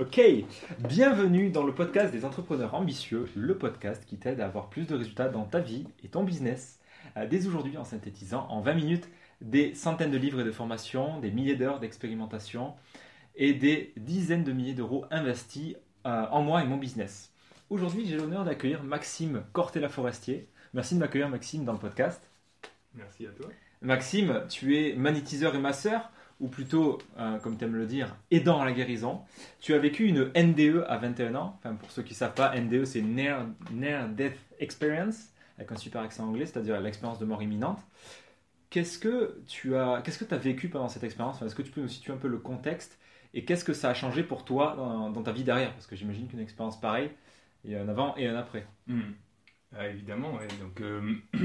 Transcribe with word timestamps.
Ok, 0.00 0.20
bienvenue 0.80 1.50
dans 1.50 1.62
le 1.62 1.72
podcast 1.72 2.12
des 2.12 2.24
entrepreneurs 2.24 2.74
ambitieux, 2.74 3.28
le 3.36 3.56
podcast 3.56 4.04
qui 4.04 4.16
t'aide 4.16 4.40
à 4.40 4.46
avoir 4.46 4.68
plus 4.68 4.86
de 4.86 4.94
résultats 4.94 5.28
dans 5.28 5.44
ta 5.44 5.60
vie 5.60 5.86
et 6.02 6.08
ton 6.08 6.24
business. 6.24 6.80
Euh, 7.16 7.28
dès 7.28 7.46
aujourd'hui, 7.46 7.76
en 7.76 7.84
synthétisant 7.84 8.46
en 8.48 8.60
20 8.60 8.74
minutes 8.74 9.08
des 9.40 9.74
centaines 9.74 10.10
de 10.10 10.16
livres 10.16 10.40
et 10.40 10.44
de 10.44 10.50
formations, 10.50 11.20
des 11.20 11.30
milliers 11.30 11.54
d'heures 11.54 11.78
d'expérimentation 11.78 12.74
et 13.36 13.52
des 13.52 13.92
dizaines 13.96 14.44
de 14.44 14.52
milliers 14.52 14.74
d'euros 14.74 15.04
investis 15.10 15.76
euh, 16.06 16.26
en 16.30 16.42
moi 16.42 16.62
et 16.62 16.66
mon 16.66 16.76
business. 16.76 17.32
Aujourd'hui, 17.70 18.06
j'ai 18.06 18.16
l'honneur 18.16 18.44
d'accueillir 18.44 18.82
Maxime 18.82 19.44
Cortella-Forestier. 19.52 20.48
Merci 20.74 20.94
de 20.94 21.00
m'accueillir, 21.00 21.28
Maxime, 21.28 21.64
dans 21.64 21.72
le 21.72 21.78
podcast. 21.78 22.28
Merci 22.94 23.26
à 23.26 23.30
toi. 23.30 23.46
Maxime, 23.80 24.42
tu 24.48 24.76
es 24.76 24.94
magnétiseur 24.96 25.54
et 25.54 25.58
masseur 25.58 26.10
ou 26.42 26.48
plutôt, 26.48 26.98
euh, 27.18 27.38
comme 27.38 27.56
tu 27.56 27.64
aimes 27.64 27.76
le 27.76 27.86
dire, 27.86 28.16
aidant 28.32 28.60
à 28.60 28.64
la 28.64 28.72
guérison. 28.72 29.20
Tu 29.60 29.74
as 29.74 29.78
vécu 29.78 30.06
une 30.06 30.32
NDE 30.36 30.84
à 30.88 30.98
21 30.98 31.36
ans. 31.36 31.56
Enfin, 31.58 31.76
pour 31.76 31.90
ceux 31.92 32.02
qui 32.02 32.14
ne 32.14 32.16
savent 32.16 32.34
pas, 32.34 32.54
NDE, 32.58 32.84
c'est 32.84 33.00
Near, 33.00 33.46
Near 33.70 34.08
Death 34.08 34.36
Experience, 34.58 35.28
avec 35.56 35.70
un 35.70 35.76
super 35.76 36.02
accent 36.02 36.26
anglais, 36.26 36.44
c'est-à-dire 36.44 36.80
l'expérience 36.80 37.20
de 37.20 37.24
mort 37.24 37.42
imminente. 37.44 37.78
Qu'est-ce 38.70 38.98
que 38.98 39.40
tu 39.46 39.76
as, 39.76 40.02
qu'est-ce 40.04 40.22
que 40.22 40.34
vécu 40.34 40.68
pendant 40.68 40.88
cette 40.88 41.04
expérience? 41.04 41.40
Est-ce 41.42 41.54
que 41.54 41.62
tu 41.62 41.70
peux 41.70 41.80
nous 41.80 41.88
situer 41.88 42.12
un 42.12 42.16
peu 42.16 42.28
le 42.28 42.38
contexte? 42.38 42.98
Et 43.34 43.44
qu'est-ce 43.44 43.64
que 43.64 43.72
ça 43.72 43.90
a 43.90 43.94
changé 43.94 44.24
pour 44.24 44.44
toi 44.44 44.74
dans, 44.76 45.22
ta 45.22 45.30
vie 45.30 45.44
derrière? 45.44 45.72
Parce 45.74 45.86
que 45.86 45.94
j'imagine 45.94 46.26
qu'une 46.26 46.40
expérience 46.40 46.80
pareille, 46.80 47.10
il 47.64 47.70
y 47.70 47.76
a 47.76 47.82
un 47.82 47.88
avant 47.88 48.16
et 48.16 48.26
un 48.26 48.34
après. 48.34 48.66
Hmm. 48.88 49.12
Ah, 49.76 49.88
évidemment, 49.88 50.34
ouais. 50.34 50.48
Donc, 50.60 50.80
euh, 50.80 51.14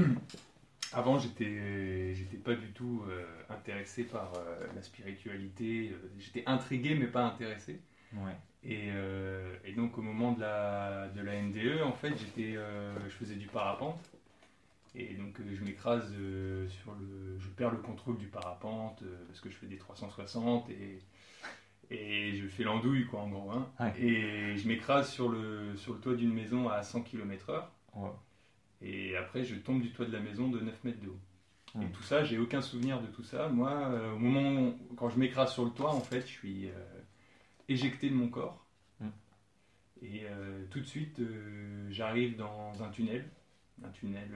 Avant, 0.92 1.18
j'étais, 1.18 2.14
j'étais 2.14 2.38
pas 2.38 2.54
du 2.54 2.72
tout 2.72 3.02
euh, 3.08 3.24
intéressé 3.50 4.04
par 4.04 4.32
euh, 4.34 4.66
la 4.74 4.82
spiritualité. 4.82 5.90
Euh, 5.92 6.08
j'étais 6.18 6.44
intrigué, 6.46 6.94
mais 6.94 7.06
pas 7.06 7.24
intéressé. 7.24 7.80
Ouais. 8.14 8.32
Et, 8.64 8.88
et, 9.64 9.72
donc, 9.72 9.96
au 9.98 10.02
moment 10.02 10.32
de 10.32 10.40
la, 10.40 11.08
de 11.08 11.20
la 11.20 11.40
NDE, 11.40 11.82
en 11.84 11.92
fait, 11.92 12.12
j'étais, 12.16 12.54
je 12.54 13.14
faisais 13.14 13.36
du 13.36 13.46
parapente. 13.46 14.10
Et 14.96 15.14
donc, 15.14 15.38
je 15.40 15.62
m'écrase 15.62 16.10
sur 16.68 16.92
le. 16.94 17.38
Je 17.38 17.48
perds 17.50 17.70
le 17.70 17.78
contrôle 17.78 18.18
du 18.18 18.26
parapente 18.26 19.04
parce 19.28 19.40
que 19.40 19.48
je 19.48 19.56
fais 19.56 19.66
des 19.66 19.76
360 19.76 20.68
et. 20.70 20.98
Et 21.90 22.34
je 22.34 22.46
fais 22.48 22.64
l'andouille, 22.64 23.06
quoi, 23.06 23.20
en 23.20 23.28
gros. 23.28 23.50
Hein. 23.50 23.92
Et 23.98 24.56
je 24.56 24.68
m'écrase 24.68 25.10
sur 25.10 25.28
le, 25.28 25.74
sur 25.76 25.94
le 25.94 26.00
toit 26.00 26.16
d'une 26.16 26.34
maison 26.34 26.68
à 26.68 26.82
100 26.82 27.02
km/h. 27.02 27.62
Et 28.82 29.16
après, 29.16 29.44
je 29.44 29.56
tombe 29.56 29.80
du 29.82 29.90
toit 29.90 30.06
de 30.06 30.12
la 30.12 30.20
maison 30.20 30.48
de 30.48 30.60
9 30.60 30.84
mètres 30.84 31.00
de 31.00 31.08
haut. 31.08 31.20
Et 31.82 31.90
tout 31.92 32.02
ça, 32.02 32.24
j'ai 32.24 32.38
aucun 32.38 32.60
souvenir 32.62 33.00
de 33.00 33.06
tout 33.08 33.22
ça. 33.22 33.48
Moi, 33.48 33.70
euh, 33.70 34.12
au 34.14 34.18
moment 34.18 34.68
où, 34.68 34.94
quand 34.96 35.10
je 35.10 35.18
m'écrase 35.18 35.52
sur 35.52 35.64
le 35.64 35.70
toit, 35.70 35.92
en 35.92 36.00
fait, 36.00 36.22
je 36.22 36.32
suis 36.32 36.68
euh, 36.68 36.72
éjecté 37.68 38.08
de 38.08 38.14
mon 38.14 38.28
corps. 38.28 38.64
Et 40.00 40.22
euh, 40.24 40.64
tout 40.70 40.78
de 40.78 40.86
suite, 40.86 41.20
j'arrive 41.90 42.36
dans 42.36 42.82
un 42.82 42.88
tunnel. 42.88 43.28
Un 43.84 43.90
tunnel, 43.90 44.28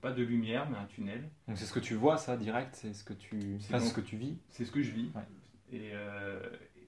pas 0.00 0.12
de 0.12 0.22
lumière, 0.22 0.68
mais 0.70 0.76
un 0.78 0.86
tunnel. 0.86 1.28
Donc 1.46 1.58
c'est 1.58 1.66
ce 1.66 1.72
que 1.72 1.80
tu 1.80 1.94
vois, 1.94 2.16
ça, 2.16 2.36
direct 2.36 2.74
C'est 2.74 2.94
ce 2.94 3.04
que 3.04 3.12
tu, 3.12 3.58
c'est 3.60 3.78
ce 3.80 3.92
que 3.92 4.00
tu 4.00 4.16
vis 4.16 4.38
C'est 4.48 4.64
ce 4.64 4.70
que 4.70 4.82
je 4.82 4.90
vis. 4.90 5.10
Et, 5.72 5.92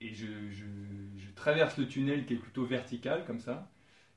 et 0.01 0.13
je, 0.15 0.27
je, 0.51 0.65
je 1.17 1.31
traverse 1.35 1.77
le 1.77 1.87
tunnel 1.89 2.25
qui 2.27 2.35
est 2.35 2.39
plutôt 2.39 2.65
vertical, 2.65 3.25
comme 3.27 3.41
ça. 3.41 3.71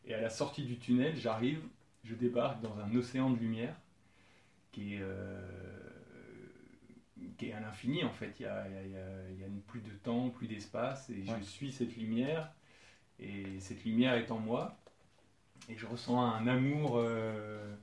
Et 0.05 0.13
à 0.13 0.21
la 0.21 0.29
sortie 0.29 0.63
du 0.63 0.77
tunnel, 0.77 1.15
j'arrive 1.15 1.61
je 2.03 2.15
débarque 2.15 2.61
dans 2.61 2.77
un 2.79 2.93
océan 2.95 3.29
de 3.29 3.37
lumière 3.37 3.75
qui 4.71 4.95
est, 4.95 5.01
euh, 5.01 5.39
qui 7.37 7.49
est 7.49 7.53
à 7.53 7.59
l'infini 7.59 8.03
en 8.03 8.11
fait. 8.11 8.35
Il 8.39 8.43
y 8.43 8.45
a, 8.45 8.65
il 8.83 9.39
y 9.39 9.43
a, 9.43 9.47
plus 9.67 9.81
de 9.81 9.91
temps, 9.91 10.29
plus 10.29 10.47
d'espace, 10.47 11.09
et 11.09 11.23
je 11.23 11.43
suis 11.43 11.71
cette 11.71 11.95
lumière, 11.95 12.51
et 13.19 13.59
cette 13.59 13.83
lumière 13.85 14.15
est 14.15 14.31
en 14.31 14.39
moi, 14.39 14.77
et 15.69 15.77
je 15.77 15.85
ressens 15.85 16.19
un 16.19 16.47
amour, 16.47 16.97
euh, 16.97 17.73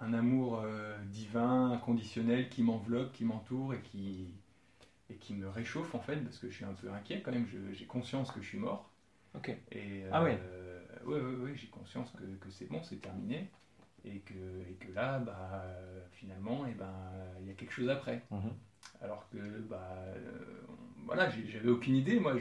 un 0.00 0.14
amour 0.14 0.60
euh, 0.64 0.96
divin, 1.06 1.72
inconditionnel, 1.72 2.48
qui 2.48 2.62
m'enveloppe, 2.62 3.12
qui 3.12 3.24
m'entoure, 3.24 3.74
et 3.74 3.80
qui, 3.80 4.28
et 5.10 5.16
qui 5.16 5.34
me 5.34 5.48
réchauffe 5.48 5.94
en 5.94 6.00
fait, 6.00 6.16
parce 6.16 6.38
que 6.38 6.48
je 6.48 6.54
suis 6.54 6.64
un 6.64 6.74
peu 6.74 6.90
inquiet 6.90 7.20
quand 7.20 7.32
même, 7.32 7.46
j'ai 7.72 7.84
conscience 7.84 8.30
que 8.30 8.40
je 8.40 8.48
suis 8.48 8.58
mort. 8.58 8.90
Ok. 9.34 9.50
Et, 9.72 10.04
ah 10.10 10.22
ouais 10.22 10.38
oui, 11.06 11.18
oui, 11.20 11.34
oui, 11.40 11.50
j'ai 11.56 11.68
conscience 11.68 12.10
que, 12.12 12.24
que 12.44 12.50
c'est 12.50 12.66
bon, 12.66 12.82
c'est 12.82 13.00
terminé. 13.00 13.50
Et 14.04 14.18
que, 14.20 14.34
et 14.68 14.74
que 14.80 14.92
là, 14.92 15.20
bah, 15.20 15.64
finalement, 16.10 16.66
eh 16.68 16.74
ben, 16.74 16.92
il 17.40 17.46
y 17.46 17.50
a 17.50 17.54
quelque 17.54 17.72
chose 17.72 17.88
après. 17.88 18.22
Mhm. 18.30 18.50
Alors 19.00 19.28
que, 19.30 19.38
bah, 19.68 19.96
euh, 20.16 20.66
voilà, 21.04 21.30
j'avais 21.30 21.68
aucune 21.68 21.96
idée, 21.96 22.18
moi, 22.18 22.34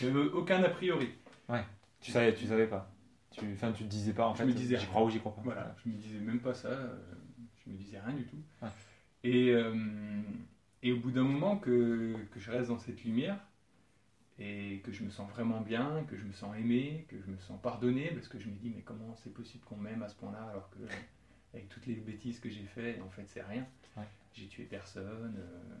j'avais 0.00 0.18
aucun 0.18 0.62
a 0.62 0.68
priori. 0.68 1.10
Ouais, 1.48 1.64
tu 2.00 2.10
savais, 2.10 2.34
tu 2.34 2.46
savais 2.46 2.66
pas. 2.66 2.90
Tu, 3.30 3.52
enfin, 3.52 3.72
tu 3.72 3.84
te 3.84 3.88
disais 3.88 4.12
pas, 4.12 4.28
en 4.28 4.34
je 4.34 4.38
fait, 4.38 4.46
me 4.46 4.52
disais, 4.52 4.78
j'y 4.78 4.86
crois 4.86 5.04
ou 5.04 5.10
j'y 5.10 5.18
crois 5.18 5.34
pas. 5.34 5.42
Voilà, 5.42 5.76
je 5.84 5.90
me 5.90 5.96
disais 5.96 6.18
même 6.18 6.40
pas 6.40 6.54
ça, 6.54 6.68
euh, 6.68 6.96
je 7.64 7.70
me 7.70 7.76
disais 7.76 7.98
rien 8.00 8.14
du 8.14 8.24
tout. 8.24 8.38
Et, 9.22 9.50
euh, 9.50 9.74
et 10.82 10.92
au 10.92 10.98
bout 10.98 11.10
d'un 11.10 11.24
moment 11.24 11.58
que, 11.58 12.16
que 12.30 12.40
je 12.40 12.50
reste 12.50 12.68
dans 12.68 12.78
cette 12.78 13.04
lumière, 13.04 13.38
et 14.38 14.80
que 14.84 14.92
je 14.92 15.02
me 15.02 15.10
sens 15.10 15.30
vraiment 15.30 15.60
bien, 15.60 16.04
que 16.08 16.16
je 16.16 16.24
me 16.24 16.32
sens 16.32 16.56
aimé, 16.56 17.06
que 17.08 17.16
je 17.18 17.30
me 17.30 17.38
sens 17.38 17.60
pardonné, 17.60 18.10
parce 18.10 18.28
que 18.28 18.38
je 18.38 18.48
me 18.48 18.56
dis 18.56 18.70
mais 18.74 18.82
comment 18.82 19.14
c'est 19.16 19.32
possible 19.32 19.64
qu'on 19.64 19.76
m'aime 19.76 20.02
à 20.02 20.08
ce 20.08 20.14
point-là 20.16 20.48
alors 20.50 20.68
que 20.70 20.78
avec 21.54 21.68
toutes 21.70 21.86
les 21.86 21.94
bêtises 21.94 22.38
que 22.38 22.50
j'ai 22.50 22.64
fait, 22.64 23.00
en 23.00 23.08
fait 23.08 23.24
c'est 23.26 23.42
rien. 23.42 23.66
J'ai 24.34 24.48
tué 24.48 24.64
personne, 24.64 25.34
euh, 25.38 25.74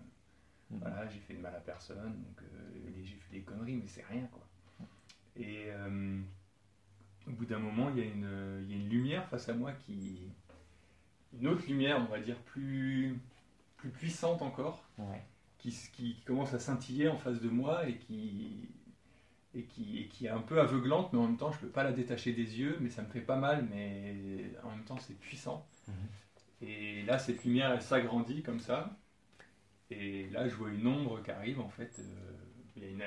mhm. 0.70 0.78
voilà, 0.80 1.06
j'ai 1.08 1.18
fait 1.18 1.34
de 1.34 1.40
mal 1.40 1.54
à 1.54 1.60
personne, 1.60 2.14
donc 2.22 2.42
euh, 2.42 2.90
j'ai 3.04 3.16
fait 3.16 3.32
des 3.32 3.42
conneries, 3.42 3.76
mais 3.76 3.86
c'est 3.86 4.04
rien 4.06 4.26
quoi. 4.32 4.46
Et 5.36 5.66
euh, 5.66 6.18
au 7.26 7.32
bout 7.32 7.44
d'un 7.44 7.58
moment, 7.58 7.90
il 7.90 7.98
y, 7.98 8.00
a 8.00 8.04
une, 8.06 8.64
il 8.64 8.70
y 8.70 8.78
a 8.78 8.82
une 8.82 8.88
lumière 8.88 9.28
face 9.28 9.50
à 9.50 9.52
moi 9.52 9.72
qui, 9.72 10.22
une 11.38 11.48
autre 11.48 11.66
lumière, 11.66 11.98
on 12.00 12.10
va 12.10 12.18
dire 12.18 12.38
plus, 12.38 13.18
plus 13.76 13.90
puissante 13.90 14.40
encore. 14.40 14.88
Ouais 14.96 15.22
qui, 15.58 16.16
commence 16.24 16.54
à 16.54 16.58
scintiller 16.58 17.08
en 17.08 17.16
face 17.16 17.40
de 17.40 17.48
moi 17.48 17.88
et 17.88 17.96
qui, 17.96 18.68
et 19.54 19.64
qui, 19.64 20.08
qui 20.08 20.26
est 20.26 20.30
un 20.30 20.40
peu 20.40 20.60
aveuglante, 20.60 21.12
mais 21.12 21.18
en 21.18 21.26
même 21.26 21.36
temps, 21.36 21.50
je 21.50 21.56
ne 21.56 21.62
peux 21.62 21.68
pas 21.68 21.82
la 21.82 21.92
détacher 21.92 22.32
des 22.32 22.58
yeux, 22.58 22.76
mais 22.80 22.90
ça 22.90 23.02
me 23.02 23.08
fait 23.08 23.20
pas 23.20 23.36
mal, 23.36 23.66
mais 23.70 24.52
en 24.62 24.70
même 24.70 24.84
temps, 24.84 24.98
c'est 24.98 25.18
puissant. 25.18 25.66
Mhm. 25.88 25.94
Et 26.62 27.02
là, 27.02 27.18
cette 27.18 27.44
lumière, 27.44 27.72
elle 27.72 27.82
s'agrandit 27.82 28.42
comme 28.42 28.60
ça. 28.60 28.96
Et 29.90 30.28
là, 30.30 30.48
je 30.48 30.54
vois 30.54 30.70
une 30.70 30.86
ombre 30.86 31.22
qui 31.22 31.30
arrive, 31.30 31.60
en 31.60 31.68
fait. 31.68 31.98
Euh, 31.98 32.02
il 32.76 32.82
y 32.82 32.86
a 32.86 32.88
une, 32.88 33.02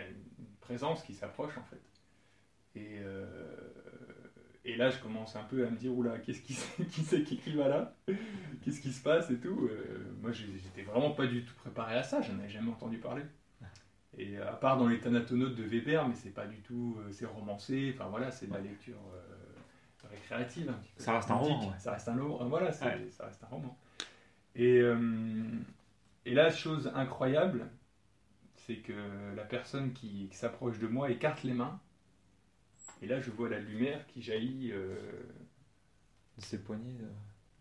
présence 0.61 1.03
qui 1.03 1.15
s'approche, 1.15 1.57
en 1.57 1.63
fait. 1.63 1.81
Et, 2.75 2.99
euh, 2.99 3.68
et 4.69 4.75
là, 4.75 4.89
je 4.89 4.99
commence 4.99 5.35
un 5.35 5.43
peu 5.43 5.65
à 5.65 5.69
me 5.69 5.77
dire, 5.77 5.91
oula, 5.91 6.19
qu'est-ce 6.19 6.41
qui, 6.41 6.53
qui 6.91 7.01
c'est 7.01 7.23
qui, 7.23 7.53
va 7.53 7.67
là? 7.67 7.95
Qu'est-ce 8.61 8.81
qui 8.81 8.91
se 8.91 9.01
passe 9.01 9.31
et 9.31 9.37
tout? 9.39 9.67
Euh, 9.71 10.13
Moi, 10.21 10.31
j'étais 10.31 10.83
vraiment 10.83 11.11
pas 11.11 11.25
du 11.25 11.43
tout 11.43 11.55
préparé 11.55 11.95
à 11.95 12.03
ça, 12.03 12.21
j'en 12.21 12.37
avais 12.37 12.49
jamais 12.49 12.69
entendu 12.69 12.97
parler. 12.97 13.23
Et 14.17 14.37
à 14.37 14.53
part 14.53 14.77
dans 14.77 14.87
les 14.87 14.99
Thanatonautes 14.99 15.55
de 15.55 15.63
Weber, 15.63 16.07
mais 16.07 16.15
c'est 16.15 16.33
pas 16.33 16.45
du 16.45 16.61
tout, 16.61 16.97
euh, 16.99 17.11
c'est 17.11 17.25
romancé, 17.25 17.93
enfin 17.95 18.09
voilà, 18.09 18.31
c'est 18.31 18.47
de 18.47 18.53
la 18.53 18.59
lecture 18.59 18.99
euh, 19.13 20.09
récréative. 20.09 20.73
ça 20.97 21.13
reste 21.13 21.31
un 21.31 21.35
roman. 21.35 21.73
Ça 21.77 21.93
reste 21.93 22.09
un 22.09 22.21
roman, 22.21 22.49
voilà, 22.49 22.71
ça 22.71 22.89
reste 22.89 23.43
un 23.43 23.47
roman. 23.47 23.77
Et, 24.55 24.81
et 26.25 26.33
là, 26.33 26.49
chose 26.49 26.91
incroyable, 26.95 27.69
c'est 28.55 28.77
que 28.77 28.93
la 29.35 29.43
personne 29.43 29.93
qui 29.93 30.27
s'approche 30.33 30.79
de 30.79 30.87
moi 30.87 31.11
écarte 31.11 31.43
les 31.43 31.53
mains 31.53 31.79
et 33.01 33.07
là, 33.07 33.19
je 33.19 33.31
vois 33.31 33.49
la 33.49 33.59
lumière 33.59 34.05
qui 34.07 34.21
jaillit 34.21 34.71
euh, 34.71 34.95
de 36.37 36.43
ses 36.43 36.61
poignets. 36.61 36.95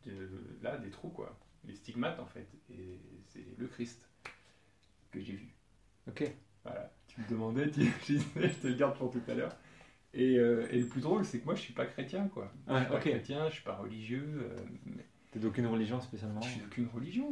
De, 0.07 0.31
là, 0.63 0.77
des 0.79 0.91
trous, 0.91 1.11
quoi. 1.11 1.39
Les 1.65 1.75
stigmates, 1.75 2.19
en 2.19 2.27
fait. 2.27 2.49
Et 2.71 2.99
c'est 3.27 3.45
le 3.57 3.67
Christ 3.67 4.09
que 5.11 5.21
j'ai 5.21 5.35
vu. 5.35 5.55
Ok. 6.09 6.31
Voilà. 6.65 6.93
Tu 7.07 7.21
me 7.21 7.29
demandais, 7.29 7.71
tu, 7.71 7.83
je, 8.07 8.49
te 8.49 8.67
le 8.67 8.75
garde 8.75 8.97
pour 8.97 9.11
tout 9.11 9.23
à 9.29 9.35
l'heure. 9.35 9.57
Et, 10.15 10.39
euh, 10.39 10.67
et, 10.71 10.81
le 10.81 10.87
plus 10.87 11.01
drôle, 11.01 11.25
c'est 11.25 11.41
que 11.41 11.45
moi, 11.45 11.55
je 11.55 11.61
suis 11.61 11.75
pas 11.75 11.87
chrétien, 11.87 12.29
quoi. 12.29 12.51
je 12.67 12.77
suis 12.77 12.87
pas 12.87 12.99
chrétien, 12.99 13.49
je 13.49 13.55
suis 13.55 13.65
pas 13.65 13.77
religieux. 13.77 14.27
Euh, 14.43 14.57
mais... 14.87 15.05
T'es 15.31 15.39
d'aucune 15.39 15.67
religion 15.67 16.01
spécialement 16.01 16.41
Je 16.41 16.49
suis 16.49 16.61
d'aucune 16.61 16.89
religion. 16.89 17.31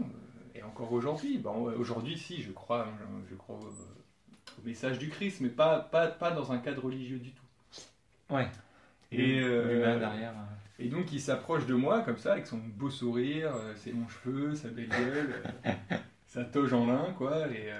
Et 0.54 0.62
encore 0.62 0.92
aujourd'hui, 0.92 1.42
aujourd'hui, 1.44 2.19
si, 2.19 2.42
je 2.42 2.52
crois, 2.52 2.86
je 3.28 3.34
crois 3.34 3.56
au, 3.56 4.62
message 4.64 4.98
du 4.98 5.08
Christ, 5.08 5.40
mais 5.40 5.48
pas, 5.48 5.80
pas, 5.80 6.08
pas 6.08 6.30
dans 6.30 6.52
un 6.52 6.58
cadre 6.58 6.84
religieux 6.84 7.19
du 7.19 7.32
tout. 7.32 7.45
Ouais. 8.31 8.49
Et, 9.12 9.40
euh, 9.40 9.99
derrière. 9.99 10.32
Euh. 10.32 10.44
et 10.78 10.88
donc 10.88 11.12
il 11.12 11.20
s'approche 11.20 11.67
de 11.67 11.75
moi 11.75 12.02
comme 12.02 12.19
ça 12.19 12.32
avec 12.32 12.46
son 12.46 12.58
beau 12.58 12.90
sourire, 12.90 13.55
euh, 13.55 13.75
ses 13.76 13.93
longs 13.93 14.08
cheveux, 14.08 14.55
sa 14.55 14.69
belle 14.69 14.88
gueule, 14.88 15.43
sa 16.26 16.44
toge 16.44 16.73
en 16.73 16.87
lin 16.87 17.12
quoi. 17.17 17.49
Et, 17.52 17.70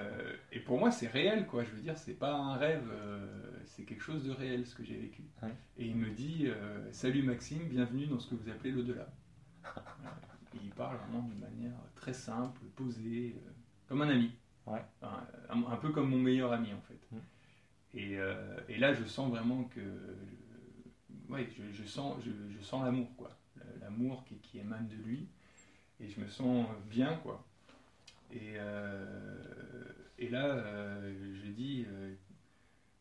et 0.53 0.61
pour 0.61 0.79
moi 0.79 0.91
c'est 0.91 1.09
réel 1.09 1.47
quoi. 1.47 1.65
Je 1.65 1.71
veux 1.71 1.83
dire 1.83 1.99
c'est 1.99 2.15
pas 2.19 2.33
un 2.33 2.57
rêve, 2.57 2.89
c'est 3.65 3.83
quelque 3.83 4.03
chose 4.03 4.25
de 4.25 4.31
réel 4.31 4.67
ce 4.67 4.75
que 4.75 4.85
j'ai 4.85 4.97
vécu. 4.97 5.23
Et 5.79 5.87
il 5.87 5.97
me 5.97 6.11
dit 6.11 6.49
salut 6.93 7.23
Maxime, 7.23 7.69
bienvenue 7.69 8.07
dans 8.07 8.21
ce 8.21 8.31
que 8.31 8.37
vous 8.37 8.49
appelez 8.49 8.71
l'au-delà. 8.71 9.09
il 10.63 10.71
parle 10.71 10.97
vraiment 10.99 11.23
d'une 11.29 11.41
manière 11.41 11.77
très 11.97 12.13
simple, 12.13 12.61
posée, 12.77 13.35
comme 13.89 14.03
un 14.03 14.09
ami. 14.09 14.31
Ouais. 14.67 14.83
Un, 15.03 15.63
un, 15.71 15.77
peu 15.77 15.91
comme 15.91 16.11
mon 16.11 16.19
meilleur 16.19 16.53
ami 16.53 16.73
en 16.73 16.81
fait. 16.81 16.99
Mm. 17.13 17.19
Et 17.95 18.03
Et, 18.03 18.19
euh, 18.19 18.59
et 18.69 18.79
là, 18.79 18.93
je 18.93 19.05
sens 19.05 19.31
vraiment 19.31 19.65
que. 19.65 19.81
Ouais, 21.29 21.49
je, 21.73 21.85
sens, 21.85 22.17
je, 22.25 22.63
sens 22.63 22.85
l'amour, 22.85 23.09
quoi. 23.17 23.37
L'amour 23.81 24.25
qui, 24.43 24.59
émane 24.59 24.89
de 24.89 24.97
lui. 24.97 25.29
Et 26.01 26.09
je 26.09 26.21
me 26.21 26.29
sens 26.29 26.67
bien, 26.87 27.17
quoi. 27.19 27.45
Et, 28.31 28.55
euh, 28.57 29.85
là, 30.19 30.47
euh, 30.47 31.35
je 31.43 31.51
dis 31.51 31.87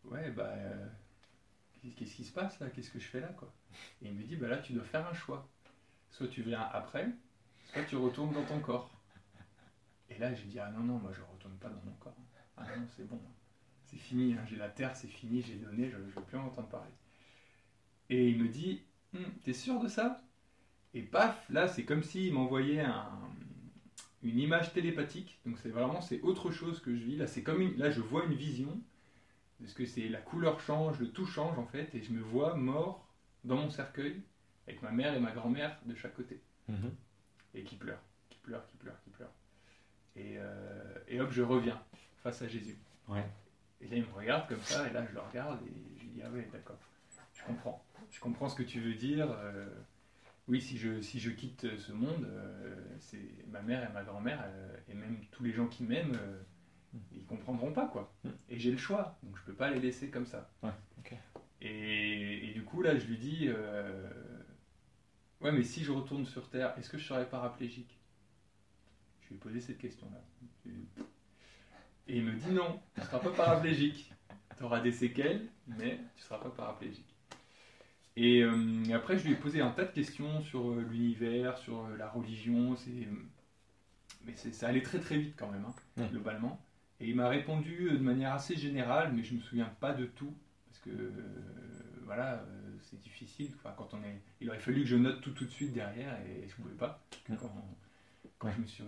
Ouais, 0.06 0.32
bah. 0.32 0.54
Qu'est-ce 1.96 2.16
qui 2.16 2.24
se 2.24 2.34
passe 2.34 2.60
là? 2.60 2.70
Qu'est-ce 2.72 2.90
que 2.90 3.00
je 3.00 3.06
fais 3.06 3.20
là, 3.20 3.28
quoi? 3.28 3.54
Et 4.02 4.08
il 4.08 4.16
me 4.16 4.24
dit 4.24 4.36
Bah 4.36 4.48
là, 4.48 4.58
tu 4.58 4.74
dois 4.74 4.84
faire 4.84 5.08
un 5.08 5.14
choix. 5.14 5.48
Soit 6.10 6.28
tu 6.28 6.42
viens 6.42 6.62
après, 6.74 7.10
soit 7.72 7.84
tu 7.84 7.96
retournes 7.96 8.34
dans 8.34 8.46
ton 8.46 8.60
corps. 8.60 8.90
Et 10.10 10.18
là, 10.18 10.34
j'ai 10.34 10.46
dit 10.46 10.60
Ah 10.60 10.72
non, 10.72 10.80
non, 10.80 10.98
moi 10.98 11.12
je 11.14 11.22
retourne 11.22 11.58
pas 11.58 11.70
dans 11.70 11.82
mon 11.86 11.96
corps. 12.00 12.18
Ah 12.58 12.64
non, 12.76 12.88
c'est 12.96 13.08
bon 13.08 13.22
c'est 13.86 13.98
fini, 13.98 14.34
hein, 14.34 14.44
j'ai 14.50 14.56
la 14.56 14.70
terre, 14.70 14.96
c'est 14.96 15.08
fini, 15.08 15.42
j'ai 15.42 15.56
donné, 15.56 15.90
je 15.90 15.98
ne 15.98 16.04
veux 16.04 16.22
plus 16.24 16.38
en 16.38 16.48
entendre 16.48 16.68
parler. 16.68 16.92
Et 18.10 18.30
il 18.30 18.42
me 18.42 18.48
dit, 18.48 18.82
hm, 19.14 19.24
t'es 19.44 19.54
sûr 19.54 19.80
de 19.80 19.88
ça? 19.88 20.22
Et 20.94 21.02
paf, 21.02 21.50
là, 21.50 21.68
c'est 21.68 21.84
comme 21.84 22.04
s'il 22.04 22.34
m'envoyait 22.34 22.82
un, 22.82 23.10
une 24.24 24.40
image 24.40 24.74
télépathique. 24.74 25.40
Donc 25.46 25.58
c'est 25.60 25.70
vraiment, 25.70 26.02
c'est 26.02 26.22
autre 26.22 26.52
chose 26.52 26.80
que 26.82 26.96
je 26.96 27.04
vis. 27.04 27.18
Là, 27.18 27.28
c'est 27.28 27.44
comme 27.44 27.62
une, 27.62 27.76
là, 27.78 27.92
je 27.92 28.02
vois 28.02 28.26
une 28.26 28.34
vision. 28.36 28.80
Parce 29.60 29.74
que 29.74 29.86
c'est 29.86 30.10
la 30.10 30.20
couleur 30.20 30.60
change, 30.60 31.00
le 31.00 31.10
tout 31.10 31.26
change 31.26 31.58
en 31.58 31.66
fait, 31.66 31.94
et 31.96 32.02
je 32.04 32.12
me 32.12 32.20
vois 32.22 32.56
mort 32.56 33.08
dans 33.46 33.56
mon 33.56 33.70
cercueil 33.70 34.22
avec 34.68 34.82
ma 34.82 34.92
mère 34.92 35.14
et 35.16 35.20
ma 35.20 35.32
grand-mère 35.32 35.80
de 35.86 35.96
chaque 35.96 36.14
côté, 36.16 36.42
Mhm. 36.68 36.92
et 37.54 37.64
qui 37.64 37.76
pleurent, 37.78 38.02
qui 38.30 38.38
pleurent, 38.40 38.66
qui 38.68 38.76
pleurent, 38.76 39.02
qui 39.04 39.12
pleurent. 39.12 39.32
Et, 40.18 40.34
euh, 40.38 40.98
et 41.08 41.22
hop, 41.22 41.32
je 41.32 41.42
reviens 41.42 41.82
face 42.22 42.42
à 42.42 42.48
Jésus. 42.50 42.76
Ouais. 43.08 43.24
Et 43.80 43.88
là, 43.88 43.96
il 43.96 44.04
me 44.06 44.12
regarde 44.12 44.48
comme 44.50 44.62
ça, 44.62 44.90
et 44.90 44.92
là, 44.92 45.06
je 45.08 45.14
le 45.14 45.22
regarde, 45.22 45.60
et 45.68 45.72
je 45.98 46.04
lui 46.04 46.10
dis 46.10 46.22
Ah 46.22 46.30
ouais, 46.32 46.48
d'accord, 46.52 46.78
je 47.46 47.54
comprends. 47.54 47.86
Je 48.12 48.20
comprends 48.20 48.50
ce 48.50 48.56
que 48.56 48.64
tu 48.64 48.80
veux 48.80 48.94
dire. 48.96 49.32
euh, 49.32 49.68
oui, 50.48 50.62
si 50.62 50.78
je, 50.78 51.02
si 51.02 51.20
je 51.20 51.32
quitte 51.32 51.78
ce 51.78 51.92
monde, 51.92 52.26
euh, 52.26 52.76
c'est 53.00 53.46
ma 53.48 53.62
mère 53.62 53.90
et 53.90 53.94
ma 53.94 54.04
grand-mère, 54.04 54.44
euh, 54.46 54.78
et 54.88 54.94
même 54.94 55.18
tous 55.32 55.44
les 55.44 55.52
gens 55.52 55.68
qui 55.68 55.84
m'aiment, 55.84 56.16
euh, 56.22 56.42
ils 57.14 57.26
comprendront 57.26 57.72
pas, 57.72 57.88
quoi. 57.88 58.14
Mm. 58.24 58.30
Et 58.50 58.60
j'ai 58.60 58.72
le 58.72 58.78
choix, 58.78 59.18
donc 59.24 59.38
je 59.38 59.44
peux 59.44 59.54
pas 59.56 59.72
les 59.72 59.80
laisser 59.80 60.10
comme 60.10 60.28
ça. 60.28 60.52
Ouais. 60.62 60.70
Et, 61.62 62.50
et 62.50 62.54
du 62.54 62.64
coup, 62.64 62.82
là, 62.82 62.98
je 62.98 63.06
lui 63.08 63.18
dis 63.18 63.48
euh, 63.48 64.10
Ouais, 65.42 65.52
mais 65.52 65.64
si 65.64 65.84
je 65.84 65.92
retourne 65.92 66.26
sur 66.26 66.50
Terre, 66.50 66.78
est-ce 66.78 66.90
que 66.90 66.98
je 66.98 67.06
serai 67.06 67.28
paraplégique? 67.28 68.00
Je 69.22 69.30
lui 69.30 69.36
ai 69.36 69.40
posé 69.40 69.62
cette 69.62 69.78
question-là. 69.78 70.22
Et 72.08 72.18
il 72.18 72.24
me 72.24 72.34
dit 72.34 72.52
non, 72.52 72.82
tu 72.94 73.02
ne 73.02 73.06
seras 73.06 73.20
pas 73.20 73.32
paraplégique. 73.32 74.14
Tu 74.58 74.64
auras 74.64 74.80
des 74.80 74.92
séquelles, 74.92 75.48
mais 75.68 75.98
tu 76.16 76.22
ne 76.22 76.24
seras 76.24 76.40
pas 76.40 76.50
paraplégique. 76.52 77.15
Et 78.18 78.42
euh, 78.44 78.94
après, 78.94 79.18
je 79.18 79.26
lui 79.26 79.34
ai 79.34 79.36
posé 79.36 79.62
un 79.62 79.72
tas 79.72 79.86
de 79.86 79.92
questions 79.92 80.42
sur 80.42 80.72
euh, 80.72 80.82
l'univers, 80.90 81.58
sur 81.58 81.86
euh, 81.86 81.98
la 81.98 82.10
religion. 82.10 82.76
C'est... 82.76 83.08
Mais 84.26 84.34
c'est- 84.36 84.52
ça 84.54 84.68
allait 84.68 84.82
très 84.82 85.00
très 85.00 85.18
vite 85.18 85.36
quand 85.38 85.50
même, 85.52 85.66
hein, 85.66 86.08
globalement. 86.12 86.60
Et 87.00 87.10
il 87.10 87.16
m'a 87.16 87.28
répondu 87.30 87.90
de 87.92 87.98
manière 87.98 88.34
assez 88.34 88.56
générale, 88.56 89.12
mais 89.14 89.24
je 89.24 89.34
ne 89.34 89.40
me 89.40 89.44
souviens 89.44 89.72
pas 89.80 89.94
de 89.94 90.06
tout. 90.06 90.34
Parce 90.68 90.80
que, 90.80 90.92
voilà, 92.06 92.44
c'est 92.82 93.00
difficile. 93.00 93.52
Enfin, 93.56 93.74
quand 93.78 93.94
on 93.94 93.98
est... 94.04 94.22
Il 94.42 94.50
aurait 94.50 94.60
fallu 94.60 94.82
que 94.82 94.88
je 94.88 94.96
note 94.96 95.22
tout 95.22 95.32
tout 95.32 95.46
de 95.46 95.52
suite 95.52 95.74
derrière, 95.74 96.18
et 96.22 96.42
je 96.48 96.54
ne 96.58 96.64
pouvais 96.64 96.76
pas. 96.76 97.02
Quand, 97.28 97.52
quand 98.40 98.48
Ouais. 98.48 98.54
je 98.56 98.62
me 98.62 98.68
suis... 98.68 98.84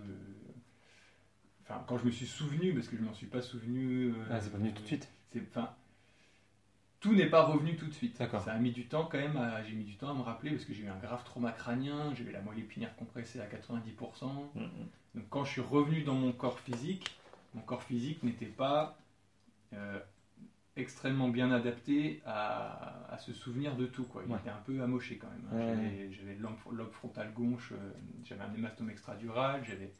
Enfin, 1.63 1.83
quand 1.88 1.97
je 1.97 2.06
me 2.06 2.12
suis 2.12 2.25
souvenu, 2.25 2.73
parce 2.73 2.88
que 2.88 2.95
je 2.95 3.01
ne 3.01 3.07
m'en 3.07 3.13
suis 3.13 3.27
pas 3.27 3.41
souvenu... 3.41 4.13
Ah, 4.31 4.39
c'est 4.39 4.51
pas 4.51 4.57
venu 4.57 4.73
tout 4.73 4.81
de 4.81 4.88
suite. 4.88 5.07
c'est, 5.33 5.41
tout 6.99 7.13
n'est 7.13 7.29
pas 7.29 7.44
revenu 7.44 7.75
tout 7.75 7.85
de 7.88 7.94
suite. 7.94 8.17
Ça 8.17 8.51
a 8.51 8.57
mis 8.57 8.71
du 8.71 8.88
temps 8.88 9.05
quand 9.11 9.17
même. 9.19 9.38
à- 9.38 9.63
j'ai 9.63 9.73
mis 9.75 9.83
du 9.85 9.95
temps 9.97 10.09
à 10.09 10.13
me 10.13 10.21
rappeler 10.21 10.51
parce 10.51 10.65
que 10.65 10.73
j'ai 10.73 10.83
eu 10.83 10.89
un 10.89 10.97
grave 10.97 11.23
trauma 11.23 11.51
crânien. 11.51 12.13
J'avais 12.15 12.31
la 12.31 12.41
moelle 12.41 12.59
épinière 12.59 12.95
compressée 12.95 13.39
à 13.39 13.45
90%. 13.45 14.51
Mhm. 14.55 14.69
Donc 15.15 15.29
quand 15.29 15.44
je 15.45 15.51
suis 15.51 15.61
revenu 15.61 16.03
dans 16.03 16.15
mon 16.15 16.31
corps 16.31 16.59
physique, 16.59 17.15
mon 17.53 17.61
corps 17.61 17.83
physique 17.83 18.23
n'était 18.23 18.45
pas 18.45 18.97
euh, 19.73 19.99
extrêmement 20.75 21.29
bien 21.29 21.51
adapté 21.51 22.21
à, 22.25 23.11
à 23.11 23.17
se 23.17 23.33
souvenir 23.33 23.75
de 23.75 23.85
tout. 23.85 24.03
Quoi. 24.05 24.23
Il 24.25 24.31
Ouais. 24.31 24.39
était 24.39 24.49
un 24.49 24.61
peu 24.65 24.81
amoché 24.81 25.17
quand 25.17 25.27
même. 25.29 25.47
hein. 25.51 25.55
Ouais. 25.55 25.65
J'avais, 25.75 26.11
j'avais 26.13 26.35
le 26.35 26.41
lobe, 26.41 26.57
lobe 26.71 26.91
frontal 26.91 27.31
gauche, 27.33 27.73
euh, 27.73 27.91
j'avais 28.23 28.41
un 28.41 28.53
hémastome 28.53 28.89
extradural, 28.89 29.63
j'avais 29.65 29.94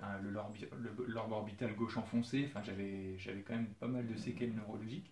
un- 0.00 0.18
le, 0.20 0.30
lobe 0.30 1.32
orbital 1.32 1.74
gauche 1.74 1.96
enfoncé. 1.96 2.46
Enfin, 2.48 2.62
j'avais 2.62 3.16
quand 3.46 3.54
même 3.54 3.66
pas 3.80 3.88
mal 3.88 4.06
de 4.06 4.16
séquelles 4.16 4.54
neurologiques. 4.54 5.10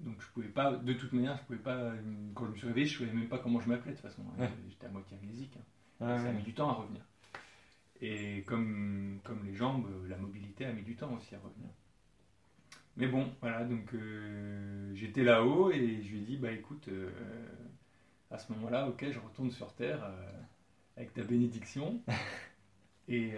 Donc 0.00 0.20
je 0.20 0.26
pouvais 0.28 0.48
pas, 0.48 0.72
de 0.76 0.92
toute 0.92 1.12
manière, 1.12 1.36
je 1.36 1.42
pouvais 1.44 1.58
pas. 1.58 1.92
Quand 2.34 2.46
je 2.46 2.50
me 2.50 2.56
suis 2.56 2.66
réveillé, 2.66 2.86
je 2.86 2.98
savais 2.98 3.12
même 3.12 3.28
pas 3.28 3.38
comment 3.38 3.60
je 3.60 3.68
m'appelais 3.68 3.92
de 3.92 3.96
toute 3.96 4.06
façon. 4.06 4.22
Ouais. 4.38 4.50
J'étais 4.68 4.86
à 4.86 4.90
moitié 4.90 5.16
amnésique. 5.16 5.56
hein. 6.00 6.06
Ouais, 6.06 6.18
Ça 6.18 6.28
a 6.28 6.32
mis 6.32 6.42
du 6.42 6.52
temps 6.52 6.68
à 6.68 6.72
revenir. 6.74 7.00
Et 8.00 8.42
comme, 8.42 9.20
comme 9.24 9.44
les 9.46 9.54
jambes, 9.54 9.88
la 10.08 10.16
mobilité 10.16 10.66
a 10.66 10.72
mis 10.72 10.82
du 10.82 10.96
temps 10.96 11.12
aussi 11.14 11.34
à 11.34 11.38
revenir. 11.38 11.70
Mais 12.96 13.06
bon, 13.08 13.32
voilà, 13.40 13.64
donc 13.64 13.92
euh, 13.94 14.92
j'étais 14.94 15.22
là-haut 15.24 15.70
et 15.72 16.00
je 16.02 16.10
lui 16.12 16.18
ai 16.18 16.24
dit, 16.24 16.36
bah 16.36 16.50
écoute, 16.52 16.86
euh, 16.88 17.10
à 18.30 18.38
ce 18.38 18.52
moment-là, 18.52 18.88
ok, 18.88 19.06
je 19.10 19.18
retourne 19.18 19.50
sur 19.50 19.72
Terre 19.74 20.04
euh, 20.04 20.30
avec 20.96 21.12
ta 21.14 21.22
bénédiction. 21.22 22.00
et 23.08 23.32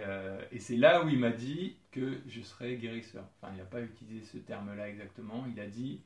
et 0.51 0.59
c'est 0.59 0.75
là 0.77 1.03
où 1.03 1.09
il 1.09 1.19
m'a 1.19 1.31
dit 1.31 1.77
que 1.91 2.19
je 2.27 2.41
serais 2.41 2.75
guérisseur. 2.75 3.25
Enfin, 3.41 3.53
il 3.53 3.57
n'a 3.57 3.65
pas 3.65 3.81
utilisé 3.81 4.25
ce 4.25 4.37
terme-là 4.37 4.89
exactement. 4.89 5.45
Il 5.51 5.59
a 5.59 5.67
dit, 5.67 6.01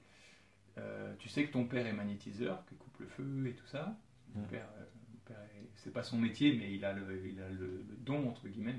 euh, 0.78 1.14
tu 1.20 1.30
sais 1.30 1.46
que 1.46 1.52
ton 1.52 1.66
père 1.66 1.86
est 1.86 1.94
magnétiseur, 1.94 2.66
que 2.66 2.76
coupe 2.76 3.00
le 3.00 3.08
feu 3.08 3.48
et 3.48 3.54
tout 3.54 3.68
ça. 3.68 3.96
Mon 4.34 4.44
père, 4.44 4.68
euh, 4.78 4.86
père 5.26 5.38
c'est 5.76 5.92
pas 5.92 6.04
son 6.04 6.18
métier, 6.18 6.56
mais 6.58 6.74
il 6.74 6.86
a 6.86 6.94
le, 6.94 7.28
il 7.28 7.42
a 7.42 7.50
le, 7.50 7.84
le 7.88 7.96
don, 7.98 8.30
entre 8.30 8.48
guillemets. 8.48 8.76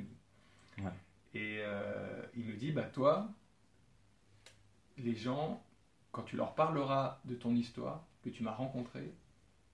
Ouais. 0.79 0.91
Et 1.35 1.59
euh, 1.61 2.23
il 2.35 2.45
me 2.47 2.55
dit, 2.57 2.73
bah 2.73 2.85
toi, 2.85 3.31
les 4.99 5.15
gens, 5.15 5.63
quand 6.13 6.23
tu 6.23 6.37
leur 6.37 6.55
parleras 6.55 7.21
de 7.25 7.35
ton 7.35 7.55
histoire, 7.55 8.07
que 8.23 8.31
tu 8.31 8.43
m'as 8.43 8.53
rencontré, 8.53 9.13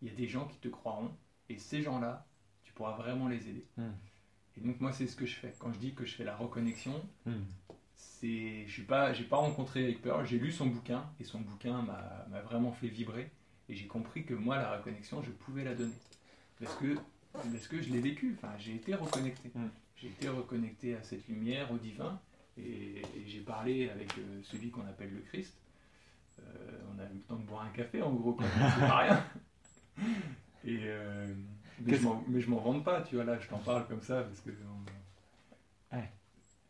il 0.00 0.08
y 0.08 0.10
a 0.10 0.14
des 0.14 0.26
gens 0.28 0.46
qui 0.46 0.56
te 0.58 0.68
croiront, 0.68 1.10
et 1.48 1.58
ces 1.58 1.82
gens-là, 1.82 2.26
tu 2.64 2.72
pourras 2.72 2.96
vraiment 2.96 3.28
les 3.28 3.48
aider. 3.48 3.66
Mm. 3.76 3.88
Et 4.56 4.60
donc 4.60 4.80
moi, 4.80 4.92
c'est 4.92 5.06
ce 5.06 5.16
que 5.16 5.26
je 5.26 5.34
fais. 5.36 5.54
Quand 5.58 5.72
je 5.72 5.78
dis 5.78 5.94
que 5.94 6.04
je 6.04 6.14
fais 6.14 6.24
la 6.24 6.36
reconnexion, 6.36 7.00
Mhm. 7.26 7.44
C'est, 7.98 8.64
je 8.66 8.72
suis 8.72 8.82
pas, 8.82 9.12
j'ai 9.12 9.24
pas 9.24 9.36
rencontré 9.36 9.82
Eric 9.82 10.02
Pearl, 10.02 10.24
j'ai 10.26 10.38
lu 10.38 10.52
son 10.52 10.66
bouquin, 10.66 11.04
et 11.20 11.24
son 11.24 11.40
bouquin 11.40 11.82
m'a, 11.82 12.26
m'a 12.30 12.40
vraiment 12.40 12.72
fait 12.72 12.88
vibrer, 12.88 13.30
et 13.68 13.74
j'ai 13.74 13.86
compris 13.86 14.24
que 14.24 14.34
moi, 14.34 14.56
la 14.56 14.76
reconnexion, 14.78 15.22
je 15.22 15.30
pouvais 15.30 15.64
la 15.64 15.74
donner. 15.74 15.92
Parce 16.60 16.74
que, 16.76 16.96
parce 17.32 17.68
que 17.68 17.82
je 17.82 17.92
l'ai 17.92 18.00
vécu, 18.00 18.36
enfin, 18.38 18.52
j'ai 18.58 18.74
été 18.76 18.94
reconnecté. 18.94 19.50
Mm. 19.54 19.68
J'ai 19.96 20.08
été 20.08 20.28
reconnecté 20.28 20.94
à 20.94 21.02
cette 21.02 21.26
lumière, 21.28 21.70
au 21.72 21.76
divin, 21.76 22.20
et, 22.56 23.00
et 23.00 23.24
j'ai 23.26 23.40
parlé 23.40 23.90
avec 23.90 24.16
euh, 24.18 24.40
celui 24.42 24.70
qu'on 24.70 24.86
appelle 24.86 25.12
le 25.12 25.20
Christ. 25.20 25.54
Euh, 26.38 26.42
on 26.94 26.98
a 27.00 27.04
eu 27.04 27.14
le 27.14 27.20
temps 27.22 27.36
de 27.36 27.42
boire 27.42 27.62
un 27.62 27.70
café, 27.70 28.00
en 28.00 28.12
gros, 28.14 28.32
quoi. 28.32 28.46
c'est 28.74 28.86
pas 28.86 28.98
rien. 28.98 29.24
Et, 30.64 30.80
euh, 30.84 31.34
mais, 31.80 31.94
je 31.96 32.02
m'en, 32.02 32.24
mais 32.28 32.40
je 32.40 32.50
m'en 32.50 32.58
vante 32.58 32.84
pas, 32.84 33.00
tu 33.02 33.14
vois, 33.14 33.24
là, 33.24 33.38
je 33.38 33.48
t'en 33.48 33.58
parle 33.58 33.86
comme 33.86 34.02
ça, 34.02 34.22
parce 34.22 34.40
que... 34.40 34.50
on- 34.50 35.96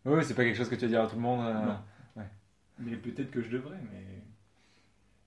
Oui, 0.09 0.25
c'est 0.25 0.35
pas 0.35 0.45
quelque 0.45 0.57
chose 0.57 0.69
que 0.69 0.75
tu 0.75 0.83
vas 0.83 0.89
dire 0.89 1.03
à 1.03 1.07
tout 1.07 1.17
le 1.17 1.23
monde. 1.23 1.47
euh. 1.47 1.75
Mais 2.81 2.97
peut-être 2.97 3.31
que 3.31 3.43
je 3.43 3.51
devrais, 3.51 3.81
mais... 3.91 4.23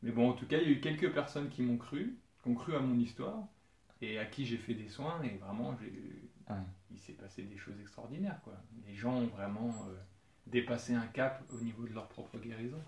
Mais 0.04 0.12
bon, 0.12 0.30
en 0.30 0.34
tout 0.34 0.48
cas, 0.48 0.58
il 0.58 0.64
y 0.64 0.68
a 0.68 0.72
eu 0.72 0.80
quelques 0.80 1.12
personnes 1.14 1.50
qui 1.50 1.62
m'ont 1.62 1.78
cru, 1.78 2.18
qui 2.42 2.50
ont 2.50 2.56
cru 2.56 2.76
à 2.76 2.80
mon 2.80 2.98
histoire, 2.98 3.44
et 4.02 4.18
à 4.18 4.26
qui 4.26 4.46
j'ai 4.46 4.58
fait 4.58 4.74
des 4.74 4.88
soins, 4.88 5.22
et 5.24 5.38
vraiment. 5.38 5.78
Ouais. 6.50 6.56
il 6.90 7.00
s'est 7.00 7.14
passé 7.14 7.44
des 7.44 7.58
choses 7.58 7.80
extraordinaires, 7.80 8.40
quoi. 8.44 8.54
Les 8.88 8.96
gens 8.96 9.14
ont 9.14 9.28
vraiment 9.28 9.68
euh, 9.90 9.94
dépassé 10.48 10.94
un 10.96 11.06
cap 11.08 11.44
au 11.54 11.62
niveau 11.62 11.86
de 11.86 11.94
leur 11.94 12.08
propre 12.08 12.38
guérison. 12.40 12.80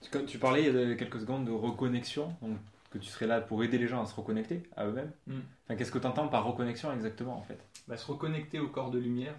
Tu, 0.00 0.10
quand 0.10 0.24
tu 0.26 0.38
parlais 0.38 0.64
il 0.64 0.74
y 0.74 0.92
a 0.92 0.96
quelques 0.96 1.20
secondes 1.20 1.44
de 1.44 1.52
reconnexion, 1.52 2.34
donc 2.42 2.58
que 2.90 2.98
tu 2.98 3.08
serais 3.08 3.26
là 3.26 3.40
pour 3.40 3.62
aider 3.64 3.76
les 3.78 3.88
gens 3.88 4.02
à 4.02 4.06
se 4.06 4.14
reconnecter 4.14 4.62
à 4.76 4.86
eux-mêmes. 4.86 5.10
Mm. 5.26 5.40
Enfin, 5.64 5.76
qu'est-ce 5.76 5.90
que 5.90 5.98
tu 5.98 6.06
entends 6.06 6.28
par 6.28 6.44
reconnexion 6.44 6.92
exactement 6.92 7.36
en 7.36 7.42
fait? 7.42 7.58
Bah, 7.88 7.96
se 7.96 8.06
reconnecter 8.06 8.60
au 8.60 8.68
corps 8.68 8.90
de 8.90 8.98
lumière, 8.98 9.34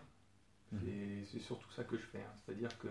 Mhm. 0.72 0.82
c'est- 1.32 1.40
surtout 1.40 1.70
ça 1.72 1.84
que 1.84 1.96
je 1.98 2.02
fais. 2.04 2.20
hein. 2.20 2.34
C'est-à-dire 2.46 2.76
que 2.80 2.88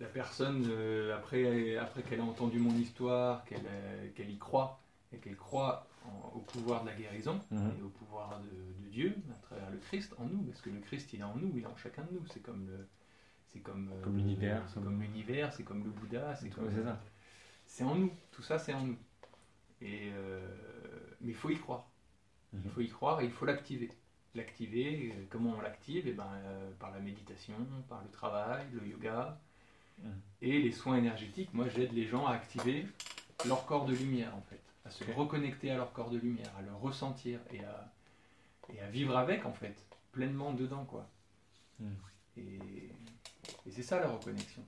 la 0.00 0.06
personne, 0.08 0.64
euh, 0.68 1.16
après, 1.16 1.76
après 1.76 2.02
qu'elle 2.02 2.20
a 2.20 2.24
entendu 2.24 2.58
mon 2.58 2.74
histoire, 2.76 3.44
qu'elle 3.44 3.66
euh, 3.66 4.08
y 4.18 4.38
croit, 4.38 4.80
et 5.12 5.18
qu'elle 5.18 5.36
croit 5.36 5.86
en- 6.06 6.32
au 6.36 6.40
pouvoir 6.40 6.82
de 6.82 6.88
la 6.88 6.94
guérison, 6.96 7.40
Mhm. 7.50 7.72
et 7.78 7.82
au 7.82 7.88
pouvoir 7.90 8.40
de, 8.40 8.84
de 8.84 8.90
Dieu, 8.90 9.14
à 9.30 9.34
travers 9.46 9.70
le 9.70 9.78
Christ 9.78 10.14
en 10.18 10.24
nous, 10.24 10.42
parce 10.44 10.60
que 10.60 10.70
le 10.70 10.80
Christ 10.80 11.12
il 11.12 11.20
est 11.20 11.24
en 11.24 11.36
nous, 11.36 11.52
il 11.56 11.62
est 11.62 11.66
en 11.66 11.76
chacun 11.76 12.02
de 12.02 12.12
nous. 12.12 12.26
C'est 12.26 12.40
comme 12.42 12.66
le, 12.66 12.88
c'est 13.48 13.60
comme, 13.60 13.90
euh, 13.92 14.02
Comme 14.02 14.16
l'univers, 14.16 14.62
c'est 14.68 14.82
comme- 14.82 15.00
l'univers, 15.00 15.52
c'est 15.52 15.62
comme 15.62 15.84
le 15.84 15.90
Bouddha, 15.90 16.34
c'est 16.36 16.48
comme, 16.48 16.70
c'est 16.70 16.82
ça. 16.82 17.00
c'est 17.66 17.84
en 17.84 17.94
nous. 17.94 18.12
Tout 18.32 18.42
ça 18.42 18.58
c'est 18.58 18.72
en 18.74 18.84
nous. 18.86 18.96
Et 19.80 20.10
mais 21.20 21.30
il 21.30 21.34
faut 21.34 21.50
y 21.50 21.58
croire. 21.58 21.86
Il 22.52 22.58
Mhm. 22.60 22.70
faut 22.70 22.80
y 22.80 22.88
croire 22.88 23.20
et 23.20 23.24
il 23.26 23.30
faut 23.30 23.44
l'activer. 23.46 23.90
L'activer, 24.34 25.12
euh, 25.14 25.24
comment 25.30 25.54
on 25.58 25.60
l'active? 25.60 26.04
Eh 26.06 26.12
ben, 26.12 26.28
euh, 26.44 26.70
Par 26.78 26.90
la 26.90 27.00
méditation, 27.00 27.54
par 27.88 28.02
le 28.02 28.10
travail, 28.10 28.64
le 28.72 28.86
yoga. 28.86 29.38
Et 30.40 30.58
les 30.58 30.72
soins 30.72 30.96
énergétiques, 30.96 31.52
moi 31.52 31.68
j'aide 31.68 31.92
les 31.92 32.06
gens 32.06 32.26
à 32.26 32.32
activer 32.32 32.86
leur 33.46 33.64
corps 33.66 33.84
de 33.84 33.94
lumière 33.94 34.34
en 34.36 34.40
fait, 34.42 34.60
à 34.84 34.90
se 34.90 35.04
reconnecter 35.12 35.70
à 35.70 35.76
leur 35.76 35.92
corps 35.92 36.10
de 36.10 36.18
lumière, 36.18 36.50
à 36.58 36.62
le 36.62 36.74
ressentir 36.74 37.38
et 37.52 37.60
à, 37.60 37.92
et 38.72 38.80
à 38.80 38.88
vivre 38.88 39.16
avec 39.16 39.46
en 39.46 39.52
fait, 39.52 39.76
pleinement 40.10 40.52
dedans 40.52 40.84
quoi. 40.84 41.06
Hmm. 41.78 41.92
Et, 42.36 42.90
c'est 43.70 43.82
ça 43.82 44.00
la 44.00 44.08
reconnexion. 44.08 44.62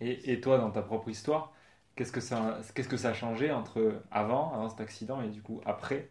Et, 0.00 0.32
et, 0.32 0.40
toi, 0.40 0.58
dans 0.58 0.70
ta 0.70 0.82
propre 0.82 1.08
histoire, 1.08 1.52
qu'est-ce 1.96 2.12
que 2.12 2.20
ça, 2.20 2.60
qu'est-ce 2.74 2.88
que 2.88 2.96
ça 2.96 3.10
a 3.10 3.14
changé 3.14 3.50
entre 3.50 4.00
avant, 4.10 4.54
avant 4.54 4.68
cet 4.68 4.80
accident 4.80 5.22
et 5.22 5.28
du 5.28 5.42
coup 5.42 5.60
après? 5.66 6.08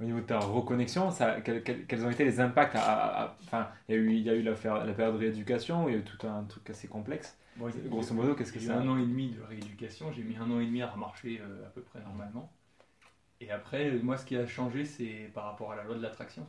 Au 0.00 0.04
niveau 0.04 0.20
de 0.20 0.26
ta 0.26 0.38
reconnexion, 0.38 1.10
ça, 1.10 1.40
quels, 1.40 2.06
ont 2.06 2.10
été 2.10 2.24
les 2.24 2.40
impacts 2.40 2.74
Enfin, 2.74 3.68
il 3.88 3.94
y 3.94 3.98
a 3.98 4.00
eu, 4.00 4.12
il 4.12 4.22
y 4.22 4.30
a 4.30 4.34
eu 4.34 4.42
la, 4.42 4.52
la 4.52 4.92
période 4.92 5.14
de 5.14 5.18
rééducation, 5.18 5.88
il 5.88 5.92
y 5.92 5.96
a 5.96 6.00
eu 6.00 6.04
tout 6.04 6.26
un 6.26 6.44
truc 6.44 6.68
assez 6.70 6.88
complexe. 6.88 7.36
Grosso 7.58 8.14
modo, 8.14 8.34
qu'est-ce 8.34 8.52
que 8.52 8.58
c'est 8.58 8.70
un 8.70 8.88
an 8.88 8.96
et 8.98 9.06
demi 9.06 9.30
de 9.30 9.42
rééducation, 9.42 10.12
j'ai 10.12 10.22
mis 10.22 10.36
un 10.36 10.50
an 10.50 10.60
et 10.60 10.66
demi 10.66 10.80
à 10.82 10.88
remarcher 10.88 11.40
euh, 11.40 11.66
à 11.66 11.70
peu 11.70 11.82
près 11.82 12.00
normalement. 12.00 12.50
Et 13.40 13.50
après, 13.50 13.90
moi, 14.02 14.16
ce 14.16 14.24
qui 14.24 14.36
a 14.36 14.46
changé, 14.46 14.84
c'est 14.84 15.30
par 15.34 15.44
rapport 15.44 15.72
à 15.72 15.76
la 15.76 15.84
loi 15.84 15.94
de 15.94 16.02
l'attraction. 16.02 16.46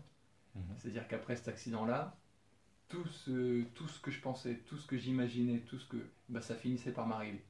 Mhm. 0.55 0.63
C'est-à-dire 0.77 1.07
qu'après 1.07 1.35
cet 1.35 1.47
accident-là, 1.47 2.15
tout 2.87 3.05
ce, 3.07 3.63
tout 3.73 3.87
ce 3.87 3.99
que 3.99 4.11
je 4.11 4.19
pensais, 4.19 4.61
tout 4.65 4.77
ce 4.77 4.87
que 4.87 4.97
j'imaginais, 4.97 5.59
tout 5.59 5.77
ce 5.77 5.87
que. 5.87 5.97
Bah, 6.29 6.41
ça 6.41 6.55
finissait 6.55 6.91
par 6.91 7.07
m'arriver. 7.07 7.43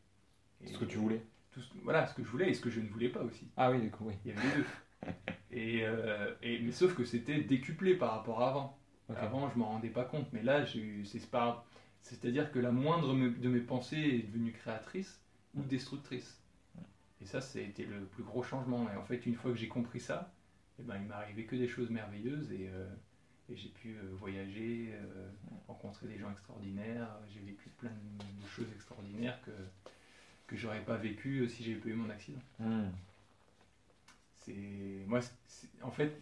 Ce 0.66 0.78
que 0.78 0.86
tu 0.86 0.98
voulais 0.98 1.24
tout 1.52 1.62
Voilà, 1.84 2.08
ce 2.08 2.14
que 2.16 2.24
je 2.24 2.30
voulais 2.30 2.50
et 2.50 2.54
ce 2.54 2.62
que 2.62 2.70
je 2.70 2.80
ne 2.80 2.88
voulais 2.88 3.10
pas 3.10 3.22
aussi. 3.22 3.48
Ah 3.58 3.72
oui, 3.72 3.82
d'accord, 3.82 4.08
oui. 4.08 4.14
Il 4.26 4.34
y 4.34 4.38
avait 4.38 4.48
les 4.48 4.56
deux. 4.56 4.66
et, 5.52 5.82
euh, 5.84 6.34
et, 6.42 6.60
mais 6.60 6.72
sauf 6.72 6.96
que 6.96 7.04
c'était 7.04 7.42
décuplé 7.42 7.96
par 7.96 8.12
rapport 8.12 8.42
à 8.42 8.50
avant. 8.50 8.78
Avant, 9.18 9.50
je 9.50 9.60
m'en 9.60 9.66
rendais 9.66 9.90
pas 9.90 10.06
compte, 10.06 10.32
mais 10.32 10.42
là, 10.42 10.66
c'est 11.04 11.30
pas. 11.30 11.66
C'est-à-dire 12.02 12.52
que 12.52 12.60
la 12.60 12.72
moindre 12.72 13.14
de 13.14 13.50
mes 13.50 13.60
pensées 13.60 13.98
est 13.98 14.28
devenue 14.28 14.54
créatrice 14.54 15.22
ou 15.54 15.64
destructrice. 15.64 16.42
Et 17.22 17.26
ça, 17.26 17.42
c'était 17.42 17.86
le 17.86 18.06
plus 18.06 18.24
gros 18.24 18.42
changement. 18.42 18.88
Et 18.92 18.98
en 18.98 19.04
fait, 19.04 19.26
une 19.26 19.36
fois 19.36 19.52
que 19.52 19.58
j'ai 19.58 19.68
compris 19.68 20.00
ça, 20.00 20.34
eh 20.80 20.84
ben, 20.84 20.96
il 21.00 21.08
m'est 21.08 21.14
arrivé 21.14 21.46
que 21.46 21.56
des 21.56 21.68
choses 21.68 21.90
merveilleuses 21.90 22.52
et, 22.52 22.70
euh, 22.70 22.88
j'ai 23.54 23.70
pu 23.70 23.98
euh, 23.98 24.16
voyager, 24.18 24.94
euh, 24.94 25.30
rencontrer 25.68 26.08
des 26.08 26.18
gens 26.18 26.32
extraordinaires. 26.32 27.10
J'ai 27.34 27.42
vécu 27.42 27.70
plein 27.78 27.90
de 27.92 28.48
choses 28.48 28.72
extraordinaires 28.74 29.40
que, 29.42 29.52
que 30.48 30.56
j'aurais 30.56 30.84
pas 30.84 30.96
vécu 30.96 31.48
si 31.50 31.64
j'avais 31.64 31.80
pas 31.80 31.90
eu 31.90 31.96
mon 31.96 32.10
accident. 32.10 32.40
Hmm. 32.60 32.90
C'est 34.42 35.06
moi, 35.08 35.20
en 35.84 35.92
fait, 35.92 36.22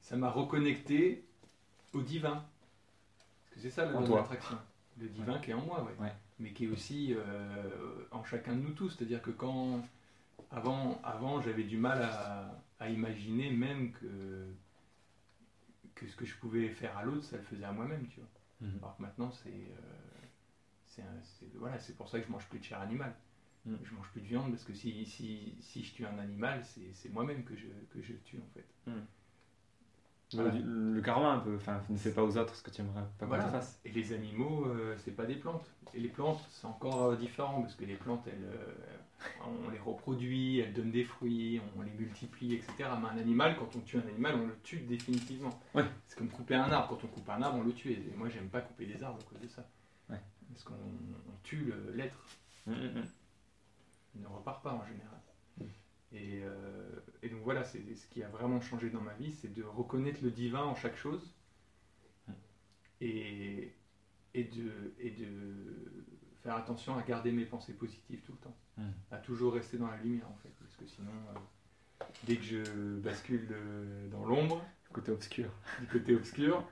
ça 0.00 0.16
m'a 0.16 0.30
reconnecté 0.30 1.24
au 1.92 2.02
divin. 2.02 2.44
Parce 3.44 3.54
que 3.54 3.60
c'est 3.60 3.70
ça 3.70 3.84
l'attraction 3.84 4.58
le 5.00 5.08
divin 5.08 5.38
qui 5.38 5.50
est 5.50 5.54
en 5.54 5.64
moi, 5.64 5.82
ouais. 6.00 6.12
mais 6.38 6.52
qui 6.52 6.64
est 6.66 6.68
aussi 6.68 7.14
euh, 7.14 8.04
en 8.10 8.24
chacun 8.24 8.54
de 8.54 8.60
nous 8.60 8.72
tous. 8.72 8.90
C'est-à-dire 8.90 9.22
que 9.22 9.30
quand 9.30 9.82
avant, 10.50 11.00
avant 11.02 11.40
j'avais 11.40 11.64
du 11.64 11.76
mal 11.76 12.02
à, 12.78 12.88
imaginer 12.88 13.50
même 13.50 13.92
que, 13.92 14.46
que 15.94 16.06
ce 16.06 16.16
que 16.16 16.24
je 16.24 16.34
pouvais 16.36 16.68
faire 16.68 16.96
à 16.96 17.04
l'autre, 17.04 17.24
ça 17.24 17.36
le 17.36 17.42
faisait 17.42 17.64
à 17.64 17.72
moi-même, 17.72 18.06
tu 18.08 18.20
vois. 18.20 18.68
Mhm. 18.68 18.78
Alors 18.78 18.96
que 18.96 19.02
maintenant, 19.02 19.30
c'est 19.30 19.48
euh, 19.48 21.02
voilà, 21.54 21.78
c'est 21.78 21.96
pour 21.96 22.08
ça 22.08 22.20
que 22.20 22.26
je 22.26 22.32
mange 22.32 22.46
plus 22.46 22.58
de 22.58 22.64
chair 22.64 22.80
animale. 22.80 23.14
Mhm. 23.66 23.78
Je 23.84 23.94
mange 23.94 24.08
plus 24.10 24.20
de 24.20 24.26
viande 24.26 24.50
parce 24.50 24.64
que 24.64 24.74
si, 24.74 25.04
si, 25.04 25.54
si 25.60 25.84
je 25.84 25.94
tue 25.94 26.06
un 26.06 26.18
animal, 26.18 26.62
c'est 26.64 27.12
moi-même 27.12 27.44
que 27.44 27.54
je, 27.56 27.66
que 27.92 28.02
je 28.02 28.14
tue 28.24 28.38
en 28.38 28.48
fait. 28.54 28.66
Mhm. 28.86 29.06
Le, 30.32 31.00
karma 31.00 31.32
un 31.32 31.38
peu, 31.40 31.56
enfin, 31.56 31.82
ne 31.88 31.96
fais 31.96 32.12
pas 32.12 32.22
aux 32.22 32.36
autres 32.36 32.54
ce 32.54 32.62
que 32.62 32.70
tu 32.70 32.82
aimerais 32.82 33.02
pas 33.18 33.26
voilà. 33.26 33.44
qu'on 33.44 33.50
fasse. 33.50 33.80
Et 33.84 33.90
les 33.90 34.12
animaux, 34.12 34.66
euh, 34.66 34.94
c'est 34.98 35.10
pas 35.10 35.26
des 35.26 35.34
plantes. 35.34 35.66
Et 35.92 35.98
les 35.98 36.08
plantes, 36.08 36.40
c'est 36.50 36.66
encore 36.66 37.06
euh, 37.06 37.16
différent 37.16 37.62
parce 37.62 37.74
que 37.74 37.84
les 37.84 37.96
plantes, 37.96 38.24
elles, 38.28 38.44
euh, 38.44 39.66
on 39.66 39.70
les 39.70 39.78
reproduit, 39.78 40.60
elles 40.60 40.72
donnent 40.72 40.92
des 40.92 41.02
fruits, 41.02 41.60
on 41.76 41.82
les 41.82 41.90
multiplie, 41.90 42.54
etc. 42.54 42.72
Mais 42.78 43.08
un 43.08 43.18
animal, 43.18 43.56
quand 43.58 43.74
on 43.74 43.80
tue 43.80 43.96
un 43.96 44.06
animal, 44.06 44.36
on 44.36 44.46
le 44.46 44.56
tue 44.62 44.80
définitivement. 44.80 45.58
C'est 46.06 46.16
comme 46.16 46.28
couper 46.28 46.54
un 46.54 46.70
arbre. 46.70 46.88
Quand 46.88 47.04
on 47.04 47.08
coupe 47.08 47.28
un 47.28 47.42
arbre, 47.42 47.58
on 47.58 47.64
le 47.64 47.72
tue. 47.72 47.90
Et 47.90 48.14
moi, 48.16 48.28
j'aime 48.28 48.48
pas 48.48 48.60
couper 48.60 48.86
des 48.86 49.02
arbres 49.02 49.18
à 49.20 49.30
cause 49.30 49.40
de 49.40 49.48
ça. 49.48 49.66
Parce 50.08 50.64
qu'on 50.64 50.74
tue 51.42 51.72
l'être. 51.94 52.18
Hum. 52.66 52.74
Il 52.74 53.02
ne 54.16 54.26
repart 54.26 54.62
pas 54.62 54.72
en 54.72 54.84
général. 54.84 55.20
Euh, 56.12 57.00
et, 57.22 57.28
donc 57.28 57.42
voilà, 57.42 57.64
c'est 57.64 57.94
ce 57.94 58.06
qui 58.08 58.22
a 58.22 58.28
vraiment 58.28 58.60
changé 58.60 58.90
dans 58.90 59.00
ma 59.00 59.14
vie, 59.14 59.32
c'est 59.32 59.52
de 59.52 59.62
reconnaître 59.62 60.20
le 60.22 60.30
divin 60.30 60.64
en 60.64 60.74
chaque 60.74 60.96
chose. 60.96 61.34
Et, 63.02 63.72
et, 64.34 64.44
de, 64.44 64.94
et 64.98 65.10
de 65.10 66.04
faire 66.42 66.54
attention 66.56 66.98
à 66.98 67.02
garder 67.02 67.32
mes 67.32 67.46
pensées 67.46 67.72
positives 67.72 68.20
tout 68.26 68.32
le 68.32 68.38
temps, 68.38 68.56
à 69.10 69.16
toujours 69.16 69.54
rester 69.54 69.78
dans 69.78 69.86
la 69.86 69.96
lumière 69.96 70.28
en 70.28 70.36
fait, 70.42 70.50
parce 70.60 70.76
que 70.76 70.86
sinon, 70.86 71.10
euh, 71.10 72.04
dès 72.24 72.36
que 72.36 72.42
je 72.42 72.98
bascule 72.98 73.48
dans 74.10 74.26
l'ombre, 74.26 74.62
du 74.84 74.92
côté 74.92 75.12
obscur, 75.12 75.50
du 75.80 75.86
côté 75.86 76.14
obscur, 76.14 76.62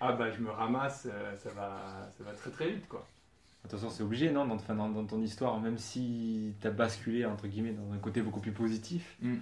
ah 0.00 0.12
bah 0.12 0.30
je 0.30 0.40
me 0.40 0.50
ramasse, 0.50 1.06
euh, 1.10 1.36
ça 1.36 1.50
va, 1.50 2.10
ça 2.18 2.24
va 2.24 2.32
très 2.32 2.50
très 2.50 2.70
vite 2.70 2.88
quoi. 2.88 3.06
Attention, 3.66 3.90
c'est 3.90 4.04
obligé, 4.04 4.30
non 4.30 4.46
dans, 4.46 4.54
dans, 4.54 4.88
dans, 4.88 5.04
ton 5.04 5.20
histoire, 5.20 5.58
même 5.60 5.76
si 5.76 6.54
tu 6.60 6.66
as 6.68 6.70
basculé, 6.70 7.24
entre 7.24 7.48
guillemets, 7.48 7.72
dans 7.72 7.92
un 7.92 7.98
côté 7.98 8.22
beaucoup 8.22 8.38
plus 8.38 8.52
positif, 8.52 9.18
mm. 9.20 9.38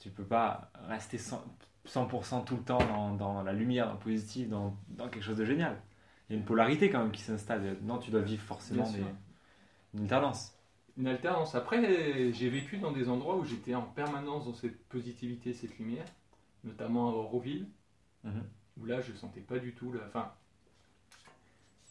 tu 0.00 0.10
peux 0.10 0.24
pas 0.24 0.72
rester 0.88 1.16
100%, 1.16 1.38
100 1.86 2.40
tout 2.40 2.56
le 2.56 2.62
temps 2.62 2.78
dans, 2.78 3.14
dans, 3.14 3.42
la 3.44 3.52
lumière, 3.52 3.86
dans 3.86 3.92
le 3.92 3.98
positif, 4.00 4.48
dans, 4.48 4.76
dans, 4.88 5.08
quelque 5.08 5.22
chose 5.22 5.36
de 5.36 5.44
génial. 5.44 5.80
Il 6.28 6.32
y 6.32 6.36
a 6.36 6.40
une 6.40 6.44
polarité 6.44 6.90
quand 6.90 6.98
même 6.98 7.12
qui 7.12 7.22
s'installe. 7.22 7.78
Non, 7.82 7.98
tu 7.98 8.10
dois 8.10 8.20
vivre 8.20 8.42
forcément 8.42 8.84
une 9.94 10.02
alternance. 10.02 10.58
Une 10.96 11.06
alternance. 11.06 11.54
Après, 11.54 12.32
j'ai 12.32 12.50
vécu 12.50 12.78
dans 12.78 12.90
des 12.90 13.08
endroits 13.08 13.36
où 13.36 13.44
j'étais 13.44 13.76
en 13.76 13.82
permanence 13.82 14.46
dans 14.46 14.54
cette 14.54 14.88
positivité, 14.88 15.54
cette 15.54 15.78
lumière, 15.78 16.04
notamment 16.64 17.10
à 17.10 17.12
Auroville, 17.12 17.68
mm-hmm. 18.26 18.42
où 18.80 18.86
là, 18.86 19.00
je 19.00 19.12
sentais 19.12 19.40
pas 19.40 19.60
du 19.60 19.72
tout... 19.72 19.92
Le... 19.92 20.02
Enfin, 20.04 20.32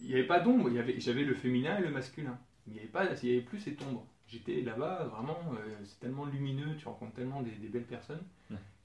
il 0.01 0.07
n'y 0.07 0.13
avait 0.13 0.27
pas 0.27 0.39
d'ombre, 0.39 0.69
j'avais 0.97 1.23
le 1.23 1.33
féminin 1.33 1.77
et 1.77 1.81
le 1.81 1.89
masculin. 1.89 2.37
Il 2.67 2.73
n'y 2.73 2.79
avait, 2.79 2.87
pas, 2.87 3.05
il 3.23 3.29
y 3.29 3.31
avait 3.33 3.45
plus 3.45 3.59
cette 3.59 3.81
ombre. 3.81 4.05
J'étais 4.27 4.61
là-bas, 4.61 5.05
vraiment, 5.05 5.39
euh, 5.53 5.75
c'est 5.85 5.99
tellement 5.99 6.25
lumineux, 6.25 6.75
tu 6.77 6.87
rencontres 6.87 7.13
tellement 7.13 7.41
des, 7.41 7.51
belles 7.69 7.85
personnes, 7.85 8.23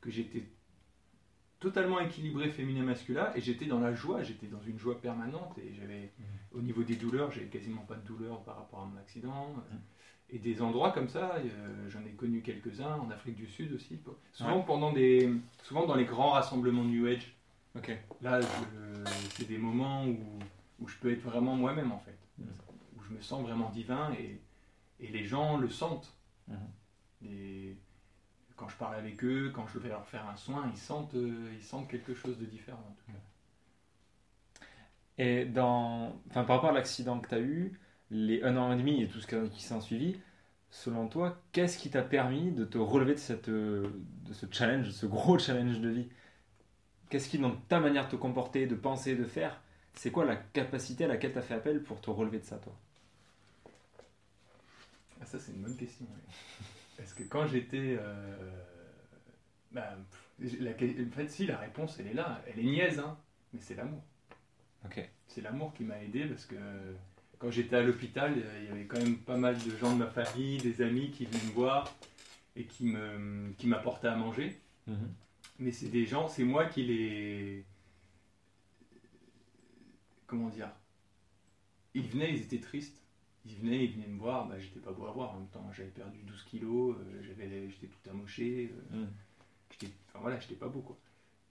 que 0.01 0.11
j'étais 0.11 0.45
totalement 1.59 2.01
équilibré 2.01 2.49
féminin-masculin, 2.49 3.33
et 3.35 3.41
j'étais 3.41 3.67
dans 3.67 3.81
la 3.81 3.93
joie, 3.95 4.23
j'étais 4.23 4.47
dans 4.47 4.63
une 4.63 4.79
joie 4.79 5.01
permanente, 5.01 5.59
et 5.59 5.75
j'avais, 5.75 6.13
mmh. 6.19 6.59
au 6.59 6.61
niveau 6.61 6.83
des 6.83 6.97
douleurs, 6.97 7.31
j'avais 7.33 7.47
quasiment 7.47 7.83
pas 7.83 7.97
de 7.97 8.07
douleur 8.07 8.43
par 8.45 8.57
rapport 8.57 8.81
à 8.81 8.87
mon 8.87 8.99
accident. 8.99 9.49
Mmh. 9.53 9.77
Et 10.35 10.39
des 10.39 10.63
endroits 10.63 10.93
comme 10.93 11.09
ça, 11.09 11.37
euh, 11.37 11.91
j'en 11.91 12.01
ai 12.07 12.13
connu 12.13 12.41
quelques-uns, 12.41 12.97
en 12.97 13.11
Afrique 13.11 13.37
du 13.37 13.47
Sud 13.47 13.73
aussi. 13.75 14.01
Souvent, 14.33 14.61
pendant 14.61 14.93
des, 14.93 15.31
souvent 15.63 15.87
dans 15.87 15.95
les 15.95 16.07
grands 16.07 16.31
rassemblements 16.31 16.85
New 16.85 17.07
Age. 17.07 17.37
Là, 18.23 18.41
c'est 19.35 19.47
des 19.47 19.59
moments 19.59 20.07
où 20.07 20.19
où 20.83 20.89
je 20.89 20.97
peux 20.99 21.13
être 21.13 21.23
vraiment 21.23 21.57
moi-même 21.57 21.93
en 21.93 22.01
fait, 22.01 22.19
mm. 22.39 22.45
où 22.97 23.03
je 23.03 23.15
me 23.15 23.21
sens 23.21 23.43
vraiment 23.43 23.71
divin 23.71 24.13
et, 24.19 24.41
et 25.01 25.09
les 25.09 25.25
gens 25.25 25.57
le 25.57 25.69
sentent. 25.69 26.13
Mm. 26.49 26.55
Et 27.25 27.77
quand 28.57 28.69
je 28.69 28.77
parle 28.77 28.97
avec 28.97 29.23
eux, 29.25 29.51
quand 29.55 29.67
je 29.69 29.79
vais 29.79 29.89
leur 29.89 30.07
faire 30.07 30.27
un 30.29 30.37
soin, 30.37 30.69
ils 30.73 30.79
sentent, 30.79 31.15
euh, 31.15 31.53
ils 31.55 31.63
sentent 31.63 31.89
quelque 31.89 32.15
chose 32.15 32.39
de 32.39 32.45
différent 32.45 32.85
en 32.89 32.95
tout 32.95 33.13
cas. 33.13 33.19
Et 35.19 35.45
dans, 35.45 36.21
enfin, 36.31 36.45
par 36.45 36.57
rapport 36.57 36.71
à 36.71 36.73
l'accident 36.73 37.21
que 37.21 37.29
tu 37.29 37.35
as 37.35 37.41
eu, 37.41 37.79
les 38.11 38.43
un 38.43 38.57
an 38.57 38.73
et 38.73 38.77
demi 38.77 39.03
et 39.03 39.09
tout 39.09 39.21
ce 39.21 39.27
qui 39.27 39.63
s'en 39.63 39.81
suivi, 39.81 40.19
selon 40.71 41.07
toi, 41.07 41.41
qu'est-ce 41.53 41.79
qui 41.79 41.91
t'a 41.91 42.03
permis 42.03 42.51
de 42.51 42.65
te 42.65 42.79
relever 42.79 43.15
de, 43.15 43.19
cette, 43.19 43.51
de 43.51 43.93
ce 44.33 44.47
challenge, 44.51 44.87
de 44.87 44.93
ce 44.93 45.07
gros 45.07 45.39
challenge 45.39 45.81
de 45.81 45.89
vie? 45.89 46.09
Qu'est-ce 47.11 47.29
qui, 47.29 47.39
dans 47.39 47.55
ta 47.55 47.79
manière 47.79 48.07
de 48.07 48.11
te 48.11 48.17
comporter, 48.17 48.67
de 48.67 48.75
penser, 48.75 49.15
de 49.15 49.25
faire, 49.25 49.62
c'est 49.95 50.11
quoi 50.11 50.25
la 50.25 50.37
capacité 50.37 51.05
à 51.05 51.09
laquelle 51.09 51.33
tu 51.33 51.39
as 51.39 51.43
fait 51.43 51.55
appel 51.55 51.83
pour 51.83 52.01
te 52.01 52.11
relever 52.11 52.39
de 52.39 52.45
ça, 52.45 52.57
toi? 52.57 52.75
Ah, 55.21 55.27
Ça, 55.27 55.39
c'est 55.39 55.53
une 55.53 55.63
bonne 55.63 55.77
question. 55.77 56.07
Parce 56.97 57.15
que 57.15 57.23
quand 57.25 57.47
j'étais. 57.47 57.97
Euh, 58.01 58.37
bah, 59.71 59.97
en 60.41 61.13
fait, 61.15 61.29
si, 61.29 61.47
la 61.47 61.59
réponse, 61.59 61.99
elle 61.99 62.09
est 62.09 62.15
là. 62.15 62.43
Elle 62.47 62.61
est 62.61 62.71
niaise, 62.71 62.99
hein, 62.99 63.17
mais 63.53 63.61
c'est 63.61 63.75
l'amour. 63.75 64.03
C'est 65.29 65.41
l'amour 65.41 65.73
qui 65.73 65.85
m'a 65.85 66.03
aidé 66.03 66.27
parce 66.27 66.45
que 66.45 66.57
quand 67.39 67.51
j'étais 67.51 67.77
à 67.77 67.83
l'hôpital, 67.83 68.35
il 68.37 68.69
y 68.69 68.71
avait 68.71 68.85
quand 68.85 68.99
même 68.99 69.17
pas 69.17 69.37
mal 69.37 69.57
de 69.57 69.77
gens 69.79 69.93
de 69.93 69.99
ma 69.99 70.09
famille, 70.09 70.59
des 70.59 70.83
amis 70.83 71.11
qui 71.11 71.25
venaient 71.25 71.45
me 71.45 71.53
voir 71.53 71.93
et 72.57 72.65
qui 72.65 72.85
me 72.85 73.53
qui 73.59 73.67
m'apportaient 73.67 74.09
à 74.09 74.17
manger. 74.17 74.61
Mhm. 74.87 75.15
Mais 75.61 75.71
c'est 75.71 75.89
des 75.89 76.05
gens, 76.05 76.29
c'est 76.29 76.45
moi 76.45 76.67
qui 76.67 76.83
les 76.83 77.65
comment 80.33 80.49
dire, 80.49 80.71
ils 81.95 82.09
venaient, 82.09 82.33
ils 82.33 82.41
étaient 82.43 82.59
tristes. 82.61 83.03
Ils 83.45 83.57
venaient, 83.57 83.85
ils 83.85 83.93
venaient 83.93 84.07
me 84.07 84.19
voir, 84.19 84.49
bah, 84.49 84.59
j'étais 84.59 84.81
pas 84.81 84.93
beau 84.93 85.05
à 85.07 85.13
voir 85.13 85.33
en 85.35 85.41
même 85.41 85.49
temps, 85.49 85.69
j'avais 85.73 85.91
perdu 85.91 86.21
12 86.23 86.45
kilos, 86.45 86.97
euh, 86.97 87.23
j'avais, 87.23 87.69
j'étais 87.69 87.89
tout 87.89 88.09
amoché, 88.11 88.73
euh, 88.95 89.03
mm. 89.05 89.09
j'étais, 89.73 89.93
enfin 90.09 90.21
voilà, 90.21 90.39
j'étais 90.39 90.55
pas 90.55 90.69
beau 90.69 90.81
quoi. 90.81 90.97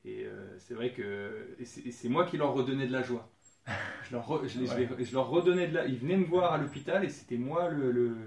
Et 0.06 0.24
euh, 0.26 0.58
c'est 0.58 0.74
vrai 0.74 0.94
que 0.94 1.56
c'est, 1.64 2.10
moi 2.10 2.26
qui 2.26 2.38
leur 2.38 2.54
redonnais 2.54 2.88
de 2.88 2.92
la 2.94 3.04
joie. 3.04 3.30
Je 4.10 4.14
leur, 4.16 4.28
re- 4.28 4.48
je, 4.48 4.60
les- 4.60 4.66
je 4.66 4.76
les- 4.76 5.06
je 5.06 5.14
leur 5.14 5.30
redonnais 5.30 5.68
de 5.68 5.76
la. 5.76 5.86
Ils 5.86 5.98
venaient 6.00 6.18
me 6.18 6.26
voir 6.26 6.54
à 6.54 6.58
l'hôpital 6.58 7.06
et 7.06 7.10
c'était 7.10 7.38
moi 7.38 7.70
le, 7.70 7.92
le, 7.92 8.18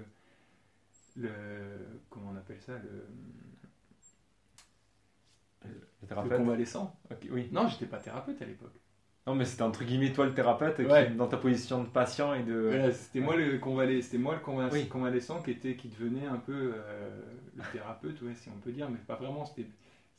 le- 1.17 1.99
Comment 2.09 2.31
on 2.33 2.37
appelle 2.37 2.61
ça 2.61 2.77
Le, 2.79 3.05
Le 5.65 5.69
le 6.01 6.07
thérapeute. 6.07 6.37
convalescent. 6.37 6.97
Oui. 7.29 7.49
Non, 7.51 7.67
j'étais 7.67 7.85
pas 7.87 7.99
thérapeute 7.99 8.41
à 8.41 8.45
l'époque. 8.45 8.73
Non, 9.27 9.33
mais 9.33 9.45
c'était 9.45 9.63
entre 9.63 9.83
guillemets 9.83 10.13
toi 10.13 10.27
le 10.27 10.35
thérapeute 10.35 10.77
qui, 10.77 11.15
dans 11.15 11.27
ta 11.27 11.37
position 11.37 11.83
de 11.83 11.87
patient 11.87 12.35
et 12.35 12.43
de. 12.43 12.53
Voilà, 12.53 12.91
c'était 12.91 13.21
moi 13.21 13.35
le 13.35 13.57
convalescent, 13.57 14.05
c'était 14.05 14.17
moi 14.19 14.35
le 14.35 14.39
convalescent, 14.39 14.75
Oui. 14.75 14.87
convalescent 14.87 15.41
qui 15.41 15.49
était 15.51 15.75
qui 15.75 15.87
devenait 15.87 16.27
un 16.27 16.37
peu 16.37 16.73
euh, 16.75 17.21
le 17.55 17.63
thérapeute, 17.71 18.21
ouais, 18.21 18.35
si 18.35 18.49
on 18.49 18.59
peut 18.59 18.71
dire, 18.71 18.87
mais 18.89 18.99
pas 18.99 19.15
vraiment. 19.15 19.45
C'était, 19.45 19.67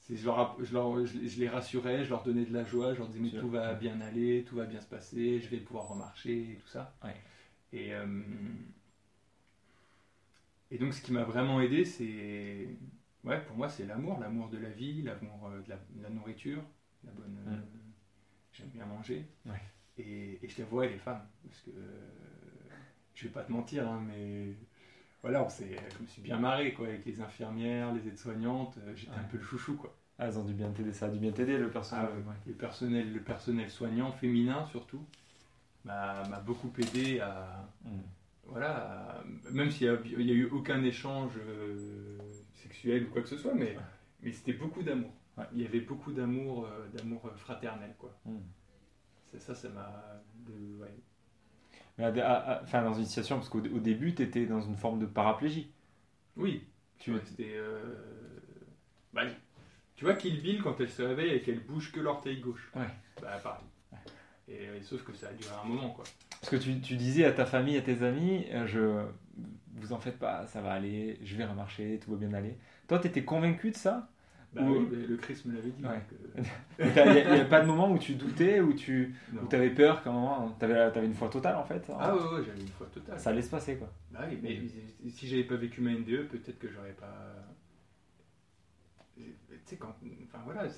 c'est, 0.01 0.17
je, 0.17 0.25
leur, 0.25 0.57
je, 0.61 0.73
leur- 0.75 1.07
je 1.07 1.19
les- 1.19 1.29
je 1.29 1.39
les 1.39 1.49
rassurais, 1.49 2.05
je 2.05 2.11
leur 2.11 2.25
donnais 2.25 2.45
de 2.45 2.53
la 2.53 2.65
joie, 2.65 2.95
je 2.95 2.99
leur 2.99 3.07
disais 3.09 3.21
mais 3.21 3.41
tout 3.41 3.49
va 3.49 3.75
bien 3.75 4.01
aller, 4.01 4.45
tout 4.49 4.57
va 4.57 4.65
bien 4.65 4.81
se 4.81 4.89
passer, 4.89 5.39
je 5.39 5.49
vais 5.51 5.59
pouvoir 5.59 5.87
remarcher 5.89 6.33
et 6.53 6.59
tout 6.61 6.69
ça. 6.69 6.93
Et 7.73 7.95
euh, 7.95 8.07
et 10.73 10.79
donc 10.79 10.95
ce 10.95 11.01
qui 11.01 11.13
m'a 11.13 11.23
vraiment 11.23 11.61
aidé, 11.61 11.85
c'est 11.85 12.67
ouais, 13.23 13.41
pour 13.47 13.57
moi 13.57 13.69
c'est 13.69 13.87
l'amour, 13.87 14.19
l'amour 14.19 14.49
de 14.49 14.59
la 14.59 14.71
vie, 14.71 15.03
l'amour 15.03 15.49
euh, 15.53 15.61
de, 15.63 15.71
la, 15.71 15.77
de 15.77 16.03
la 16.03 16.11
nourriture, 16.11 16.63
la 17.05 17.13
bonne. 17.13 17.63
J'aime 18.57 18.69
bien 18.69 18.87
manger. 18.87 19.25
Ouais. 19.47 19.61
Et, 19.99 20.39
et 20.43 20.49
je 20.49 20.63
et 20.63 20.89
les 20.89 20.99
femmes, 20.99 21.23
parce 21.49 21.61
que 21.63 21.71
je 23.15 23.25
vais 23.25 23.31
pas 23.33 23.43
te 23.43 23.53
mentir, 23.53 23.89
hein, 23.89 24.03
mais 24.07 24.55
voilà, 25.23 25.47
je 25.59 26.03
me 26.03 26.07
suis 26.07 26.23
bien 26.23 26.39
marré 26.39 26.75
quoi, 26.75 26.87
avec 26.89 27.05
les 27.07 27.21
infirmières, 27.21 27.93
les 27.95 28.07
aides-soignantes, 28.09 28.77
euh, 28.79 28.95
j'étais 28.95 29.13
Ouais. 29.13 29.19
un 29.19 29.25
peu 29.25 29.39
le 29.39 29.43
chouchou 29.43 29.77
quoi. 29.77 29.97
Ah, 30.19 30.29
ils 30.29 30.39
ont 30.39 30.45
dû 30.45 30.55
bien 30.55 30.71
t'aider, 30.71 30.93
ça 30.93 31.07
a 31.07 31.09
dû 31.09 31.19
bien 31.19 31.33
t'aider 31.33 31.59
le 31.59 31.71
personnel. 31.71 32.07
Ah 32.11 32.17
ouais. 32.17 32.35
Le 32.47 32.55
personnel, 32.55 33.13
le 33.13 33.21
personnel 33.21 33.71
soignant 33.71 34.13
féminin 34.13 34.67
surtout 34.67 35.05
m'a, 35.85 36.23
beaucoup 36.41 36.73
aidé 36.79 37.21
à 37.21 37.69
Mm. 37.85 38.01
voilà, 38.45 38.77
à- 38.77 39.25
même 39.53 39.71
s'il 39.71 39.89
n'y 39.91 40.33
a, 40.33 40.35
eu 40.35 40.47
aucun 40.51 40.83
échange 40.85 41.33
euh, 41.39 42.19
sexuel 42.55 43.05
ou 43.05 43.11
quoi 43.11 43.23
que 43.23 43.29
ce 43.29 43.37
soit, 43.37 43.55
mais, 43.55 43.77
mais 44.23 44.33
c'était 44.33 44.53
beaucoup 44.53 44.83
d'amour. 44.83 45.13
Ouais. 45.37 45.45
Il 45.55 45.63
y 45.63 45.67
avait 45.67 45.81
beaucoup 45.81 46.13
d'amour, 46.13 46.67
euh, 46.67 46.87
d'amour 46.97 47.27
euh, 47.27 47.37
fraternel 47.37 47.95
quoi. 47.99 48.17
Mm. 48.25 48.39
C'est 49.31 49.41
ça, 49.41 49.55
ça 49.55 49.69
m'a, 49.69 50.23
de- 50.47 50.83
ouais. 50.83 50.95
Mais 51.99 52.05
à- 52.05 52.27
à- 52.27 52.53
à- 52.53 52.63
enfin, 52.63 52.83
dans 52.83 52.95
une 52.95 53.05
situation, 53.05 53.37
parce 53.37 53.49
qu'au 53.49 53.59
au 53.61 53.81
début, 53.81 54.15
tu 54.15 54.23
étais 54.23 54.47
dans 54.47 54.61
une 54.61 54.77
forme 54.77 54.99
de 54.99 55.07
paraplégie. 55.07 55.71
Oui, 56.37 56.65
Tu- 56.99 57.13
euh, 57.41 57.95
bah, 59.13 59.23
tu 59.97 60.05
vois, 60.05 60.15
Kill 60.15 60.41
Bill, 60.41 60.63
quand 60.63 60.81
elle 60.81 60.91
se 60.91 61.03
réveille 61.03 61.31
et 61.31 61.43
qu'elle 61.43 61.61
bouge 61.61 61.93
que 61.93 62.01
l'orteil 62.01 62.41
gauche. 62.41 62.71
Ouais. 62.75 62.87
Bah, 63.21 63.39
pareil. 63.43 63.65
Et, 64.49 64.69
euh, 64.69 64.83
sauf 64.83 65.03
que 65.03 65.13
ça 65.15 65.29
a 65.29 65.33
duré 65.33 65.53
un 65.63 65.67
moment, 65.67 65.91
quoi. 65.91 66.05
Parce 66.41 66.51
que 66.51 66.57
tu, 66.57 66.81
tu 66.81 66.97
disais 66.97 67.25
à 67.25 67.33
ta 67.33 67.47
famille, 67.47 67.77
à 67.77 67.83
tes 67.83 68.03
amis, 68.03 68.47
euh, 68.53 68.67
je, 68.67 69.05
vous 69.75 69.93
en 69.93 69.99
faites 69.99 70.19
pas, 70.19 70.47
ça 70.47 70.61
va 70.61 70.73
aller, 70.73 71.19
je 71.23 71.37
vais 71.37 71.45
remarcher, 71.45 71.99
tout 72.03 72.11
va 72.13 72.17
bien 72.17 72.33
aller. 72.35 72.57
Toi, 72.89 72.99
tu 72.99 73.09
étais 73.09 73.25
convaincu 73.25 73.71
de 73.71 73.77
ça? 73.77 74.09
Bah 74.53 74.63
oui, 74.65 74.89
le 75.09 75.17
Christ 75.17 75.45
me 75.45 75.55
l'avait 75.55 75.71
dit. 75.71 75.85
Ouais. 75.85 76.03
donc, 76.79 76.97
euh, 76.97 77.05
Il 77.07 77.13
n'y 77.13 77.21
avait 77.21 77.49
pas 77.49 77.61
de 77.61 77.67
moment 77.67 77.91
où 77.91 77.99
tu 77.99 78.15
doutais, 78.15 78.61
où 78.61 78.73
tu 78.73 79.15
où 79.35 79.55
avais 79.55 79.71
peur 79.71 80.03
qu'à 80.03 80.11
un 80.11 80.15
moment, 80.15 80.57
tu 80.59 80.65
avais, 80.65 81.07
une 81.07 81.15
foi 81.15 81.29
totale 81.29 81.57
en 81.57 81.65
fait 81.65 81.87
Ah 81.99 82.15
ouais, 82.15 82.23
ouais, 82.23 82.45
j'avais 82.45 82.61
une 82.61 82.69
foi 82.69 82.87
totale. 82.87 83.21
Ça 83.21 83.31
allait 83.31 83.43
se 83.43 83.51
passer 83.51 83.77
quoi. 83.77 83.93
Bah 84.11 84.21
oui, 84.31 84.39
mais 84.43 85.11
si 85.11 85.29
j'avais 85.29 85.45
pas 85.45 85.57
vécu 85.57 85.81
ma 85.81 85.93
NDE, 85.93 86.29
peut-être 86.29 86.59
que 86.59 86.69
j'aurais 86.69 86.93
pas. 86.93 87.35
Tu 89.17 89.25
sais, 89.65 89.77
quand. 89.77 89.95
Enfin 90.25 90.39
voilà, 90.45 90.69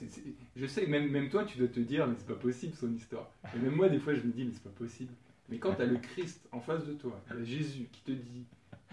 je 0.57 0.67
sais, 0.67 0.87
même, 0.87 1.11
même 1.11 1.29
toi, 1.29 1.45
tu 1.45 1.59
dois 1.59 1.69
te 1.69 1.81
dire, 1.81 2.07
mais 2.07 2.15
c'est 2.17 2.27
pas 2.27 2.35
possible 2.35 2.75
son 2.75 2.93
histoire. 2.95 3.31
Et 3.55 3.59
même 3.59 3.75
moi, 3.75 3.89
des 3.89 3.99
fois, 3.99 4.15
je 4.15 4.23
me 4.23 4.33
dis, 4.33 4.45
mais 4.45 4.53
c'est 4.53 4.63
pas 4.63 4.71
possible. 4.71 5.13
Mais 5.49 5.59
quand 5.59 5.75
tu 5.75 5.83
as 5.83 5.87
le 5.87 5.97
Christ 5.97 6.47
en 6.53 6.61
face 6.61 6.85
de 6.87 6.93
toi, 6.95 7.21
Jésus 7.43 7.89
qui 7.91 8.03
te 8.03 8.13
dit, 8.13 8.45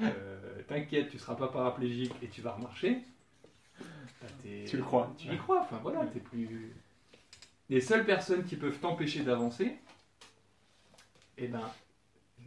euh, 0.01 0.61
t'inquiète, 0.67 1.09
tu 1.09 1.17
seras 1.17 1.35
pas 1.35 1.47
paraplégique 1.47 2.13
et 2.21 2.27
tu 2.27 2.41
vas 2.41 2.53
remarcher, 2.53 3.01
Tu 4.65 4.77
le 4.77 4.83
crois. 4.83 5.13
Tu 5.17 5.27
y 5.33 5.37
crois, 5.37 5.61
enfin 5.61 5.79
voilà, 5.81 6.05
t'es 6.07 6.19
plus. 6.19 6.73
Les 7.69 7.81
seules 7.81 8.05
personnes 8.05 8.43
qui 8.45 8.55
peuvent 8.55 8.77
t'empêcher 8.79 9.23
d'avancer, 9.23 9.77
eh 11.37 11.47
ben, 11.47 11.71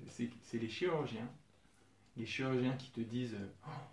c'est 0.06 0.58
les 0.58 0.68
chirurgiens. 0.68 1.28
Les 2.16 2.26
chirurgiens 2.26 2.72
qui 2.76 2.90
te 2.90 3.00
disent 3.00 3.36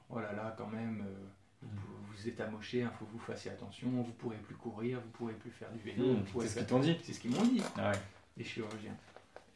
Oh 0.09 0.19
là 0.19 0.33
là, 0.33 0.55
quand 0.57 0.67
même, 0.67 1.03
euh, 1.07 1.25
vous, 1.63 1.95
vous 2.11 2.27
êtes 2.27 2.39
amoché, 2.41 2.79
il 2.79 2.89
faut 2.97 3.05
que 3.05 3.11
vous 3.11 3.19
fassiez 3.19 3.51
attention, 3.51 3.89
vous 3.89 4.11
pourrez 4.13 4.37
plus 4.37 4.55
courir, 4.55 4.99
vous 5.01 5.09
pourrez 5.11 5.33
plus 5.33 5.51
faire 5.51 5.71
du 5.71 5.79
vélo. 5.79 6.15
pourrez 6.31 6.47
C'est 6.47 6.53
ce 6.53 6.59
qu'ils 6.59 6.67
t'ont 6.67 6.79
dit. 6.79 6.97
C'est 7.03 7.13
ce 7.13 7.19
qu'ils 7.19 7.31
m'ont 7.31 7.43
dit, 7.45 7.61
Ah 7.77 7.91
ouais. 7.91 7.97
les 8.37 8.43
chirurgiens. 8.43 8.95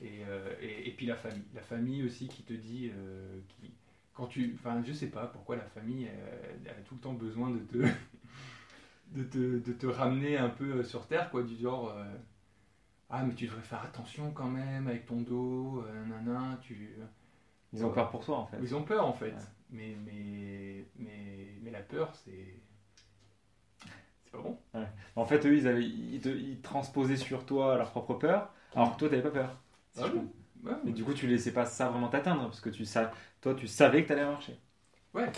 Et, 0.01 0.23
euh, 0.27 0.53
et, 0.61 0.89
et 0.89 0.91
puis 0.93 1.05
la 1.05 1.15
famille. 1.15 1.43
La 1.53 1.61
famille 1.61 2.03
aussi 2.03 2.27
qui 2.27 2.43
te 2.43 2.53
dit. 2.53 2.91
euh, 2.95 3.39
qui, 3.49 3.71
quand 4.13 4.27
tu, 4.27 4.53
enfin, 4.59 4.83
je 4.85 4.91
sais 4.91 5.07
pas 5.07 5.27
pourquoi 5.27 5.55
la 5.55 5.63
famille 5.63 6.09
elle 6.65 6.69
a 6.71 6.73
tout 6.85 6.95
le 6.95 6.99
temps 6.99 7.13
besoin 7.13 7.51
de 7.51 7.59
te, 7.59 7.77
de 9.11 9.23
te, 9.23 9.37
de 9.59 9.73
te 9.73 9.87
ramener 9.87 10.37
un 10.37 10.49
peu 10.49 10.77
euh, 10.79 10.83
sur 10.83 11.07
terre, 11.07 11.29
quoi, 11.29 11.43
du 11.43 11.55
genre. 11.57 11.89
euh, 11.95 12.03
ah, 13.09 13.23
mais 13.23 13.33
tu 13.33 13.45
devrais 13.47 13.61
faire 13.61 13.81
attention 13.83 14.31
quand 14.31 14.47
même 14.49 14.87
avec 14.87 15.05
ton 15.05 15.21
dos, 15.21 15.83
euh, 15.87 16.05
nanana, 16.05 16.57
tu. 16.61 16.95
Ils 17.73 17.85
ont 17.85 17.91
peur 17.91 18.09
pour 18.09 18.23
toi 18.25 18.37
en 18.37 18.45
fait. 18.45 18.57
Ils 18.61 18.75
ont 18.75 18.83
peur 18.83 19.05
en 19.05 19.13
fait. 19.13 19.31
Ouais. 19.31 19.33
Mais, 19.71 19.95
mais, 20.05 20.85
mais, 20.97 21.47
mais 21.61 21.71
la 21.71 21.81
peur, 21.81 22.13
c'est. 22.15 22.55
C'est 24.25 24.31
pas 24.31 24.39
bon. 24.39 24.57
En 25.15 25.25
fait, 25.25 25.45
eux, 25.45 25.55
ils, 25.55 25.67
avaient, 25.67 25.83
ils, 25.85 26.21
te- 26.21 26.29
ils 26.29 26.61
transposaient 26.61 27.17
sur 27.17 27.45
toi 27.45 27.77
leur 27.77 27.91
propre 27.91 28.13
peur, 28.15 28.51
alors 28.75 28.93
que 28.93 28.99
toi, 28.99 29.09
t'avais 29.09 29.21
pas 29.21 29.31
peur. 29.31 29.57
Si 29.93 30.01
Ah 30.01 30.07
oui. 30.13 30.21
Ouais, 30.63 30.73
Et 30.85 30.91
du 30.91 31.03
coup, 31.03 31.13
tu 31.13 31.25
laissais 31.27 31.53
pas 31.53 31.65
ça 31.65 31.89
vraiment 31.89 32.09
t'atteindre, 32.09 32.43
parce 32.43 32.61
que 32.61 32.69
tu 32.69 32.85
sa- 32.85 33.11
toi, 33.41 33.53
tu 33.55 33.67
savais 33.67 34.03
que 34.03 34.09
t'allais 34.09 34.25
marcher. 34.25 34.57
Ouais, 35.13 35.31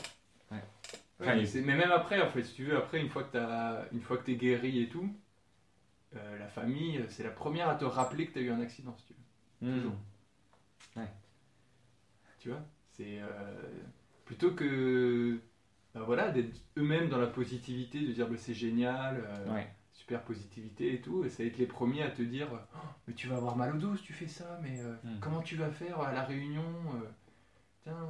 Enfin, 1.21 1.35
mais, 1.35 1.61
même 1.75 1.91
après, 1.91 2.19
en 2.21 2.29
fait, 2.29 2.43
si 2.43 2.55
tu 2.55 2.63
veux, 2.65 2.75
après, 2.75 2.99
une 2.99 3.09
fois 3.09 3.23
que 3.23 3.31
t'as, 3.33 3.85
une 3.91 4.01
fois 4.01 4.17
que 4.17 4.23
t'es 4.23 4.35
guéri 4.35 4.81
et 4.81 4.89
tout, 4.89 5.13
euh, 6.15 6.39
la 6.39 6.47
famille, 6.47 6.97
euh, 6.97 7.05
c'est 7.09 7.23
la 7.23 7.29
première 7.29 7.69
à 7.69 7.75
te 7.75 7.85
rappeler 7.85 8.25
que 8.27 8.33
t'as 8.33 8.41
eu 8.41 8.49
un 8.49 8.59
accident, 8.59 8.95
si 8.97 9.05
tu 9.05 9.13
veux. 9.13 9.73
Toujours. 9.75 9.95
Tu 12.39 12.49
vois? 12.49 12.61
C'est 12.89 13.19
euh, 13.21 13.61
plutôt 14.25 14.51
que, 14.51 15.39
ben 15.93 16.01
voilà, 16.01 16.31
d'être 16.31 16.59
eux-mêmes 16.77 17.07
dans 17.07 17.19
la 17.19 17.27
positivité, 17.27 18.03
de 18.03 18.11
dire 18.11 18.27
bah, 18.27 18.35
c'est 18.35 18.55
génial, 18.55 19.23
euh, 19.23 19.53
Ouais. 19.53 19.71
super 19.91 20.23
positivité 20.23 20.95
et 20.95 21.01
tout, 21.01 21.23
et 21.23 21.29
ça 21.29 21.43
va 21.43 21.49
être 21.49 21.59
les 21.59 21.67
premiers 21.67 22.01
à 22.01 22.09
te 22.09 22.23
dire, 22.23 22.47
Oh, 22.73 22.77
mais 23.07 23.13
tu 23.13 23.27
vas 23.27 23.35
avoir 23.35 23.55
mal 23.55 23.75
au 23.75 23.77
dos 23.77 23.95
si 23.95 24.01
tu 24.03 24.13
fais 24.13 24.27
ça, 24.27 24.57
mais 24.63 24.81
euh, 24.81 24.95
Mm. 25.03 25.19
comment 25.19 25.41
tu 25.43 25.55
vas 25.55 25.69
faire 25.69 26.01
à 26.01 26.11
la 26.13 26.23
réunion 26.23 26.65
Tiens. 27.83 28.07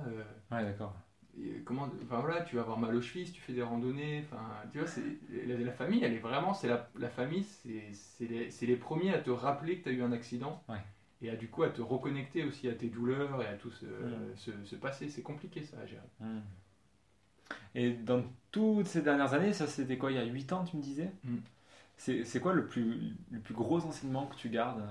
Ouais, 0.50 0.64
d'accord. 0.64 0.96
Et 1.40 1.62
comment 1.66 1.90
enfin 2.04 2.20
voilà 2.20 2.42
tu 2.42 2.56
vas 2.56 2.62
avoir 2.62 2.78
mal 2.78 2.94
aux 2.96 3.02
chevilles 3.02 3.26
si 3.28 3.32
tu 3.34 3.42
fais 3.42 3.54
des 3.54 3.64
randonnées 3.64 4.24
enfin 4.26 4.42
tu 4.72 4.80
vois 4.80 4.88
la, 5.48 5.56
la 5.58 5.72
famille 5.72 6.04
elle 6.04 6.14
est 6.14 6.20
vraiment 6.20 6.54
c'est 6.54 6.68
la, 6.68 6.90
la 7.00 7.10
famille 7.10 7.44
c'est 7.44 8.66
les, 8.66 8.76
premiers 8.76 9.14
à 9.14 9.20
te 9.20 9.30
rappeler 9.30 9.78
que 9.80 9.84
tu 9.84 9.90
as 9.90 9.94
eu 9.94 10.04
un 10.04 10.12
accident 10.12 10.62
Ouais. 10.68 10.82
et 11.22 11.30
à 11.30 11.36
du 11.36 11.48
coup 11.48 11.64
à 11.64 11.70
te 11.70 11.82
reconnecter 11.82 12.44
aussi 12.44 12.68
à 12.68 12.74
tes 12.74 12.88
douleurs 12.88 13.42
et 13.42 13.48
à 13.48 13.54
tout 13.56 13.72
ce, 13.72 13.86
Mm. 13.86 14.36
ce, 14.36 14.52
ce 14.66 14.76
passé 14.76 15.10
c'est 15.10 15.22
compliqué 15.24 15.64
ça 15.64 15.78
à 15.82 15.86
gérer 15.86 16.02
Hmm. 16.20 16.40
Et 17.76 17.92
dans 17.92 18.24
toutes 18.52 18.88
ces 18.88 19.02
dernières 19.02 19.34
années, 19.34 19.54
ça 19.54 19.68
c'était 19.68 19.98
quoi, 19.98 20.12
il 20.12 20.16
y 20.16 20.20
a 20.20 20.26
8 20.26 20.52
ans, 20.54 20.64
tu 20.64 20.78
me 20.78 20.82
disais? 20.82 21.12
Hmm. 21.24 21.38
C'est 21.98 22.26
c'est 22.26 22.40
quoi 22.40 22.54
le 22.54 22.66
plus, 22.68 23.16
le 23.32 23.40
plus 23.40 23.54
gros 23.54 23.80
enseignement 23.86 24.26
que 24.28 24.36
tu 24.36 24.50
gardes? 24.50 24.84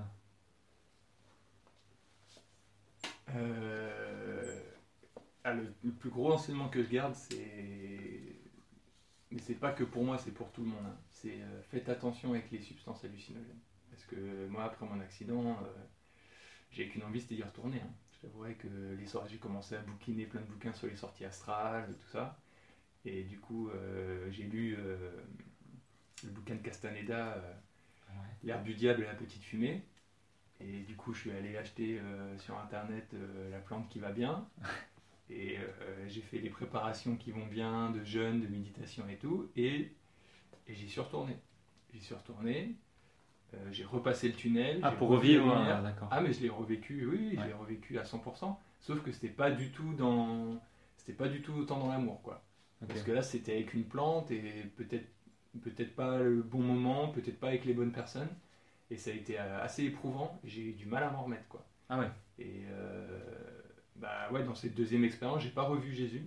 Euh, 3.34 4.09
ah, 5.44 5.52
le, 5.54 5.72
le 5.84 5.92
plus 5.92 6.10
gros 6.10 6.32
enseignement 6.32 6.68
que 6.68 6.82
je 6.82 6.88
garde, 6.90 7.14
c'est. 7.14 8.36
Mais 9.30 9.40
c'est 9.40 9.54
pas 9.54 9.72
que 9.72 9.84
pour 9.84 10.04
moi, 10.04 10.18
c'est 10.18 10.32
pour 10.32 10.50
tout 10.52 10.62
le 10.62 10.68
monde. 10.68 10.84
hein. 10.86 10.96
C'est 11.10 11.40
euh, 11.42 11.62
faites 11.70 11.88
attention 11.88 12.32
avec 12.32 12.50
les 12.50 12.60
substances 12.60 13.04
hallucinogènes. 13.04 13.60
Parce 13.90 14.04
que 14.04 14.46
moi, 14.48 14.64
après 14.64 14.86
mon 14.86 15.00
accident, 15.00 15.50
euh, 15.64 15.66
j'ai 16.70 16.88
qu'une 16.88 17.02
envie, 17.04 17.20
c'était 17.20 17.36
d'y 17.36 17.42
retourner. 17.42 17.80
hein. 17.80 17.90
Je 18.12 18.26
t'avouerais 18.28 18.54
que 18.54 18.68
les 18.98 19.06
soirées, 19.06 19.28
j'ai 19.30 19.38
commencé 19.38 19.74
à 19.76 19.80
bouquiner 19.80 20.26
plein 20.26 20.40
de 20.40 20.46
bouquins 20.46 20.72
sur 20.74 20.86
les 20.88 20.96
sorties 20.96 21.24
astrales, 21.24 21.94
tout 22.00 22.08
ça. 22.12 22.38
Et 23.04 23.24
du 23.24 23.38
coup, 23.40 23.70
euh, 23.70 24.30
j'ai 24.30 24.44
lu 24.44 24.76
le 26.24 26.30
bouquin 26.30 26.54
de 26.54 26.62
Castaneda, 26.62 27.36
L'herbe 28.42 28.64
du 28.64 28.74
diable 28.74 29.02
et 29.02 29.06
la 29.06 29.14
petite 29.14 29.42
fumée. 29.42 29.82
Et 30.60 30.80
du 30.82 30.96
coup, 30.96 31.14
je 31.14 31.20
suis 31.20 31.32
allé 31.32 31.56
acheter 31.56 32.00
sur 32.38 32.58
internet 32.58 33.14
la 33.50 33.58
plante 33.60 33.88
qui 33.90 34.00
va 34.00 34.12
bien. 34.12 34.48
Et 35.30 35.58
euh, 35.58 36.08
j'ai 36.08 36.20
fait 36.22 36.38
les 36.38 36.50
préparations 36.50 37.16
qui 37.16 37.30
vont 37.30 37.46
bien, 37.46 37.90
de 37.90 38.04
jeûne, 38.04 38.40
de 38.40 38.48
méditation 38.48 39.04
et 39.08 39.16
tout. 39.16 39.50
Et, 39.56 39.92
et 40.68 40.74
j'y 40.74 40.88
suis 40.88 41.00
retourné. 41.00 41.36
J'y 41.94 42.00
suis 42.00 42.14
retourné. 42.14 42.74
euh, 43.54 43.58
j'ai 43.72 43.84
repassé 43.84 44.28
le 44.28 44.34
tunnel. 44.34 44.80
Ah, 44.82 44.90
j'ai 44.90 44.96
pour 44.96 45.08
revivre, 45.08 45.52
ah, 45.52 45.80
d'accord. 45.82 46.08
Ah, 46.10 46.20
mais 46.20 46.32
je 46.32 46.40
l'ai 46.42 46.48
revécu, 46.48 47.06
oui, 47.06 47.36
Ouais. 47.38 47.46
l'ai 47.46 47.52
revécu 47.52 47.98
à 47.98 48.04
100%. 48.04 48.58
Sauf 48.80 49.02
que 49.02 49.12
c'était 49.12 49.28
pas 49.28 49.50
du 49.50 49.70
tout 49.70 49.92
dans. 49.94 50.60
C'était 50.96 51.12
pas 51.14 51.28
du 51.28 51.42
tout 51.42 51.52
autant 51.54 51.78
dans 51.78 51.88
l'amour, 51.88 52.22
quoi. 52.22 52.42
Parce 52.86 53.02
que 53.02 53.12
là, 53.12 53.22
c'était 53.22 53.52
avec 53.54 53.74
une 53.74 53.84
plante 53.84 54.30
et 54.30 54.42
peut-être 54.76 55.06
peut-être 55.62 55.94
pas 55.94 56.18
le 56.18 56.42
bon 56.42 56.60
moment, 56.62 57.08
peut-être 57.08 57.38
pas 57.40 57.48
avec 57.48 57.64
les 57.64 57.74
bonnes 57.74 57.92
personnes. 57.92 58.28
Et 58.90 58.96
ça 58.96 59.10
a 59.10 59.14
été 59.14 59.38
euh, 59.38 59.62
assez 59.62 59.84
éprouvant. 59.84 60.40
J'ai 60.44 60.62
eu 60.62 60.72
du 60.72 60.86
mal 60.86 61.02
à 61.04 61.10
m'en 61.10 61.24
remettre, 61.24 61.48
quoi. 61.48 61.64
Ah 61.88 61.98
ouais. 62.00 62.10
Et 62.38 62.62
euh, 62.70 63.18
bah 64.00 64.30
ouais, 64.32 64.44
dans 64.44 64.54
cette 64.54 64.74
deuxième 64.74 65.04
expérience, 65.04 65.42
j'ai 65.42 65.50
pas 65.50 65.62
revu 65.62 65.92
Jésus, 65.94 66.22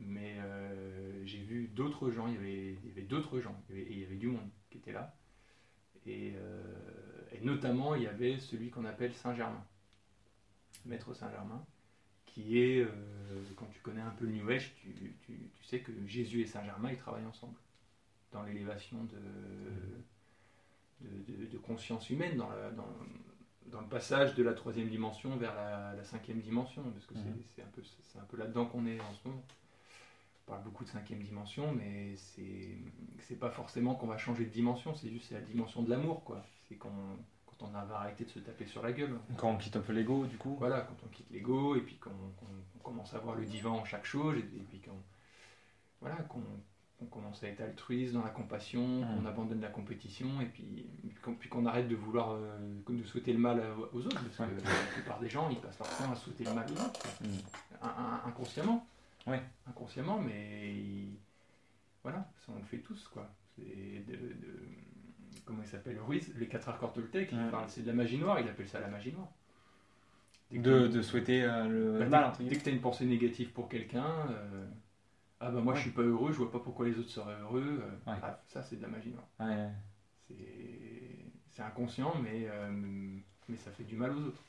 mais 0.00 0.36
euh, 0.40 1.24
j'ai 1.24 1.38
vu 1.40 1.68
d'autres 1.68 2.10
gens. 2.10 2.28
Il 2.28 2.34
y 2.34 2.36
avait, 2.36 3.02
d'autres 3.02 3.40
gens, 3.40 3.60
il 3.70 3.76
y 3.76 3.80
avait, 3.80 3.90
il 3.92 3.98
y 4.00 4.04
avait 4.04 4.16
du 4.16 4.28
monde 4.28 4.48
qui 4.70 4.78
était 4.78 4.92
là. 4.92 5.14
Et, 6.06 6.32
euh, 6.36 6.62
notamment, 7.42 7.94
il 7.94 8.02
y 8.02 8.06
avait 8.06 8.38
celui 8.38 8.70
qu'on 8.70 8.84
appelle 8.84 9.14
Saint 9.14 9.34
Germain, 9.34 9.64
Maître 10.86 11.14
Saint 11.14 11.30
Germain, 11.30 11.64
qui 12.26 12.58
est, 12.58 12.80
euh, 12.80 12.90
quand 13.56 13.66
tu 13.72 13.80
connais 13.80 14.00
un 14.00 14.10
peu 14.10 14.24
le 14.26 14.32
New 14.32 14.50
Age, 14.50 14.74
tu, 14.76 14.88
tu- 14.92 15.50
tu 15.54 15.64
sais 15.64 15.80
que 15.80 15.92
Jésus 16.06 16.40
et 16.42 16.46
Saint 16.46 16.64
Germain, 16.64 16.90
ils 16.90 16.98
travaillent 16.98 17.26
ensemble 17.26 17.56
dans 18.32 18.42
l'élévation 18.42 19.04
de, 19.04 19.18
de, 21.52 21.58
conscience 21.58 22.10
humaine, 22.10 22.36
dans, 22.36 22.48
dans 23.70 23.80
le 23.80 23.86
passage 23.86 24.34
de 24.34 24.42
la 24.42 24.52
troisième 24.54 24.88
dimension 24.88 25.36
vers 25.36 25.54
la, 25.54 25.94
la 25.94 26.04
cinquième 26.04 26.40
dimension, 26.40 26.82
parce 26.92 27.06
que 27.06 27.14
c'est- 27.14 27.20
Mhm. 27.28 27.42
c'est 27.54 27.62
un 27.62 27.66
peu, 27.74 27.82
c'est 28.12 28.18
un 28.18 28.24
peu 28.24 28.36
là-dedans 28.36 28.66
qu'on 28.66 28.86
est 28.86 29.00
en 29.00 29.12
ce 29.14 29.28
moment. 29.28 29.42
On 30.46 30.50
parle 30.52 30.62
beaucoup 30.64 30.84
de 30.84 30.88
cinquième 30.88 31.22
dimension, 31.22 31.72
mais 31.72 32.14
c'est 32.16 33.38
pas 33.38 33.50
forcément 33.50 33.94
qu'on 33.94 34.06
va 34.06 34.16
changer 34.16 34.44
de 34.44 34.50
dimension, 34.50 34.94
c'est 34.94 35.10
juste 35.10 35.30
la 35.30 35.40
dimension 35.40 35.82
de 35.82 35.90
l'amour, 35.90 36.24
quoi. 36.24 36.42
C'est 36.68 36.76
quand, 36.76 36.90
quand 37.46 37.66
on 37.66 37.70
va 37.70 37.86
arrêter 38.00 38.24
de 38.24 38.30
se 38.30 38.38
taper 38.38 38.64
sur 38.66 38.82
la 38.82 38.92
gueule. 38.92 39.18
Quand 39.36 39.50
on 39.50 39.56
quitte 39.58 39.76
un 39.76 39.80
peu 39.80 39.92
l'ego, 39.92 40.24
du 40.26 40.38
coup. 40.38 40.56
Voilà, 40.58 40.80
quand 40.82 40.96
on 41.04 41.08
quitte 41.08 41.30
l'ego 41.30 41.76
et 41.76 41.80
puis 41.82 41.96
qu'on 41.96 42.10
qu'on 42.10 42.78
commence 42.82 43.12
à 43.12 43.18
voir 43.18 43.34
le 43.36 43.44
divan 43.44 43.76
en 43.78 43.84
chaque 43.84 44.06
chose 44.06 44.36
et, 44.36 44.40
et 44.40 44.64
puis 44.70 44.80
qu'on 44.80 44.96
voilà, 46.00 46.16
qu'on 46.22 46.40
qu'on 46.98 47.06
commence 47.06 47.42
à 47.44 47.48
être 47.48 47.60
altruiste 47.60 48.12
dans 48.12 48.22
la 48.24 48.30
compassion, 48.30 49.02
Mm. 49.02 49.06
qu'on 49.20 49.26
abandonne 49.26 49.60
la 49.60 49.68
compétition 49.68 50.40
et 50.40 50.46
puis, 50.46 50.86
puis 51.38 51.48
qu'on 51.48 51.64
arrête 51.66 51.88
de 51.88 51.94
vouloir 51.94 52.32
euh, 52.32 52.58
de 52.88 53.02
souhaiter 53.04 53.32
le 53.32 53.38
mal 53.38 53.62
aux 53.92 54.04
autres 54.04 54.20
parce 54.22 54.36
que 54.36 54.42
Ouais. 54.42 54.60
la 54.64 54.92
plupart 54.94 55.20
des 55.20 55.28
gens 55.28 55.48
ils 55.48 55.58
passent 55.58 55.78
leur 55.78 55.88
temps 55.96 56.12
à 56.12 56.16
souhaiter 56.16 56.44
le 56.44 56.54
mal 56.54 56.66
aux 56.68 56.80
autres. 56.80 57.06
Mm. 57.20 57.26
In- 57.82 58.20
inconsciemment. 58.26 58.86
Ouais. 59.26 59.42
Inconsciemment, 59.68 60.18
mais 60.18 60.74
ils- 60.74 61.18
voilà, 62.02 62.28
ça 62.44 62.52
on 62.54 62.58
le 62.58 62.64
fait 62.64 62.78
tous 62.78 63.06
quoi. 63.08 63.30
C'est 63.56 64.04
de, 64.06 64.16
de- 64.16 64.36
comment 65.44 65.62
il 65.62 65.68
s'appelle 65.68 65.98
Ruiz, 66.00 66.32
les 66.36 66.48
quatre 66.48 66.68
accords 66.68 66.92
Toltec, 66.92 67.28
il 67.32 67.38
Ouais. 67.38 67.50
parle- 67.50 67.68
c'est 67.68 67.82
de 67.82 67.86
la 67.86 67.92
magie 67.92 68.18
noire, 68.18 68.40
il 68.40 68.48
appelle 68.48 68.68
ça 68.68 68.80
la 68.80 68.88
magie 68.88 69.12
noire. 69.12 69.28
De, 70.50 71.02
souhaiter 71.02 71.44
euh, 71.44 71.68
le 71.68 71.98
bah, 71.98 72.06
mal, 72.06 72.32
dès- 72.40 72.56
que 72.56 72.62
tu 72.62 72.70
as 72.70 72.72
une 72.72 72.80
pensée 72.80 73.04
négative 73.04 73.50
pour 73.52 73.68
quelqu'un, 73.68 74.06
euh, 74.30 74.66
ah 75.40 75.50
bah 75.50 75.60
moi 75.60 75.72
Ouais. 75.72 75.78
je 75.78 75.82
suis 75.82 75.92
pas 75.92 76.02
heureux, 76.02 76.32
je 76.32 76.38
vois 76.38 76.50
pas 76.50 76.58
pourquoi 76.58 76.86
les 76.86 76.98
autres 76.98 77.10
seraient 77.10 77.38
heureux. 77.40 77.80
euh, 77.82 78.10
Ouais. 78.10 78.18
ah, 78.22 78.40
ça 78.48 78.62
c'est 78.62 78.76
de 78.76 78.82
la 78.82 78.88
magie 78.88 79.10
noire. 79.10 79.26
Ouais. 79.40 79.70
C'est 81.52 81.62
inconscient, 81.62 82.14
mais, 82.22 82.46
euh, 82.48 82.70
mais 83.48 83.56
ça 83.56 83.70
fait 83.72 83.84
du 83.84 83.96
mal 83.96 84.12
aux 84.12 84.20
autres. 84.28 84.42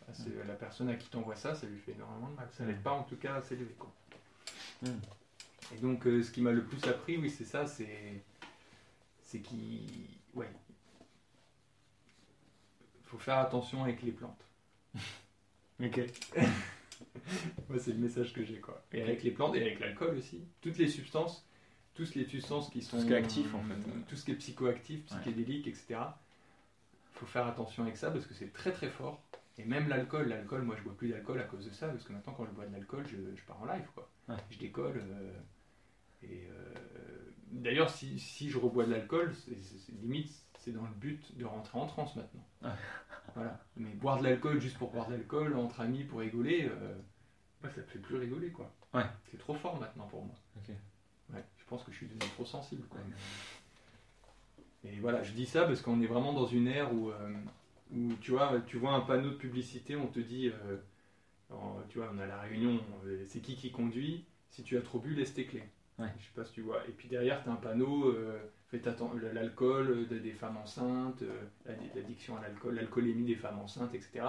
La 0.46 0.54
personne 0.56 0.90
à 0.90 0.96
qui 0.96 1.10
t'envoie 1.10 1.36
ça, 1.36 1.56
ça 1.56 1.66
lui 1.68 1.80
fait 1.80 1.94
énormément 1.94 2.30
de 2.30 2.36
mal. 2.36 2.48
Ça 2.52 2.66
l'aide 2.66 2.84
pas 2.84 2.92
en 2.92 3.04
tout 3.04 3.18
cas 3.18 3.36
à 3.36 3.42
s'élever. 3.42 3.76
Et 5.74 5.78
donc 5.82 6.06
euh, 6.08 6.24
ce 6.24 6.32
qui 6.32 6.42
m'a 6.42 6.52
le 6.52 6.64
plus 6.64 6.84
appris, 6.88 7.18
oui 7.18 7.30
c'est 7.30 7.46
ça, 7.46 7.66
c'est 7.68 8.24
c'est 9.22 9.40
qu'il 9.42 10.08
ouais, 10.34 10.50
faut 13.04 13.20
faire 13.20 13.38
attention 13.38 13.84
avec 13.84 14.02
les 14.02 14.12
plantes. 14.12 14.44
Ok. 15.82 16.02
Moi, 17.70 17.80
c'est 17.80 17.92
le 17.92 17.98
message 18.00 18.34
que 18.34 18.44
j'ai, 18.44 18.60
quoi. 18.60 18.84
Et 18.92 19.02
avec 19.02 19.24
les 19.24 19.32
plantes 19.32 19.56
et 19.56 19.62
avec 19.62 19.80
l'alcool 19.80 20.18
aussi. 20.18 20.44
Toutes 20.62 20.78
les 20.78 20.88
substances, 20.88 21.48
toutes 21.94 22.16
les 22.16 22.26
substances 22.26 22.70
qui 22.70 22.82
sont. 22.82 23.00
ce 23.00 23.06
qui 23.06 23.14
est 23.14 23.18
actif, 23.18 23.54
en 23.56 23.62
fait. 23.64 24.06
Tout 24.08 24.16
ce 24.16 24.26
qui 24.26 24.32
est 24.32 24.36
psychoactif, 24.36 25.00
Ouais. 25.00 25.18
psychédélique, 25.20 25.68
etc. 25.68 26.00
faut 27.12 27.26
faire 27.26 27.46
attention 27.48 27.84
avec 27.84 27.98
ça 27.98 28.12
parce 28.12 28.26
que 28.26 28.34
c'est 28.34 28.54
très 28.54 28.72
très 28.72 28.90
fort. 28.90 29.22
Et 29.58 29.66
même 29.66 29.90
l'alcool, 29.90 30.30
l'alcool, 30.30 30.62
moi 30.62 30.76
je 30.78 30.84
bois 30.84 30.96
plus 30.96 31.10
d'alcool 31.10 31.40
à 31.40 31.44
cause 31.44 31.66
de 31.66 31.72
ça 31.72 31.90
parce 31.90 32.06
que 32.06 32.14
maintenant 32.14 32.32
quand 32.34 32.46
je 32.46 32.52
bois 32.52 32.66
de 32.66 32.72
l'alcool, 32.72 33.06
je, 33.08 33.18
je 33.36 33.44
pars 33.46 33.62
en 33.62 33.66
live, 33.66 33.86
quoi. 33.94 34.10
Ouais. 34.30 34.36
Je 34.50 34.58
décolle. 34.58 35.04
euh, 35.06 35.34
et 36.24 36.48
euh, 36.50 37.34
d'ailleurs, 37.52 37.90
si, 37.90 38.18
si 38.20 38.50
je 38.50 38.58
rebois 38.58 38.86
de 38.86 38.92
l'alcool, 38.92 39.34
limite, 40.02 40.32
c'est 40.60 40.72
dans 40.72 40.84
le 40.84 40.94
but 40.94 41.38
de 41.38 41.46
rentrer 41.46 41.80
en 41.80 41.88
transe 41.88 42.16
maintenant. 42.16 42.46
Ouais. 42.62 42.70
Voilà. 43.36 43.60
Mais 43.78 43.90
boire 43.92 44.20
de 44.20 44.24
l'alcool 44.24 44.60
juste 44.60 44.78
pour 44.78 44.92
boire 44.92 45.08
de 45.08 45.14
l'alcool, 45.14 45.56
entre 45.56 45.80
amis, 45.82 46.04
pour 46.04 46.20
rigoler, 46.20 46.66
euh, 46.66 46.96
moi, 47.62 47.72
ça 47.72 47.82
me 47.82 47.86
fait 47.86 48.00
plus 48.00 48.18
rigoler, 48.18 48.52
quoi. 48.52 48.72
Ouais. 48.94 49.06
C'est 49.32 49.38
trop 49.38 49.54
fort 49.54 49.80
maintenant 49.80 50.08
pour 50.08 50.24
moi. 50.24 50.36
Ok. 50.58 50.76
Ouais, 51.34 51.44
je 51.58 51.66
pense 51.66 51.84
que 51.84 51.92
je 51.92 51.98
suis 51.98 52.08
devenu 52.08 52.30
trop 52.32 52.46
sensible, 52.46 52.88
quoi. 52.88 53.00
Et 54.84 55.00
voilà, 55.00 55.24
je 55.24 55.32
dis 55.34 55.46
ça 55.46 55.66
parce 55.66 55.82
qu'on 55.82 56.02
est 56.02 56.08
vraiment 56.08 56.34
dans 56.34 56.48
une 56.48 56.68
ère 56.68 56.94
où, 56.94 57.12
euh, 57.12 57.34
où 57.94 58.14
tu 58.22 58.32
vois, 58.32 58.60
tu 58.66 58.78
vois 58.78 58.94
un 58.94 59.02
panneau 59.02 59.30
de 59.30 59.36
publicité, 59.36 59.96
on 59.96 60.08
te 60.08 60.20
dit, 60.20 60.50
euh, 60.50 60.78
tu 61.90 62.00
vois, 62.00 62.12
on 62.14 62.18
a 62.18 62.26
la 62.26 62.40
réunion, 62.40 62.80
c'est 63.28 63.40
qui 63.40 63.56
qui 63.56 63.72
conduit 63.72 64.26
Si 64.50 64.64
tu 64.64 64.78
as 64.78 64.82
trop 64.82 65.00
bu, 65.00 65.14
laisse 65.16 65.34
tes 65.34 65.46
clés. 65.46 65.70
Ouais. 66.00 66.08
Je 66.18 66.26
sais 66.26 66.34
pas 66.34 66.46
si 66.46 66.54
tu 66.54 66.62
vois. 66.62 66.86
Et 66.88 66.92
puis 66.92 67.08
derrière, 67.08 67.44
tu 67.44 67.50
as 67.50 67.54
un 67.54 67.58
panneau, 67.58 68.16
faites 68.70 68.88
atten- 68.88 69.18
l'alcool 69.34 70.06
euh, 70.12 70.20
des 70.20 70.32
femmes 70.32 70.58
enceintes, 70.58 71.22
euh, 71.24 71.42
l'ad- 71.66 71.78
l'addiction 71.96 72.38
à 72.38 72.42
l'alcool, 72.42 72.76
l'alcoolémie 72.76 73.26
des 73.26 73.36
femmes 73.36 73.60
enceintes, 73.60 73.94
etc. 73.94 74.22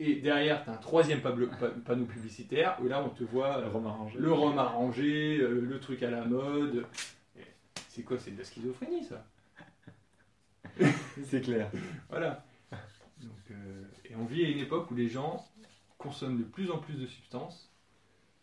Et 0.00 0.16
derrière, 0.16 0.64
tu 0.64 0.70
as 0.70 0.72
un 0.72 0.76
troisième 0.78 1.20
panneau 1.20 2.04
publicitaire 2.06 2.76
où 2.82 2.88
là, 2.88 3.02
on 3.04 3.10
te 3.10 3.22
voit 3.24 3.58
euh, 3.58 3.68
Rome 3.68 3.86
arrangé. 3.86 4.18
le 4.18 4.32
rhum 4.32 4.58
arrangé, 4.58 5.38
euh, 5.38 5.60
le 5.60 5.78
truc 5.80 6.02
à 6.02 6.10
la 6.10 6.24
mode. 6.24 6.84
C'est 7.88 8.02
quoi 8.02 8.18
C'est 8.18 8.32
de 8.32 8.38
la 8.38 8.44
schizophrénie, 8.44 9.04
ça? 9.04 9.24
C'est 11.24 11.40
clair. 11.42 11.70
Voilà. 12.10 12.44
Donc, 13.20 13.30
euh, 13.52 13.84
et 14.10 14.16
on 14.16 14.24
vit 14.24 14.44
à 14.44 14.48
une 14.48 14.58
époque 14.58 14.90
où 14.90 14.94
les 14.96 15.08
gens 15.08 15.44
consomment 15.98 16.38
de 16.38 16.42
plus 16.44 16.70
en 16.70 16.78
plus 16.78 16.94
de 16.94 17.06
substances 17.06 17.70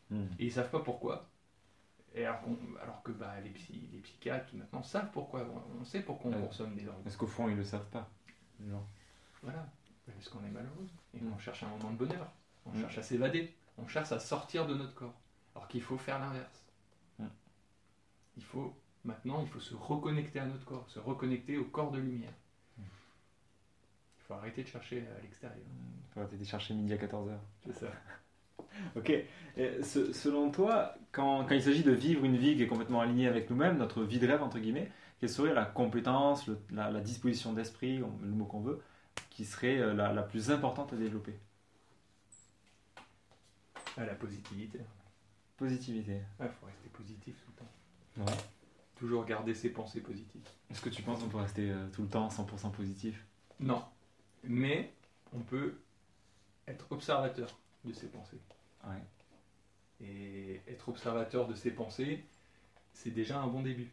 Mm. 0.10 0.24
et 0.40 0.46
ils 0.48 0.52
savent 0.52 0.70
pas 0.70 0.80
pourquoi. 0.82 1.30
Et 2.14 2.26
alors, 2.26 2.42
que 3.04 3.12
bah, 3.12 3.40
les, 3.42 3.50
psy- 3.52 3.88
les 3.94 4.00
psychiatres 4.00 4.54
maintenant 4.54 4.84
savent 4.84 5.10
pourquoi. 5.14 5.46
On 5.80 5.86
sait 5.86 6.02
pourquoi 6.02 6.32
on 6.32 6.48
consomme 6.48 6.76
des 6.76 6.84
drogues. 6.84 7.04
Parce 7.04 7.16
qu'au 7.16 7.28
fond, 7.28 7.48
ils 7.50 7.56
le 7.56 7.64
savent 7.64 7.90
pas? 7.90 8.10
Non. 8.60 8.86
Voilà. 9.42 9.66
Parce 10.06 10.28
qu'on 10.30 10.44
est 10.46 10.50
malheureux. 10.50 10.88
Et 11.14 11.20
on 11.24 11.38
cherche 11.40 11.64
un 11.64 11.70
moment 11.70 11.92
de 11.92 11.98
bonheur. 11.98 12.30
On 12.66 12.72
Mm. 12.72 12.82
cherche 12.82 12.98
à 12.98 13.04
s'évader. 13.04 13.54
On 13.78 13.88
cherche 13.88 14.12
à 14.12 14.20
sortir 14.20 14.68
de 14.68 14.76
notre 14.76 14.94
corps. 14.94 15.14
Alors 15.56 15.68
qu'il 15.70 15.82
faut 15.82 15.98
faire 15.98 16.20
l'inverse. 16.20 16.66
Mm. 17.18 17.26
Il 18.38 18.44
faut, 18.44 18.76
maintenant, 19.06 19.42
il 19.42 19.48
faut 19.48 19.60
se 19.62 19.74
reconnecter 19.74 20.40
à 20.40 20.46
notre 20.46 20.66
corps. 20.66 20.90
Se 20.90 21.00
reconnecter 21.00 21.58
au 21.58 21.66
corps 21.66 21.92
de 21.92 22.00
lumière. 22.00 22.34
Mm. 22.78 22.84
Il 24.20 24.24
faut 24.26 24.34
arrêter 24.34 24.64
de 24.64 24.68
chercher 24.68 25.08
à 25.18 25.22
l'extérieur. 25.22 25.66
Faut 26.14 26.20
arrêter 26.20 26.38
de 26.38 26.44
chercher 26.44 26.74
midi 26.74 26.92
à 26.94 26.98
14h. 26.98 27.38
C'est 27.66 27.74
ça. 27.74 27.88
Ok. 28.96 29.10
Et 29.58 29.84
ce- 29.84 30.14
selon 30.14 30.52
toi, 30.52 30.96
quand, 31.12 31.46
quand 31.46 31.56
il 31.56 31.64
s'agit 31.64 31.84
de 31.84 31.92
vivre 31.92 32.24
une 32.26 32.38
vie 32.38 32.56
qui 32.56 32.64
est 32.64 32.68
complètement 32.68 33.02
alignée 33.02 33.28
avec 33.28 33.50
nous-mêmes, 33.50 33.78
notre 33.78 34.04
vie 34.04 34.20
de 34.20 34.28
rêve, 34.28 34.42
entre 34.44 34.60
guillemets, 34.60 34.92
quelle 35.20 35.30
serait 35.30 35.54
la 35.54 35.66
compétence, 35.66 36.48
le- 36.48 36.60
la, 36.72 36.90
la 36.92 37.00
disposition 37.02 37.54
d'esprit, 37.54 37.98
le 37.98 38.30
mot 38.30 38.46
qu'on 38.46 38.62
veut, 38.62 38.82
qui 39.30 39.46
serait 39.46 39.78
euh, 39.80 39.94
la, 39.94 40.14
la 40.14 40.24
plus 40.24 40.52
importante 40.52 40.94
à 40.94 40.96
développer? 40.96 41.38
À 43.98 44.06
la 44.06 44.16
positivité. 44.16 44.80
Positivité. 45.58 46.22
Il 46.40 46.48
faut 46.50 46.66
rester 46.66 46.90
positif 46.90 47.36
tout 47.46 47.52
le 47.52 48.24
temps. 48.26 48.32
Ouais. 48.32 48.38
Toujours 48.96 49.26
garder 49.26 49.54
ses 49.54 49.70
pensées 49.70 50.02
positives. 50.02 50.48
Est-ce 50.70 50.82
que 50.82 50.90
tu 50.90 51.02
penses 51.02 51.20
qu'on 51.22 51.30
peut 51.30 51.38
rester 51.38 51.72
euh, 51.72 51.88
tout 51.92 52.04
le 52.04 52.08
temps 52.08 52.30
100% 52.30 52.72
positif? 52.72 53.26
Non. 53.60 53.84
Mais 54.44 54.94
on 55.34 55.40
peut 55.40 55.80
être 56.68 56.86
observateur 56.92 57.60
de 57.84 57.94
ses 57.94 58.08
pensées. 58.08 58.40
Ouais. 58.86 60.06
Et 60.08 60.62
être 60.68 60.90
observateur 60.90 61.48
de 61.48 61.54
ses 61.54 61.72
pensées, 61.72 62.24
c'est 62.94 63.12
déjà 63.12 63.40
un 63.40 63.48
bon 63.48 63.62
début. 63.62 63.90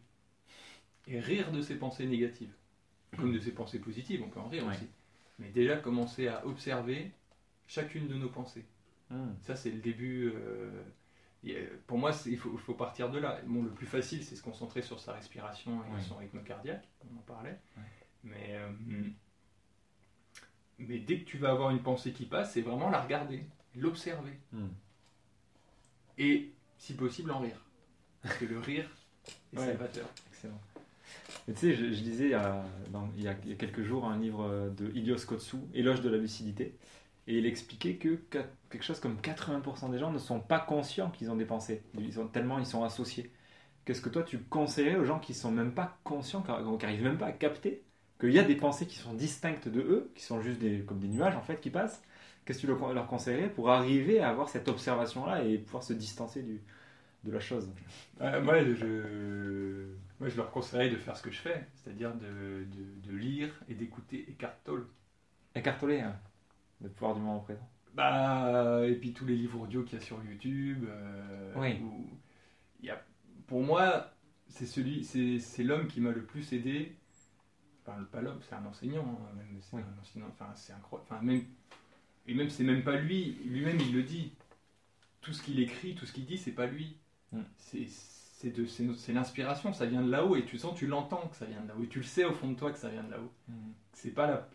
Et 1.07 1.19
rire 1.19 1.51
de 1.51 1.61
ses 1.61 1.75
pensées 1.75 2.05
négatives, 2.05 2.53
comme 3.17 3.33
de 3.33 3.39
ses 3.39 3.51
pensées 3.53 3.79
positives, 3.79 4.21
on 4.23 4.29
peut 4.29 4.39
en 4.39 4.47
rire 4.49 4.65
Ouais. 4.65 4.73
aussi. 4.75 4.87
Mais 5.39 5.49
déjà 5.49 5.77
commencer 5.77 6.27
à 6.27 6.45
observer 6.45 7.11
chacune 7.67 8.07
de 8.07 8.15
nos 8.15 8.29
pensées. 8.29 8.65
Hmm. 9.09 9.33
Ça, 9.41 9.55
c'est 9.55 9.71
le 9.71 9.79
début. 9.79 10.31
euh, 10.35 10.83
euh, 11.47 11.67
pour 11.87 11.97
moi, 11.97 12.11
il 12.25 12.37
faut, 12.37 12.73
partir 12.73 13.09
de 13.09 13.17
là. 13.19 13.39
Bon, 13.45 13.63
le 13.63 13.69
plus 13.71 13.85
facile, 13.85 14.23
c'est 14.23 14.35
se 14.35 14.43
concentrer 14.43 14.81
sur 14.81 14.99
sa 14.99 15.13
respiration 15.13 15.83
et 15.85 15.95
Ouais. 15.95 16.01
son 16.01 16.17
rythme 16.17 16.43
cardiaque, 16.43 16.87
on 17.09 17.17
en 17.17 17.21
parlait. 17.21 17.57
Ouais. 17.77 17.83
Mais, 18.23 18.55
euh, 18.57 18.69
mais 20.77 20.99
dès 20.99 21.19
que 21.21 21.25
tu 21.25 21.37
vas 21.37 21.51
avoir 21.51 21.69
une 21.71 21.81
pensée 21.81 22.11
qui 22.11 22.25
passe, 22.25 22.53
c'est 22.53 22.61
vraiment 22.61 22.89
la 22.89 23.01
regarder, 23.01 23.45
l'observer. 23.75 24.37
Hmm. 24.51 24.67
Et, 26.17 26.51
si 26.77 26.93
possible, 26.93 27.31
en 27.31 27.39
rire. 27.39 27.65
Parce 28.21 28.35
que 28.37 28.45
le 28.45 28.59
rire 28.59 28.89
est 29.53 29.57
Ouais. 29.59 29.65
salvateur. 29.65 30.07
Excellent. 30.31 30.59
Tu 31.47 31.55
sais, 31.55 31.73
je, 31.73 31.85
je 31.85 32.03
lisais 32.03 32.25
il 32.25 32.31
y, 32.31 32.33
a, 32.35 32.63
dans- 32.91 33.09
il 33.17 33.23
y 33.23 33.27
a- 33.27 33.35
il 33.43 33.49
y 33.49 33.53
a 33.53 33.55
quelques 33.55 33.83
jours 33.83 34.05
un 34.05 34.17
livre 34.17 34.69
de 34.77 34.91
Ilios 34.93 35.25
Kotsu, 35.25 35.57
Éloge 35.73 36.01
de 36.01 36.09
la 36.09 36.17
lucidité, 36.17 36.75
et 37.27 37.37
il 37.37 37.45
expliquait 37.45 37.95
que 37.95 38.19
quelque 38.69 38.83
chose 38.83 38.99
comme 38.99 39.19
80% 39.21 39.89
des 39.89 39.97
gens 39.97 40.11
ne 40.11 40.19
sont 40.19 40.39
pas 40.39 40.59
conscients 40.59 41.09
qu'ils 41.09 41.31
ont 41.31 41.35
des 41.35 41.45
pensées, 41.45 41.81
ils 41.97 42.13
sont, 42.13 42.27
tellement 42.27 42.59
ils 42.59 42.65
sont 42.65 42.83
associés. 42.83 43.31
Qu'est-ce 43.85 44.01
que 44.01 44.09
toi 44.09 44.21
tu 44.23 44.37
conseillerais 44.39 44.97
aux 44.97 45.05
gens 45.05 45.19
qui 45.19 45.33
sont 45.33 45.51
même 45.51 45.73
pas 45.73 45.97
conscients, 46.03 46.43
qui 46.43 46.51
n'arrivent 46.51 47.03
même 47.03 47.17
pas 47.17 47.27
à 47.27 47.31
capter 47.31 47.81
qu'il 48.19 48.31
y 48.31 48.39
a 48.39 48.43
des 48.43 48.55
pensées 48.55 48.85
qui 48.85 48.97
sont 48.97 49.13
distinctes 49.13 49.67
de 49.67 49.79
eux, 49.79 50.11
qui 50.15 50.23
sont 50.23 50.41
juste 50.41 50.59
des, 50.59 50.81
comme 50.81 50.99
des 50.99 51.07
nuages 51.07 51.35
en 51.35 51.41
fait 51.41 51.59
qui 51.59 51.69
passent. 51.71 52.03
Qu'est-ce 52.49 52.65
que 52.65 52.73
tu 52.73 52.95
leur 52.95 53.05
conseillerais 53.05 53.51
pour 53.51 53.69
arriver 53.69 54.21
à 54.21 54.29
avoir 54.31 54.49
cette 54.49 54.67
observation-là 54.67 55.43
et 55.43 55.59
pouvoir 55.59 55.83
se 55.83 55.93
distancer 55.93 56.41
du, 56.41 56.59
de 57.23 57.31
la 57.31 57.39
chose? 57.39 57.69
Euh, 58.21 58.41
moi, 58.41 58.63
je, 58.63 59.85
moi, 60.19 60.29
je 60.29 60.35
leur 60.35 60.49
conseillerais 60.49 60.89
de 60.89 60.95
faire 60.95 61.15
ce 61.15 61.21
que 61.21 61.29
je 61.29 61.37
fais, 61.37 61.67
c'est-à-dire 61.75 62.11
de, 62.15 62.65
de, 63.07 63.15
lire 63.15 63.53
et 63.69 63.75
d'écouter 63.75 64.25
Eckhart 64.31 64.55
Tolle. 64.63 64.87
Eckhart 65.53 65.77
Tolle, 65.77 65.91
hein, 65.91 66.15
le 66.81 66.89
pouvoir 66.89 67.13
du 67.13 67.21
moment 67.21 67.37
présent. 67.41 67.69
Bah, 67.93 68.81
et 68.83 68.95
puis 68.95 69.13
tous 69.13 69.27
les 69.27 69.35
livres 69.35 69.61
audio 69.61 69.83
qu'il 69.83 69.99
y 69.99 70.01
a 70.01 70.03
sur 70.03 70.17
YouTube. 70.23 70.87
Euh, 70.89 71.53
oui. 71.55 71.77
y 72.81 72.89
a, 72.89 72.99
pour 73.45 73.61
moi, 73.61 74.11
c'est 74.47 74.65
celui, 74.65 75.03
c'est 75.03 75.63
l'homme 75.63 75.85
qui 75.85 76.01
m'a 76.01 76.09
le 76.09 76.23
plus 76.23 76.51
aidé. 76.53 76.95
Enfin, 77.85 78.03
pas 78.11 78.21
l'homme, 78.21 78.39
c'est 78.41 78.55
un 78.55 78.65
enseignant. 78.65 79.05
Hein, 79.21 79.35
même, 79.37 79.59
c'est 79.61 79.77
un 79.77 80.01
enseignant. 80.01 80.27
Enfin, 80.29 80.51
c'est 80.55 80.73
incroyable. 80.73 81.07
Enfin, 81.11 81.23
même, 81.23 81.43
et 82.29 82.33
même, 82.35 82.49
c'est 82.49 82.63
même 82.63 82.83
pas 82.83 82.95
lui. 82.95 83.37
Lui-même, 83.45 83.79
il 83.79 83.93
le 83.93 84.03
dit. 84.03 84.31
Tout 85.21 85.33
ce 85.33 85.41
qu'il 85.41 85.59
écrit, 85.59 85.95
tout 85.95 86.05
ce 86.05 86.13
qu'il 86.13 86.25
dit, 86.25 86.37
c'est 86.37 86.51
pas 86.51 86.67
lui. 86.67 86.95
Mm. 87.31 87.41
C'est 87.57 88.51
de, 88.51 88.65
c'est 88.65 89.13
l'inspiration. 89.13 89.73
Ça 89.73 89.85
vient 89.85 90.01
de 90.01 90.09
là-haut 90.09 90.35
et 90.35 90.45
tu 90.45 90.57
sens, 90.57 90.77
tu 90.77 90.87
l'entends 90.87 91.27
que 91.27 91.35
ça 91.35 91.45
vient 91.45 91.61
de 91.61 91.67
là-haut. 91.67 91.83
Et 91.83 91.87
tu 91.87 91.99
le 91.99 92.05
sais 92.05 92.23
au 92.23 92.31
fond 92.31 92.51
de 92.51 92.55
toi 92.55 92.71
que 92.71 92.77
ça 92.77 92.89
vient 92.89 93.03
de 93.03 93.11
là-haut. 93.11 93.31
Mm. 93.47 93.71
C'est 93.93 94.11
pas 94.11 94.27
la, 94.27 94.47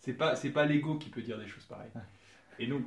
c'est 0.00 0.12
pas, 0.12 0.36
c'est 0.36 0.50
pas 0.50 0.66
l'ego 0.66 0.98
qui 0.98 1.08
peut 1.08 1.22
dire 1.22 1.38
des 1.38 1.48
choses 1.48 1.64
pareilles. 1.64 1.90
Et 2.58 2.66
donc, 2.66 2.84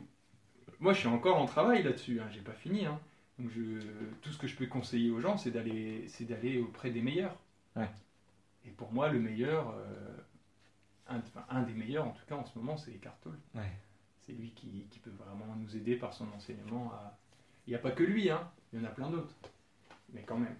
moi, 0.80 0.94
je 0.94 1.00
suis 1.00 1.08
encore 1.08 1.38
en 1.38 1.46
travail 1.48 1.82
là-dessus. 1.82 2.22
Hein, 2.22 2.28
J'ai 2.32 2.42
pas 2.42 2.54
fini. 2.54 2.86
Hein. 2.86 3.00
Donc 3.40 3.50
je, 3.50 3.82
tout 4.22 4.32
ce 4.32 4.38
que 4.38 4.48
je 4.48 4.56
peux 4.56 4.68
conseiller 4.68 5.10
aux 5.10 5.20
gens, 5.20 5.38
c'est 5.38 5.52
d'aller, 5.52 6.06
c'est 6.08 6.26
d'aller 6.26 6.60
auprès 6.60 6.92
des 6.92 7.02
meilleurs. 7.02 7.36
Et 8.66 8.72
pour 8.72 8.94
moi, 8.94 9.10
le 9.10 9.20
meilleur, 9.20 9.72
euh, 9.72 10.18
un, 11.08 11.22
un, 11.50 11.64
des 11.64 11.74
meilleurs 11.74 12.08
en 12.08 12.12
tout 12.12 12.26
cas 12.28 12.36
en 12.36 12.46
ce 12.46 12.58
moment, 12.58 12.78
c'est 12.78 12.92
Eckhart 12.92 13.18
Tolle. 13.22 13.40
C'est 14.26 14.34
lui 14.34 14.52
qui, 14.52 14.88
qui, 14.90 15.00
peut 15.00 15.12
vraiment 15.12 15.56
nous 15.56 15.76
aider 15.76 15.96
par 15.96 16.14
son 16.14 16.28
enseignement. 16.36 16.92
À... 16.94 17.18
Il 17.68 17.72
n'y 17.72 17.76
a 17.76 17.80
pas 17.80 17.92
que 17.92 18.04
lui, 18.04 18.30
hein. 18.30 18.50
il 18.74 18.80
y 18.80 18.82
en 18.82 18.86
a 18.86 18.92
plein 18.92 19.10
d'autres. 19.10 19.36
Mais 20.14 20.24
quand 20.24 20.38
même. 20.38 20.56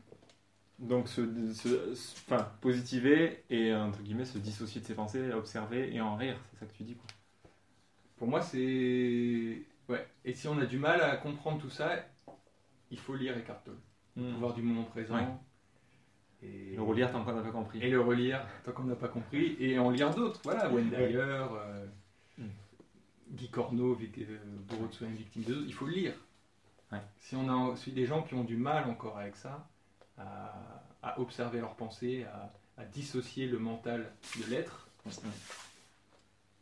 Donc, 0.78 1.08
se, 1.08 1.22
enfin, 2.28 2.52
positiver 2.62 3.44
et 3.50 3.74
entre 3.74 4.02
guillemets 4.02 4.26
se 4.26 4.38
dissocier 4.38 4.82
de 4.82 4.86
ses 4.86 4.94
pensées, 4.94 5.32
observer 5.32 5.94
et 5.94 6.02
en 6.02 6.16
rire, 6.16 6.38
c'est 6.52 6.60
ça 6.60 6.66
que 6.66 6.74
tu 6.74 6.84
dis 6.84 6.96
quoi. 6.96 7.08
Pour 8.18 8.28
moi, 8.28 8.42
c'est. 8.42 9.62
Ouais. 9.90 10.08
Et 10.24 10.34
si 10.34 10.48
on 10.48 10.58
a 10.60 10.66
du 10.66 10.78
mal 10.78 11.02
à 11.02 11.16
comprendre 11.18 11.62
tout 11.62 11.70
ça, 11.70 11.92
il 12.92 13.00
faut 13.00 13.16
lire 13.16 13.38
Eckhart 13.38 13.64
Tolle. 13.64 13.78
Le 14.16 14.24
hmm. 14.24 14.34
pouvoir 14.34 14.54
du 14.54 14.62
moment 14.62 14.84
présent. 14.84 15.40
Et... 16.42 16.76
Le 16.76 16.82
relire 16.82 17.12
tant 17.12 17.24
qu'on 17.24 17.34
n'a 17.34 17.42
pas 17.42 17.52
compris. 17.52 17.82
Et 17.82 17.90
le 17.90 18.02
relire 18.02 18.46
tant 18.64 18.72
qu'on 18.72 18.84
n'a 18.84 18.96
pas 18.96 19.08
compris. 19.08 19.56
Et 19.60 19.78
en 19.80 19.90
lire 19.90 20.14
d'autres. 20.14 20.40
Voilà, 20.44 20.70
Wendayer, 20.70 21.18
euh. 21.18 21.86
Guy 23.36 23.50
Corneau, 23.50 23.98
euh, 24.00 24.38
Bourreau 24.68 24.88
de 24.88 24.94
soins 24.94 25.10
victime 25.10 25.44
de 25.44 25.64
Il 25.66 25.74
faut 25.74 25.86
le 25.86 25.94
lire. 25.94 26.14
Si 27.20 27.36
on 27.36 27.50
a 27.50 27.76
des 27.88 28.06
gens 28.06 28.24
qui 28.24 28.36
ont 28.36 28.46
du 28.46 28.56
mal 28.56 28.90
encore 28.90 29.18
avec 29.18 29.36
ça, 29.36 29.68
à, 30.18 31.20
observer 31.20 31.60
leurs 31.60 31.76
pensées, 31.76 32.26
à, 32.78 32.86
dissocier 32.86 33.48
le 33.48 33.60
mental 33.60 34.12
de 34.40 34.50
l'être, 34.50 34.88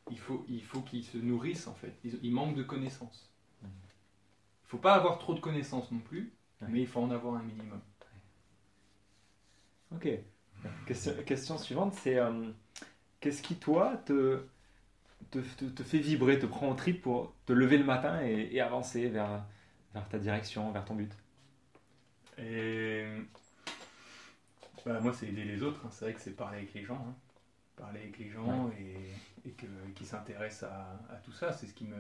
il 0.09 0.17
faut, 0.17 0.45
il 0.49 0.63
faut 0.63 0.81
qu'ils 0.81 1.03
se 1.03 1.17
nourrissent 1.17 1.67
en 1.67 1.75
fait. 1.75 1.93
Ils, 2.03 2.19
ils 2.23 2.31
manquent 2.31 2.55
de 2.55 2.63
connaissances 2.63 3.33
faut 4.73 4.79
pas 4.79 4.95
avoir 4.95 5.19
trop 5.19 5.35
de 5.35 5.39
connaissances 5.39 5.91
non 5.91 5.99
plus, 5.99 6.33
mais 6.67 6.81
il 6.81 6.87
faut 6.87 6.99
en 6.99 7.11
avoir 7.11 7.35
un 7.35 7.43
minimum. 7.43 7.79
Ok. 9.93 10.09
Question, 10.87 11.59
suivante, 11.59 11.93
c'est 11.93 12.17
euh, 12.17 12.49
qu'est-ce 13.19 13.43
qui, 13.43 13.53
toi, 13.53 13.97
te, 13.97 14.41
te, 15.39 15.83
fait 15.83 15.99
vibrer, 15.99 16.39
te 16.39 16.45
prend 16.45 16.69
au 16.69 16.73
trip 16.73 17.01
pour 17.01 17.33
te 17.45 17.53
lever 17.53 17.77
le 17.77 17.83
matin 17.83 18.21
et, 18.21 18.59
avancer 18.59 19.09
vers, 19.09 19.45
vers 19.93 20.07
ta 20.09 20.19
direction, 20.19 20.71
vers 20.71 20.85
ton 20.85 20.95
but 20.95 21.11
et... 22.37 23.05
Bah, 24.85 24.99
moi, 24.99 25.13
c'est 25.13 25.27
aider 25.27 25.45
les 25.45 25.63
autres. 25.63 25.79
Hein. 25.85 25.89
C'est 25.91 26.05
vrai 26.05 26.13
que 26.13 26.19
c'est 26.19 26.31
parler 26.31 26.57
avec 26.57 26.73
les 26.73 26.83
gens. 26.83 27.05
Hein. 27.07 27.15
Parler 27.77 28.01
avec 28.01 28.19
les 28.19 28.29
gens 28.29 28.69
et, 28.77 29.47
et 29.47 29.53
qui 29.95 30.05
s'intéressent 30.05 30.69
à, 30.69 30.99
à, 31.13 31.15
tout 31.17 31.31
ça, 31.31 31.53
c'est 31.53 31.67
ce 31.67 31.73
qui 31.73 31.85
me 31.85 31.95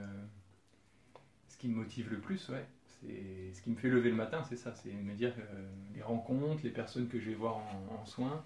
ce 1.47 1.57
qui 1.57 1.67
me 1.67 1.75
motive 1.75 2.09
le 2.09 2.19
plus, 2.19 2.49
ouais, 2.49 2.65
c'est 2.85 3.53
ce 3.53 3.61
qui 3.61 3.69
me 3.69 3.75
fait 3.75 3.89
lever 3.89 4.09
le 4.09 4.15
matin, 4.15 4.43
c'est 4.49 4.55
ça, 4.55 4.73
c'est 4.73 4.91
me 4.91 5.13
dire 5.13 5.33
euh, 5.37 5.69
les 5.93 6.01
rencontres, 6.01 6.63
les 6.63 6.71
personnes 6.71 7.07
que 7.07 7.19
je 7.19 7.29
vais 7.29 7.35
voir 7.35 7.57
en, 7.91 8.05
soins, 8.05 8.43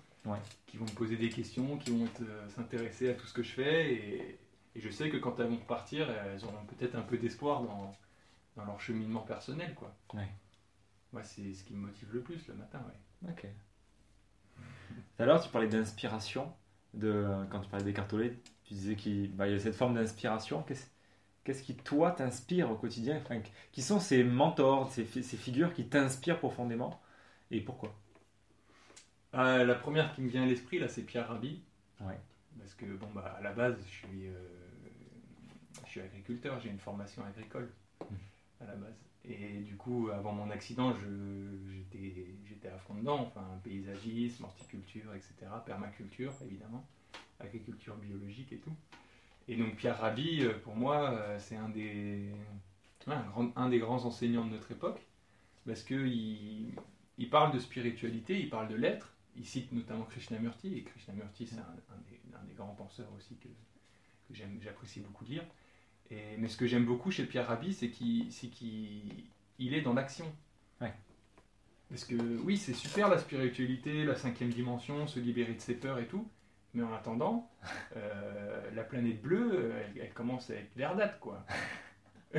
qui 0.65 0.75
vont 0.75 0.83
me 0.83 0.91
poser 0.91 1.15
des 1.15 1.29
questions, 1.29 1.77
qui 1.77 1.91
vont 1.91 2.05
s'intéresser 2.49 3.09
à 3.09 3.13
tout 3.13 3.25
ce 3.25 3.33
que 3.33 3.43
je 3.43 3.51
fais, 3.51 3.93
et, 3.93 4.37
je 4.79 4.89
sais 4.89 5.09
que 5.09 5.17
quand 5.17 5.39
elles 5.39 5.47
vont 5.47 5.57
repartir, 5.57 6.09
elles 6.09 6.43
auront 6.43 6.65
peut-être 6.65 6.95
un 6.95 7.01
peu 7.01 7.17
d'espoir 7.17 7.61
dans, 7.63 7.91
dans, 8.55 8.65
leur 8.65 8.79
cheminement 8.79 9.21
personnel, 9.21 9.73
quoi. 9.75 9.95
Ouais. 10.13 10.29
Moi, 11.13 11.23
c'est 11.23 11.53
ce 11.53 11.63
qui 11.63 11.73
me 11.73 11.87
motive 11.87 12.09
le 12.13 12.21
plus 12.21 12.47
le 12.47 12.55
matin, 12.55 12.81
ouais. 12.87 13.29
Ok. 13.31 13.47
Alors, 15.19 15.41
tu 15.41 15.49
parlais 15.49 15.67
d'inspiration, 15.67 16.51
de 16.93 17.25
quand 17.49 17.61
tu 17.61 17.69
parlais 17.69 17.85
des 17.85 17.93
cartolets, 17.93 18.37
tu 18.65 18.73
disais 18.73 18.95
qu'il 18.95 19.31
bah, 19.35 19.47
y 19.47 19.53
a 19.53 19.59
cette 19.59 19.75
forme 19.75 19.95
d'inspiration. 19.95 20.63
Qu'est-ce 20.63 20.87
Qu'est-ce 21.47 21.63
qui, 21.63 21.75
toi, 21.77 22.11
t'inspire 22.11 22.69
au 22.69 22.75
quotidien? 22.75 23.23
Qui 23.71 23.81
sont 23.81 24.01
ces 24.01 24.21
mentors, 24.21 24.91
ces, 24.91 25.05
ces 25.05 25.37
figures 25.37 25.71
qui 25.71 25.87
t'inspirent 25.87 26.39
profondément? 26.39 27.01
Et 27.51 27.61
pourquoi? 27.61 27.95
Euh, 29.33 29.63
La 29.63 29.75
première 29.75 30.11
qui 30.11 30.21
me 30.23 30.27
vient 30.27 30.43
à 30.43 30.45
l'esprit, 30.45 30.77
là, 30.77 30.89
c'est 30.89 31.03
Pierre 31.03 31.29
Rabhi. 31.29 31.61
Ouais. 32.01 32.19
Parce 32.59 32.73
que, 32.73 32.85
bon, 32.85 33.07
bah, 33.15 33.33
à 33.39 33.41
la 33.41 33.53
base, 33.53 33.77
je 33.85 34.07
suis, 34.07 34.27
euh, 34.27 34.33
suis 35.97 36.05
agriculteur, 36.05 36.59
j'ai 36.59 36.69
une 36.69 36.79
formation 36.79 37.23
agricole, 37.25 37.69
mmh. 38.01 38.15
à 38.61 38.65
la 38.65 38.75
base. 38.75 38.95
Et 39.25 39.59
du 39.59 39.75
coup, 39.75 40.09
avant 40.09 40.31
mon 40.31 40.49
accident, 40.51 40.93
j'étais 42.47 42.69
à 42.69 42.77
fond 42.77 42.95
dedans, 42.95 43.19
enfin, 43.19 43.45
paysagisme, 43.63 44.45
horticulture, 44.45 45.13
etc., 45.13 45.33
permaculture, 45.65 46.33
évidemment, 46.45 46.85
agriculture 47.39 47.95
biologique 47.97 48.53
et 48.53 48.57
tout. 48.57 48.73
Et 49.49 49.55
donc 49.55 49.75
Pierre 49.75 49.99
Rabhi, 49.99 50.43
euh, 50.43 50.57
pour 50.59 50.75
moi, 50.75 51.11
euh, 51.11 51.39
c'est 51.39 51.55
un 51.55 51.69
des, 51.69 52.29
un, 53.55 53.69
des 53.69 53.79
grands 53.79 54.05
enseignants 54.05 54.45
de 54.45 54.51
notre 54.51 54.71
époque, 54.71 55.01
parce 55.65 55.83
qu'il 55.83 56.73
il 57.17 57.29
parle 57.29 57.53
de 57.53 57.59
spiritualité, 57.59 58.39
il 58.39 58.49
parle 58.49 58.67
de 58.67 58.75
l'être, 58.75 59.13
il 59.35 59.45
cite 59.45 59.71
notamment 59.71 60.03
Krishnamurti, 60.03 60.77
et 60.77 60.83
Krishnamurti 60.83 61.47
c'est 61.47 61.57
un, 61.57 62.45
des, 62.47 62.53
grands 62.55 62.75
penseurs 62.75 63.11
aussi 63.17 63.35
que, 63.35 63.47
que 64.33 64.39
j'apprécie 64.61 64.99
beaucoup 64.99 65.25
lire. 65.25 65.43
Et, 66.11 66.37
mais 66.37 66.47
ce 66.47 66.57
que 66.57 66.67
j'aime 66.67 66.85
beaucoup 66.85 67.11
chez 67.11 67.25
Pierre 67.25 67.47
Rabhi, 67.47 67.73
c'est 67.73 67.89
qu'il 67.89 68.29
est, 69.59 69.77
est 69.77 69.81
dans 69.81 69.93
l'action. 69.93 70.25
Parce 71.89 72.03
que 72.03 72.15
oui, 72.43 72.57
c'est 72.57 72.73
super 72.73 73.07
la 73.07 73.17
spiritualité, 73.17 74.03
la 74.03 74.15
cinquième 74.15 74.49
dimension, 74.49 75.07
se 75.07 75.19
libérer 75.19 75.53
de 75.53 75.61
ses 75.61 75.75
peurs 75.75 75.99
et 75.99 76.07
tout, 76.07 76.27
mais 76.73 76.83
en 76.83 76.93
attendant, 76.93 77.49
euh, 77.95 78.71
la 78.73 78.83
planète 78.83 79.21
bleue, 79.21 79.73
elle, 79.95 80.13
commence 80.13 80.49
à 80.49 80.55
être 80.55 80.75
verdâtre, 80.75 81.17
quoi. 81.19 81.45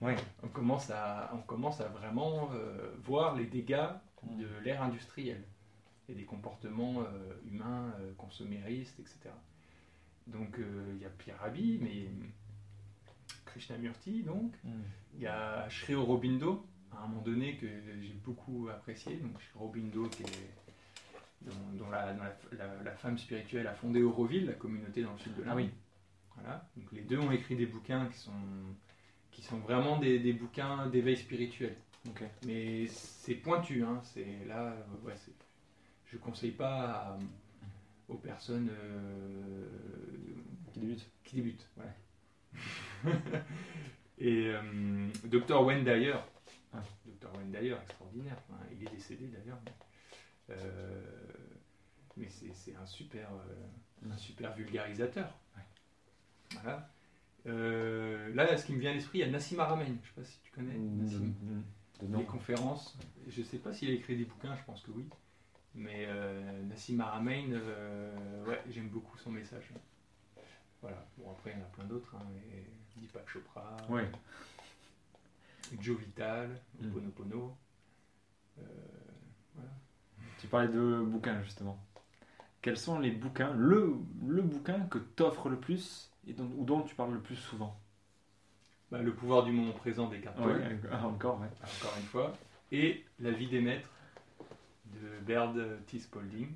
on, 0.00 0.48
commence 0.52 0.88
à, 0.90 1.32
on 1.34 1.38
commence 1.38 1.80
à 1.80 1.88
vraiment 1.88 2.50
euh, 2.54 2.94
voir 3.02 3.34
les 3.34 3.46
dégâts 3.46 3.88
de 4.22 4.46
l'ère 4.62 4.82
industrielle 4.82 5.42
et 6.08 6.14
des 6.14 6.24
comportements 6.24 7.00
euh, 7.00 7.34
humains, 7.44 7.92
consomméristes, 8.16 9.00
etc. 9.00 9.30
Donc 10.26 10.58
il 10.58 11.00
y 11.00 11.04
a 11.04 11.10
Pierre 11.10 11.38
Rabhi, 11.40 11.78
mais 11.82 12.08
Krishnamurti, 13.46 14.22
donc. 14.22 14.52
Mm. 14.64 14.70
Il 15.14 15.20
y 15.20 15.26
a 15.26 15.68
Sri 15.68 15.94
Aurobindo, 15.94 16.66
à 16.90 17.04
un 17.04 17.06
moment 17.06 17.20
donné, 17.20 17.58
que 17.58 17.66
j'ai 17.66 18.14
beaucoup 18.24 18.68
apprécié. 18.68 19.16
Donc 19.16 19.40
Sri 19.42 19.50
Aurobindo, 19.56 20.08
qui 20.08 20.22
est 20.22 20.62
dont, 21.74 21.90
la, 21.90 22.92
femme 22.92 23.18
spirituelle 23.18 23.66
a 23.66 23.74
fondé 23.74 24.02
Auroville, 24.02 24.46
la 24.46 24.52
communauté 24.52 25.02
dans 25.02 25.12
le 25.12 25.18
sud 25.18 25.34
de 25.34 25.42
l'Inde. 25.42 25.50
Ah 25.50 25.56
oui. 25.56 25.70
Voilà. 26.36 26.68
Donc 26.76 26.92
les 26.92 27.02
deux 27.02 27.18
ont 27.18 27.30
écrit 27.30 27.56
des 27.56 27.66
bouquins 27.66 28.06
qui 28.06 28.18
sont, 28.18 28.32
qui 29.30 29.42
sont 29.42 29.58
vraiment 29.58 29.98
des, 29.98 30.18
des 30.18 30.32
bouquins 30.32 30.86
d'éveil 30.86 31.16
spirituel. 31.16 31.76
Mais 32.46 32.86
c'est 32.88 33.34
pointu, 33.34 33.84
hein. 33.84 34.00
c'est 34.02 34.44
là, 34.46 34.72
euh, 34.72 35.06
ouais, 35.06 35.14
je 36.06 36.16
conseille 36.16 36.50
pas 36.50 37.16
aux 38.12 38.18
personnes 38.18 38.70
euh, 38.70 39.66
qui 40.72 40.80
débutent. 40.80 41.10
Qui 41.24 41.36
débutent, 41.36 41.68
ouais. 41.78 43.12
Et 44.18 44.48
euh, 44.48 45.08
Dr 45.24 45.82
Dyer, 45.82 46.14
ah. 46.72 46.82
Dr 47.06 47.30
Dyer, 47.46 47.76
extraordinaire, 47.82 48.36
il 48.70 48.86
est 48.86 48.90
décédé 48.90 49.26
d'ailleurs. 49.26 49.58
Euh, 50.50 51.00
mais 52.16 52.28
c'est 52.28 52.76
un 52.76 52.86
super, 52.86 53.28
euh, 53.32 54.10
un 54.10 54.16
super 54.16 54.54
vulgarisateur. 54.54 55.38
Voilà. 56.52 56.90
Euh, 57.46 58.32
là, 58.34 58.56
ce 58.56 58.66
qui 58.66 58.74
me 58.74 58.78
vient 58.78 58.90
à 58.90 58.94
l'esprit, 58.94 59.18
il 59.18 59.20
y 59.22 59.24
a 59.24 59.30
Nassim 59.30 59.58
Aramein. 59.58 59.86
Je 59.86 59.90
ne 59.90 59.96
sais 59.96 60.12
pas 60.14 60.24
si 60.24 60.38
tu 60.42 60.52
connais. 60.52 60.74
Nassim. 60.74 61.34
Les 62.02 62.24
conférences. 62.24 62.98
Je 63.28 63.40
ne 63.40 63.46
sais 63.46 63.58
pas 63.58 63.72
s'il 63.72 63.90
a 63.90 63.94
écrit 63.94 64.16
des 64.16 64.24
bouquins, 64.24 64.54
je 64.56 64.64
pense 64.64 64.82
que 64.82 64.90
oui. 64.90 65.08
Mais 65.74 66.04
euh, 66.06 66.62
Nassim 66.64 67.00
Haramein, 67.00 67.52
euh, 67.52 68.44
ouais, 68.44 68.62
j'aime 68.70 68.88
beaucoup 68.88 69.16
son 69.18 69.30
message. 69.30 69.70
Voilà. 70.82 71.04
Bon, 71.16 71.30
après, 71.30 71.52
il 71.52 71.58
y 71.58 71.62
en 71.62 71.64
a 71.64 71.68
plein 71.70 71.84
d'autres. 71.84 72.14
Hein, 72.14 72.26
mais 72.34 72.64
Deepak 72.96 73.28
Chopra, 73.28 73.76
Ouais. 73.88 74.10
Joe 75.80 75.98
Vital, 75.98 76.50
Mm. 76.80 77.10
Pono 77.10 77.56
Euh, 78.58 78.62
Tu 80.38 80.46
parlais 80.48 80.68
de 80.68 81.00
bouquins 81.06 81.42
justement. 81.42 81.78
Quels 82.60 82.76
sont 82.76 82.98
les 82.98 83.10
bouquins, 83.10 83.52
le, 83.54 83.94
le 84.28 84.42
bouquin 84.42 84.80
que 84.86 84.98
t'offres 84.98 85.48
le 85.48 85.56
plus 85.58 86.10
et 86.26 86.32
dont, 86.32 86.48
ou 86.56 86.64
dont 86.64 86.82
tu 86.82 86.94
parles 86.94 87.12
le 87.14 87.20
plus 87.20 87.36
souvent? 87.36 87.80
Bah, 88.90 89.00
le 89.00 89.14
pouvoir 89.14 89.42
du 89.44 89.52
moment 89.52 89.72
présent 89.72 90.08
des 90.08 90.20
cartes. 90.20 90.38
encore, 90.38 91.40
ouais. 91.40 91.46
encore 91.62 91.94
une 91.98 92.06
fois. 92.06 92.36
Et 92.70 93.04
La 93.20 93.30
vie 93.30 93.48
des 93.48 93.60
maîtres 93.60 93.88
de 94.92 95.20
Baird 95.24 95.84
T. 95.86 95.98
Spalding, 95.98 96.48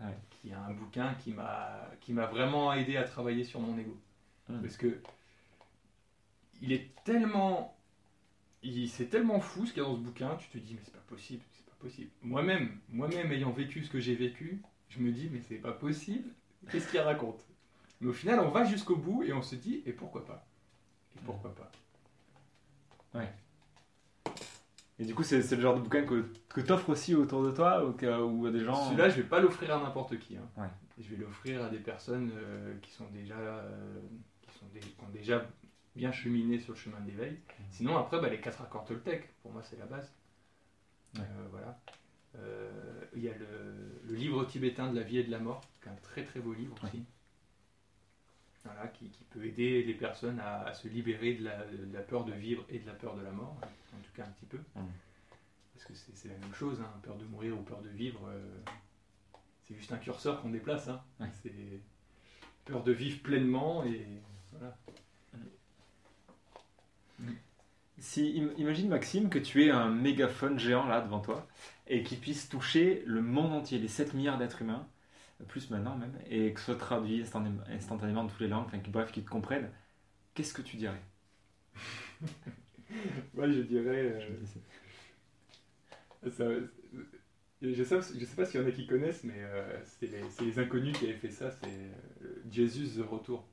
Ouais. 0.00 0.16
qui 0.30 0.50
est 0.50 0.54
un 0.54 0.72
bouquin 0.72 1.14
qui 1.14 1.32
m'a 1.32 1.88
qui 2.00 2.12
m'a 2.12 2.26
vraiment 2.26 2.72
aidé 2.72 2.96
à 2.96 3.04
travailler 3.04 3.44
sur 3.44 3.60
mon 3.60 3.78
ego. 3.78 3.96
Parce 4.60 4.76
que 4.76 5.00
il 6.60 6.72
est 6.72 6.90
tellement. 7.04 7.76
il- 8.62 8.88
C'est 8.88 9.06
tellement 9.06 9.40
fou 9.40 9.66
ce 9.66 9.72
qu'il 9.72 9.82
y 9.82 9.86
a 9.86 9.88
dans 9.88 9.94
ce 9.96 10.00
bouquin, 10.00 10.36
tu 10.36 10.48
te 10.48 10.58
dis, 10.58 10.74
mais 10.74 10.80
c'est 10.84 10.92
pas 10.94 11.04
possible, 11.06 11.42
c'est 11.52 11.64
pas 11.66 11.76
possible. 11.80 12.10
Moi-même, 12.22 12.78
moi-même 12.88 13.30
ayant 13.32 13.50
vécu 13.50 13.84
ce 13.84 13.90
que 13.90 14.00
j'ai 14.00 14.14
vécu, 14.14 14.62
je 14.88 15.00
me 15.00 15.12
dis, 15.12 15.28
mais 15.30 15.40
c'est 15.40 15.56
pas 15.58 15.72
possible, 15.72 16.30
qu'est-ce 16.70 16.90
qu'il 16.90 17.00
raconte? 17.00 17.44
Mais 18.00 18.08
au 18.08 18.12
final, 18.12 18.40
on 18.40 18.48
va 18.50 18.64
jusqu'au 18.64 18.96
bout 18.96 19.22
et 19.22 19.32
on 19.32 19.42
se 19.42 19.54
dit, 19.54 19.82
et 19.86 19.92
pourquoi 19.92 20.24
pas? 20.24 20.46
Et 21.16 21.20
pourquoi 21.24 21.54
pas? 21.54 21.70
Et 24.98 25.04
du 25.04 25.14
coup, 25.14 25.22
c'est 25.24 25.38
le 25.50 25.60
genre 25.60 25.74
de 25.74 25.80
bouquin 25.80 26.04
que, 26.04 26.24
que 26.48 26.60
t'offres 26.60 26.90
aussi 26.90 27.14
autour 27.16 27.42
de 27.44 27.50
toi 27.50 27.84
ou, 27.84 27.92
que- 27.92 28.22
ou 28.22 28.46
à 28.46 28.50
des 28.52 28.64
gens. 28.64 28.76
Celui-là, 28.86 29.08
je 29.08 29.16
vais 29.16 29.28
pas 29.28 29.40
l'offrir 29.40 29.74
à 29.76 29.82
n'importe 29.82 30.18
qui. 30.18 30.36
hein. 30.36 30.48
Ouais. 30.56 30.68
Je 31.00 31.08
vais 31.08 31.16
l'offrir 31.16 31.64
à 31.64 31.68
des 31.68 31.78
personnes 31.78 32.30
euh, 32.36 32.74
qui 32.80 32.92
sont 32.92 33.06
déjà, 33.12 33.34
euh, 33.36 33.98
qui 34.42 34.56
sont 34.58 34.66
des- 34.72 34.78
qui 34.80 34.94
ont 35.04 35.10
déjà 35.12 35.44
bien 35.96 36.12
cheminé 36.12 36.60
sur 36.60 36.74
le 36.74 36.78
chemin 36.78 37.00
de 37.00 37.06
l'éveil. 37.10 37.40
Sinon, 37.70 37.96
après, 37.96 38.20
bah, 38.20 38.28
les 38.28 38.40
quatre 38.40 38.62
accords 38.62 38.84
Toltec, 38.84 39.28
pour 39.42 39.50
moi, 39.52 39.62
c'est 39.64 39.78
la 39.78 39.86
base. 39.86 40.12
Ouais. 41.16 41.22
Euh, 41.22 41.46
voilà. 41.50 41.80
Euh, 42.36 42.70
Il 43.16 43.22
y 43.22 43.28
a 43.28 43.32
le, 43.36 43.46
le 44.08 44.14
livre 44.14 44.44
tibétain 44.44 44.90
de 44.92 44.96
la 44.98 45.04
vie 45.04 45.18
et 45.18 45.24
de 45.24 45.30
la 45.30 45.38
mort, 45.38 45.60
qui 45.82 45.88
est 45.88 45.92
un 45.92 45.96
très 45.96 46.24
très 46.24 46.40
beau 46.40 46.52
livre 46.52 46.74
Ouais. 46.82 46.88
aussi. 46.88 47.04
Voilà, 48.64 48.88
qui, 48.88 49.10
qui 49.10 49.24
peut 49.24 49.44
aider 49.44 49.82
les 49.82 49.92
personnes 49.94 50.40
à, 50.40 50.62
à 50.62 50.72
se 50.72 50.88
libérer 50.88 51.34
de 51.34 51.44
la, 51.44 51.64
de 51.66 51.92
la 51.92 52.00
peur 52.00 52.24
de 52.24 52.32
vivre 52.32 52.64
et 52.70 52.78
de 52.78 52.86
la 52.86 52.94
peur 52.94 53.14
de 53.14 53.22
la 53.22 53.30
mort, 53.30 53.58
en 53.62 53.98
tout 54.00 54.12
cas 54.14 54.24
un 54.24 54.30
petit 54.30 54.46
peu. 54.46 54.56
Mm. 54.74 54.86
Parce 55.74 55.84
que 55.86 55.92
c'est 56.14 56.28
la 56.28 56.38
même 56.38 56.54
chose, 56.54 56.80
hein, 56.80 56.90
peur 57.02 57.16
de 57.16 57.24
mourir 57.26 57.58
ou 57.58 57.62
peur 57.62 57.82
de 57.82 57.90
vivre, 57.90 58.26
euh, 58.28 58.40
c'est 59.64 59.74
juste 59.74 59.92
un 59.92 59.98
curseur 59.98 60.40
qu'on 60.40 60.48
déplace. 60.50 60.88
hein. 60.88 61.02
C'est 61.42 61.52
peur 62.64 62.82
de 62.82 62.92
vivre 62.92 63.20
pleinement 63.22 63.84
et 63.84 64.06
voilà. 64.52 64.76
Si, 67.98 68.34
im- 68.40 68.52
imagine 68.58 68.88
Maxime 68.88 69.28
que 69.28 69.38
tu 69.38 69.64
aies 69.64 69.70
un 69.70 69.88
mégaphone 69.88 70.58
géant 70.58 70.86
là 70.86 71.00
devant 71.00 71.20
toi 71.20 71.46
et 71.86 72.02
qui 72.02 72.16
puisse 72.16 72.48
toucher 72.48 73.02
le 73.06 73.22
monde 73.22 73.52
entier, 73.52 73.78
les 73.78 73.88
7 73.88 74.14
milliards 74.14 74.36
d'êtres 74.38 74.62
humains, 74.62 74.88
plus 75.48 75.70
maintenant 75.70 75.96
même, 75.96 76.18
et 76.28 76.52
que 76.52 76.60
ce 76.60 76.66
soit 76.66 76.76
traduit 76.76 77.22
instantanément, 77.22 77.62
instantanément 77.68 78.22
dans 78.24 78.28
toutes 78.30 78.40
les 78.40 78.48
langues, 78.48 78.66
enfin, 78.66 78.78
bref, 78.88 79.12
qu'ils 79.12 79.24
te 79.24 79.30
comprennent, 79.30 79.70
qu'est-ce 80.34 80.54
que 80.54 80.62
tu 80.62 80.76
dirais? 80.76 81.02
Moi 83.34 83.50
je 83.50 83.60
dirais. 83.60 84.30
euh, 86.24 86.30
ça- 86.30 86.44
je 87.62 87.82
sais, 87.82 88.00
je 88.18 88.24
sais 88.24 88.36
pas 88.36 88.44
s'il 88.44 88.60
y 88.60 88.64
en 88.64 88.66
a 88.66 88.72
qui 88.72 88.86
connaissent, 88.86 89.24
mais 89.24 89.38
euh, 89.38 89.80
c'est 89.84 90.10
les, 90.42 90.58
inconnus 90.58 90.96
qui 90.98 91.06
avaient 91.06 91.14
fait 91.14 91.30
ça, 91.30 91.50
c'est 91.50 91.66
euh, 91.68 92.42
Jesus 92.50 93.00
the 93.00 93.06
Retour. 93.08 93.46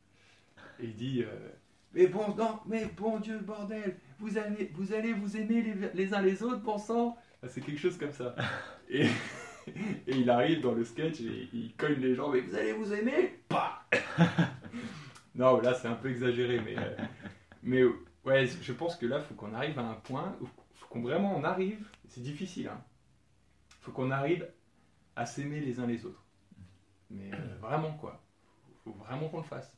Et 0.79 0.85
il 0.85 0.95
dit 0.95 1.23
euh, 1.23 1.49
Mais 1.93 2.07
bon, 2.07 2.35
non, 2.35 2.59
mais 2.67 2.85
bon 2.97 3.19
Dieu, 3.19 3.39
bordel, 3.39 3.97
vous 4.19 4.37
allez 4.37 4.71
vous, 4.73 4.93
allez 4.93 5.13
vous 5.13 5.37
aimer 5.37 5.61
les, 5.61 5.75
les 5.93 6.13
uns 6.13 6.21
les 6.21 6.43
autres, 6.43 6.61
bon 6.61 6.77
sang 6.77 7.17
Ah, 7.43 7.47
C'est 7.47 7.61
quelque 7.61 7.79
chose 7.79 7.97
comme 7.97 8.11
ça. 8.13 8.35
Et, 8.89 9.07
et 10.07 10.15
il 10.15 10.29
arrive 10.29 10.61
dans 10.61 10.73
le 10.73 10.83
sketch 10.83 11.19
et 11.21 11.49
il 11.53 11.73
cogne 11.75 11.99
les 11.99 12.15
gens 12.15 12.29
Mais 12.31 12.41
vous 12.41 12.55
allez 12.55 12.73
vous 12.73 12.93
aimer? 12.93 13.39
Bah 13.49 13.85
Non, 15.35 15.59
là 15.61 15.73
c'est 15.73 15.87
un 15.87 15.95
peu 15.95 16.09
exagéré, 16.09 16.59
mais. 16.59 16.77
euh, 16.77 16.95
mais 17.63 17.83
ouais, 18.25 18.47
je 18.47 18.73
pense 18.73 18.95
que 18.95 19.05
là, 19.05 19.19
il 19.19 19.23
faut 19.25 19.35
qu'on 19.35 19.53
arrive 19.53 19.77
à 19.79 19.83
un 19.83 19.93
point 19.95 20.35
où 20.41 20.47
faut 20.73 20.87
qu'on 20.87 21.01
vraiment 21.01 21.35
on 21.37 21.43
arrive, 21.43 21.85
c'est 22.09 22.21
difficile, 22.21 22.67
hein. 22.67 22.81
faut 23.81 23.91
qu'on 23.91 24.11
arrive 24.11 24.47
à 25.15 25.25
s'aimer 25.25 25.59
les 25.61 25.79
uns 25.79 25.85
les 25.87 26.05
autres. 26.05 26.23
Mais 27.09 27.31
euh, 27.33 27.57
vraiment 27.61 27.93
quoi, 27.93 28.21
faut 28.83 28.91
vraiment 28.93 29.29
qu'on 29.29 29.37
le 29.37 29.43
fasse. 29.43 29.75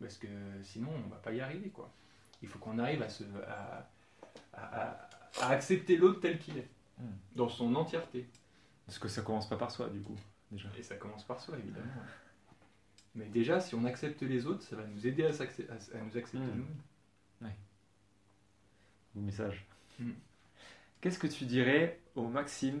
Parce 0.00 0.18
que 0.18 0.26
sinon 0.62 0.88
on 1.04 1.08
va 1.08 1.16
pas 1.16 1.32
y 1.32 1.40
arriver 1.40 1.68
quoi. 1.70 1.90
Il 2.42 2.48
faut 2.48 2.58
qu'on 2.58 2.78
arrive 2.78 3.02
à, 3.02 3.08
se, 3.08 3.24
à, 3.48 3.88
à- 4.52 4.82
à- 4.82 5.08
à 5.40 5.48
accepter 5.50 5.96
l'autre 5.96 6.20
tel 6.20 6.38
qu'il 6.38 6.58
est, 6.58 6.68
Mm. 6.98 7.04
dans 7.34 7.48
son 7.50 7.74
entièreté. 7.74 8.26
Parce 8.86 8.98
que 8.98 9.08
ça 9.08 9.22
commence 9.22 9.48
pas 9.48 9.56
par 9.56 9.70
soi, 9.70 9.88
du 9.88 10.00
coup, 10.00 10.16
déjà. 10.50 10.68
Et 10.78 10.82
ça 10.82 10.96
commence 10.96 11.24
par 11.24 11.40
soi 11.40 11.58
évidemment. 11.58 11.86
Mais 13.14 13.26
déjà, 13.26 13.60
si 13.60 13.74
on 13.74 13.84
accepte 13.84 14.22
les 14.22 14.46
autres, 14.46 14.62
ça 14.62 14.76
va 14.76 14.84
nous 14.86 15.06
aider 15.06 15.24
à, 15.24 15.30
à- 15.30 15.98
à 15.98 16.02
nous 16.02 16.16
accepter 16.16 16.38
Mm. 16.46 16.56
nous. 16.58 16.66
Au 19.16 19.20
message. 19.20 19.64
Mm. 19.98 20.10
Qu'est-ce 21.00 21.18
que 21.18 21.26
tu 21.26 21.46
dirais 21.46 22.00
au 22.14 22.28
Maxime 22.28 22.80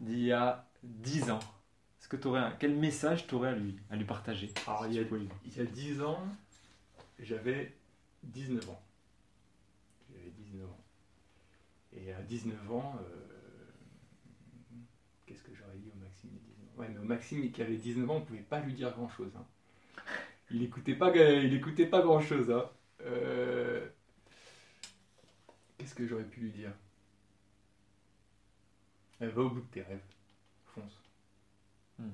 d'il 0.00 0.20
y 0.20 0.32
a 0.32 0.66
10 0.82 1.30
ans? 1.30 1.40
Est-ce 2.00 2.08
que 2.08 2.16
t'aurais 2.16 2.40
un- 2.40 2.52
Quel 2.52 2.74
message 2.74 3.26
tu 3.26 3.34
aurais 3.34 3.50
à 3.50 3.54
lui, 3.54 3.78
à 3.90 3.96
lui 3.96 4.06
partager 4.06 4.50
Alors, 4.66 4.84
si 4.84 4.90
il 4.92 4.96
y 4.96 4.98
a- 5.00 5.02
Il 5.44 5.56
y 5.56 5.60
a 5.60 5.64
10 5.66 6.00
ans, 6.00 6.26
j'avais 7.18 7.74
19 8.22 8.68
ans. 8.70 8.80
J'avais 10.10 10.30
19 10.30 10.70
ans. 10.70 10.84
Et 11.92 12.12
à 12.14 12.22
19 12.22 12.72
ans, 12.72 12.96
euh, 13.02 13.26
qu'est-ce 15.26 15.42
que 15.42 15.54
j'aurais 15.54 15.76
dit 15.76 15.90
au 15.94 15.98
Maxime 16.00 16.30
il 16.32 16.36
y 16.36 16.38
a 16.38 16.44
19 16.54 16.67
ans 16.67 16.67
Ouais, 16.78 16.88
mais 16.88 16.98
au 16.98 17.02
Maxime 17.02 17.50
qui 17.52 17.60
avait 17.60 17.76
19 17.76 18.08
ans, 18.10 18.16
on 18.16 18.20
ne 18.20 18.24
pouvait 18.24 18.38
pas 18.40 18.60
lui 18.60 18.72
dire 18.72 18.92
grand-chose. 18.92 19.32
hein. 19.36 19.44
Il 20.50 20.62
écoutait 20.62 20.94
pas, 20.94 21.14
il 21.16 21.54
écoutait 21.54 21.86
pas 21.86 22.00
grand-chose. 22.02 22.50
hein. 22.50 22.70
Euh, 23.02 23.86
Qu'est-ce 25.78 25.94
que 25.94 26.06
j'aurais 26.06 26.24
pu 26.24 26.40
lui 26.40 26.50
dire? 26.50 26.72
Eh, 29.20 29.28
Va 29.28 29.42
au 29.42 29.50
bout 29.50 29.60
de 29.60 29.66
tes 29.66 29.82
rêves. 29.82 30.02
Fonce. 30.74 31.00
Hmm. 31.98 32.10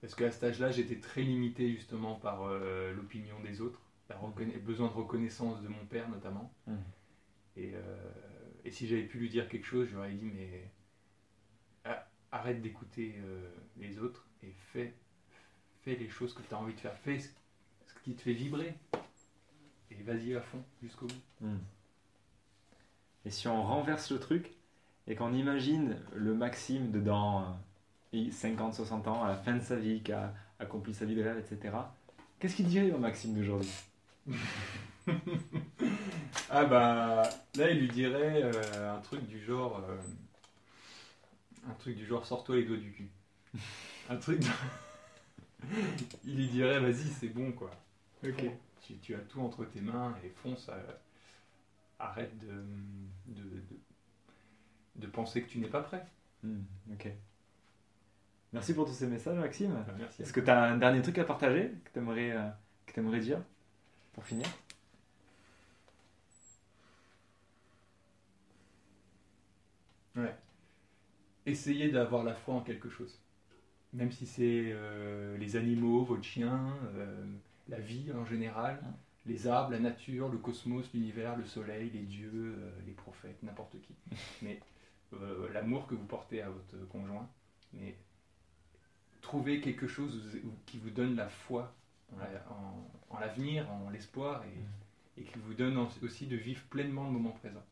Parce 0.00 0.14
qu'à 0.14 0.30
cet 0.30 0.44
âge-là, 0.44 0.70
j'étais 0.70 1.00
très 1.00 1.22
limité 1.22 1.70
justement 1.72 2.14
par 2.16 2.42
euh, 2.44 2.92
l'opinion 2.94 3.40
des 3.40 3.60
autres, 3.60 3.80
la 4.08 4.16
reconna- 4.16 4.58
besoin 4.60 4.88
de 4.88 4.92
reconnaissance 4.92 5.60
de 5.62 5.68
mon 5.68 5.84
père 5.86 6.08
notamment. 6.08 6.52
Hmm. 6.66 6.76
Et, 7.56 7.72
euh, 7.74 7.80
et 8.64 8.70
si 8.70 8.86
j'avais 8.86 9.04
pu 9.04 9.18
lui 9.18 9.28
dire 9.30 9.48
quelque 9.48 9.66
chose, 9.66 9.88
j'aurais 9.90 10.12
dit 10.12 10.26
mais 10.26 10.70
arrête 12.32 12.60
d'écouter 12.60 13.16
euh, 13.18 13.50
les 13.78 13.98
autres 13.98 14.26
et 14.42 14.52
fais, 14.72 14.94
fais 15.82 15.96
les 15.96 16.08
choses 16.08 16.34
que 16.34 16.42
tu 16.42 16.54
as 16.54 16.58
envie 16.58 16.74
de 16.74 16.80
faire, 16.80 16.96
fais 16.98 17.18
ce, 17.18 17.28
ce 17.86 17.94
qui 18.04 18.14
te 18.14 18.22
fait 18.22 18.32
vibrer. 18.32 18.74
Et 19.90 20.02
vas-y 20.02 20.34
à 20.34 20.40
fond 20.40 20.62
jusqu'au 20.82 21.06
bout. 21.06 21.22
Hmm. 21.40 21.58
Et 23.24 23.30
si 23.30 23.48
on 23.48 23.62
renverse 23.62 24.10
le 24.10 24.18
truc 24.18 24.52
et 25.06 25.14
qu'on 25.14 25.32
imagine 25.32 25.96
le 26.14 26.34
Maxime 26.34 26.90
de 26.90 27.00
dans 27.00 27.56
euh, 28.12 28.30
50, 28.30 28.74
60 28.74 29.08
ans, 29.08 29.24
à 29.24 29.28
la 29.28 29.36
fin 29.36 29.54
de 29.54 29.62
sa 29.62 29.76
vie, 29.76 30.02
qui 30.02 30.12
a 30.12 30.34
accompli 30.58 30.94
sa 30.94 31.04
vie 31.04 31.14
de 31.14 31.22
rêve, 31.22 31.38
etc., 31.38 31.76
qu'est-ce 32.38 32.56
qu'il 32.56 32.66
dirait 32.66 32.90
au 32.92 32.98
Maxime 32.98 33.34
d'aujourd'hui? 33.34 33.72
Ah 36.48 36.64
bah 36.64 37.22
là 37.56 37.70
il 37.70 37.80
lui 37.80 37.88
dirait 37.88 38.42
euh, 38.42 38.96
un 38.96 39.00
truc 39.00 39.26
du 39.26 39.44
genre 39.44 39.82
euh, 39.88 39.96
un 41.68 41.74
truc 41.74 41.96
du 41.96 42.06
genre 42.06 42.24
sors-toi 42.26 42.56
les 42.56 42.64
doigts 42.64 42.76
du 42.76 42.92
cul. 42.92 43.08
un 44.10 44.16
truc 44.16 44.40
de- 44.40 44.46
il 46.24 46.36
lui 46.36 46.48
dirait 46.48 46.80
vas-y 46.80 47.08
c'est 47.08 47.28
bon 47.28 47.52
quoi. 47.52 47.70
Ok. 48.24 48.44
Tu, 48.82 48.96
tu 48.98 49.14
as 49.14 49.18
tout 49.18 49.40
entre 49.40 49.64
tes 49.64 49.80
mains 49.80 50.14
et 50.24 50.28
fonce 50.28 50.68
euh, 50.68 50.92
arrête 51.98 52.36
de, 52.38 52.52
de, 53.26 53.42
de, 53.42 53.62
de 54.96 55.06
penser 55.06 55.42
que 55.42 55.48
tu 55.48 55.58
n'es 55.58 55.68
pas 55.68 55.82
prêt. 55.82 56.04
Hmm, 56.42 56.60
ok. 56.92 57.08
Merci 58.52 58.74
pour 58.74 58.86
tous 58.86 58.92
ces 58.92 59.06
messages, 59.06 59.38
Maxime. 59.38 59.72
Bah, 59.86 59.94
merci. 59.98 60.22
Est-ce 60.22 60.32
que 60.32 60.40
tu 60.40 60.50
as 60.50 60.62
un 60.62 60.76
dernier 60.78 61.02
truc 61.02 61.18
à 61.18 61.24
partager 61.24 61.72
que 61.84 61.90
tu 61.92 61.98
aimerais, 61.98 63.20
dire 63.20 63.40
pour 64.14 64.24
finir? 64.24 64.46
Essayez 71.46 71.90
d'avoir 71.90 72.24
la 72.24 72.34
foi 72.34 72.54
en 72.54 72.60
quelque 72.60 72.88
chose. 72.90 73.20
Même 73.92 74.12
si 74.12 74.26
c'est 74.26 74.64
euh, 74.72 75.36
les 75.38 75.56
animaux, 75.56 76.04
votre 76.04 76.24
chien, 76.24 76.76
euh, 76.96 77.24
la 77.68 77.78
vie 77.80 78.12
en 78.12 78.24
général, 78.24 78.80
Mm. 78.82 79.30
les 79.30 79.46
arbres, 79.46 79.72
la 79.72 79.78
nature, 79.80 80.28
le 80.28 80.38
cosmos, 80.38 80.90
l'univers, 80.92 81.36
le 81.36 81.44
soleil, 81.44 81.90
les 81.90 82.02
dieux, 82.02 82.56
euh, 82.58 82.70
les 82.86 82.92
prophètes, 82.92 83.42
n'importe 83.42 83.80
qui. 83.80 83.94
Mais 84.42 84.60
l'amour 85.52 85.86
que 85.86 85.94
vous 85.94 86.04
portez 86.04 86.42
à 86.42 86.50
votre 86.50 86.76
conjoint, 86.88 87.28
Mais 87.72 87.96
trouvez 89.22 89.60
quelque 89.60 89.86
chose 89.86 90.40
qui 90.66 90.78
vous 90.78 90.90
donne 90.90 91.16
la 91.16 91.28
foi 91.28 91.74
en, 93.10 93.18
l'avenir, 93.18 93.70
en 93.70 93.90
l'espoir, 93.90 94.44
et, 94.44 95.20
et, 95.20 95.24
qui 95.24 95.38
vous 95.38 95.54
donne 95.54 95.78
aussi 96.02 96.26
de 96.26 96.36
vivre 96.36 96.62
pleinement 96.70 97.04
le 97.04 97.12
moment 97.12 97.30
présent. 97.30 97.64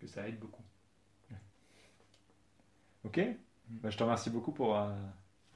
Que 0.00 0.06
ça 0.06 0.28
aide 0.28 0.38
beaucoup. 0.40 0.63
Ok, 3.04 3.20
bah, 3.68 3.90
je 3.90 3.96
te 3.96 4.02
remercie 4.02 4.30
beaucoup 4.30 4.52
pour, 4.52 4.76
euh, 4.76 4.88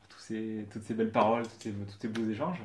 tous 0.08 0.18
ces, 0.18 0.66
toutes 0.70 0.82
ces 0.82 0.94
belles 0.94 1.12
paroles, 1.12 1.44
tous 1.44 1.60
ces, 1.60 1.72
tous 1.72 1.98
ces 2.00 2.08
beaux 2.08 2.28
échanges. 2.28 2.60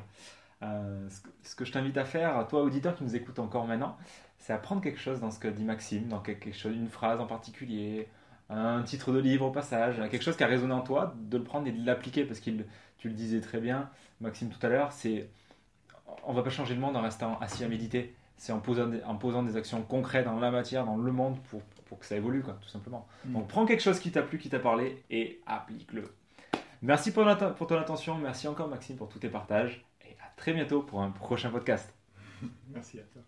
Euh, 0.62 1.08
ce, 1.42 1.54
que, 1.54 1.64
je 1.64 1.72
t'invite 1.72 1.96
à 1.96 2.04
faire, 2.04 2.46
toi 2.48 2.62
auditeur 2.62 2.96
qui 2.96 3.04
nous 3.04 3.16
écoute 3.16 3.38
encore 3.38 3.66
maintenant, 3.66 3.96
c'est 4.38 4.52
à 4.52 4.58
prendre 4.58 4.80
quelque 4.82 5.00
chose 5.00 5.20
dans 5.20 5.30
ce 5.30 5.38
que 5.38 5.48
dit 5.48 5.64
Maxime, 5.64 6.08
dans 6.08 6.20
quelque 6.20 6.52
chose, 6.52 6.74
une 6.74 6.88
phrase 6.88 7.20
en 7.20 7.26
particulier, 7.26 8.08
un 8.50 8.82
titre 8.82 9.12
de 9.12 9.18
livre 9.18 9.46
au 9.46 9.50
passage, 9.50 9.96
quelque 10.10 10.22
chose 10.22 10.36
qui 10.36 10.44
a 10.44 10.46
résonné 10.46 10.74
en 10.74 10.82
toi, 10.82 11.14
de 11.16 11.38
le 11.38 11.44
prendre 11.44 11.66
et 11.66 11.72
de 11.72 11.84
l'appliquer 11.84 12.24
parce 12.24 12.40
que 12.40 12.50
tu 12.98 13.08
le 13.08 13.14
disais 13.14 13.40
très 13.40 13.60
bien, 13.60 13.90
Maxime 14.20 14.50
tout 14.50 14.64
à 14.64 14.68
l'heure, 14.68 14.92
c'est 14.92 15.28
on 16.24 16.32
va 16.32 16.42
pas 16.42 16.50
changer 16.50 16.74
le 16.74 16.80
monde 16.80 16.96
en 16.96 17.02
restant 17.02 17.38
assis 17.40 17.64
à 17.64 17.68
méditer, 17.68 18.14
c'est 18.36 18.52
en 18.52 18.60
posant, 18.60 18.86
des, 18.86 19.02
en 19.04 19.16
posant 19.16 19.42
des 19.42 19.56
actions 19.56 19.82
concrètes 19.82 20.26
dans 20.26 20.38
la 20.38 20.50
matière, 20.50 20.84
dans 20.84 20.96
le 20.96 21.12
monde 21.12 21.38
pour, 21.50 21.62
pour 21.94 22.00
que 22.00 22.06
ça 22.06 22.16
évolue 22.16 22.42
quoi, 22.42 22.58
tout 22.60 22.68
simplement. 22.68 23.06
Mm. 23.24 23.34
Donc 23.34 23.46
prends 23.46 23.66
quelque 23.66 23.82
chose 23.82 24.00
qui 24.00 24.10
t'a 24.10 24.22
plu, 24.22 24.38
qui 24.38 24.50
t'a 24.50 24.58
parlé 24.58 25.04
et 25.10 25.40
applique-le. 25.46 26.12
Merci 26.82 27.12
pour, 27.12 27.24
pour 27.56 27.68
ton 27.68 27.78
attention, 27.78 28.18
merci 28.18 28.48
encore 28.48 28.66
Maxime 28.66 28.96
pour 28.96 29.08
tous 29.08 29.20
tes 29.20 29.28
partages 29.28 29.84
et 30.04 30.16
à 30.20 30.34
très 30.36 30.52
bientôt 30.52 30.82
pour 30.82 31.02
un 31.02 31.10
prochain 31.10 31.50
podcast. 31.50 31.94
merci 32.68 32.98
à 32.98 33.04
toi. 33.04 33.22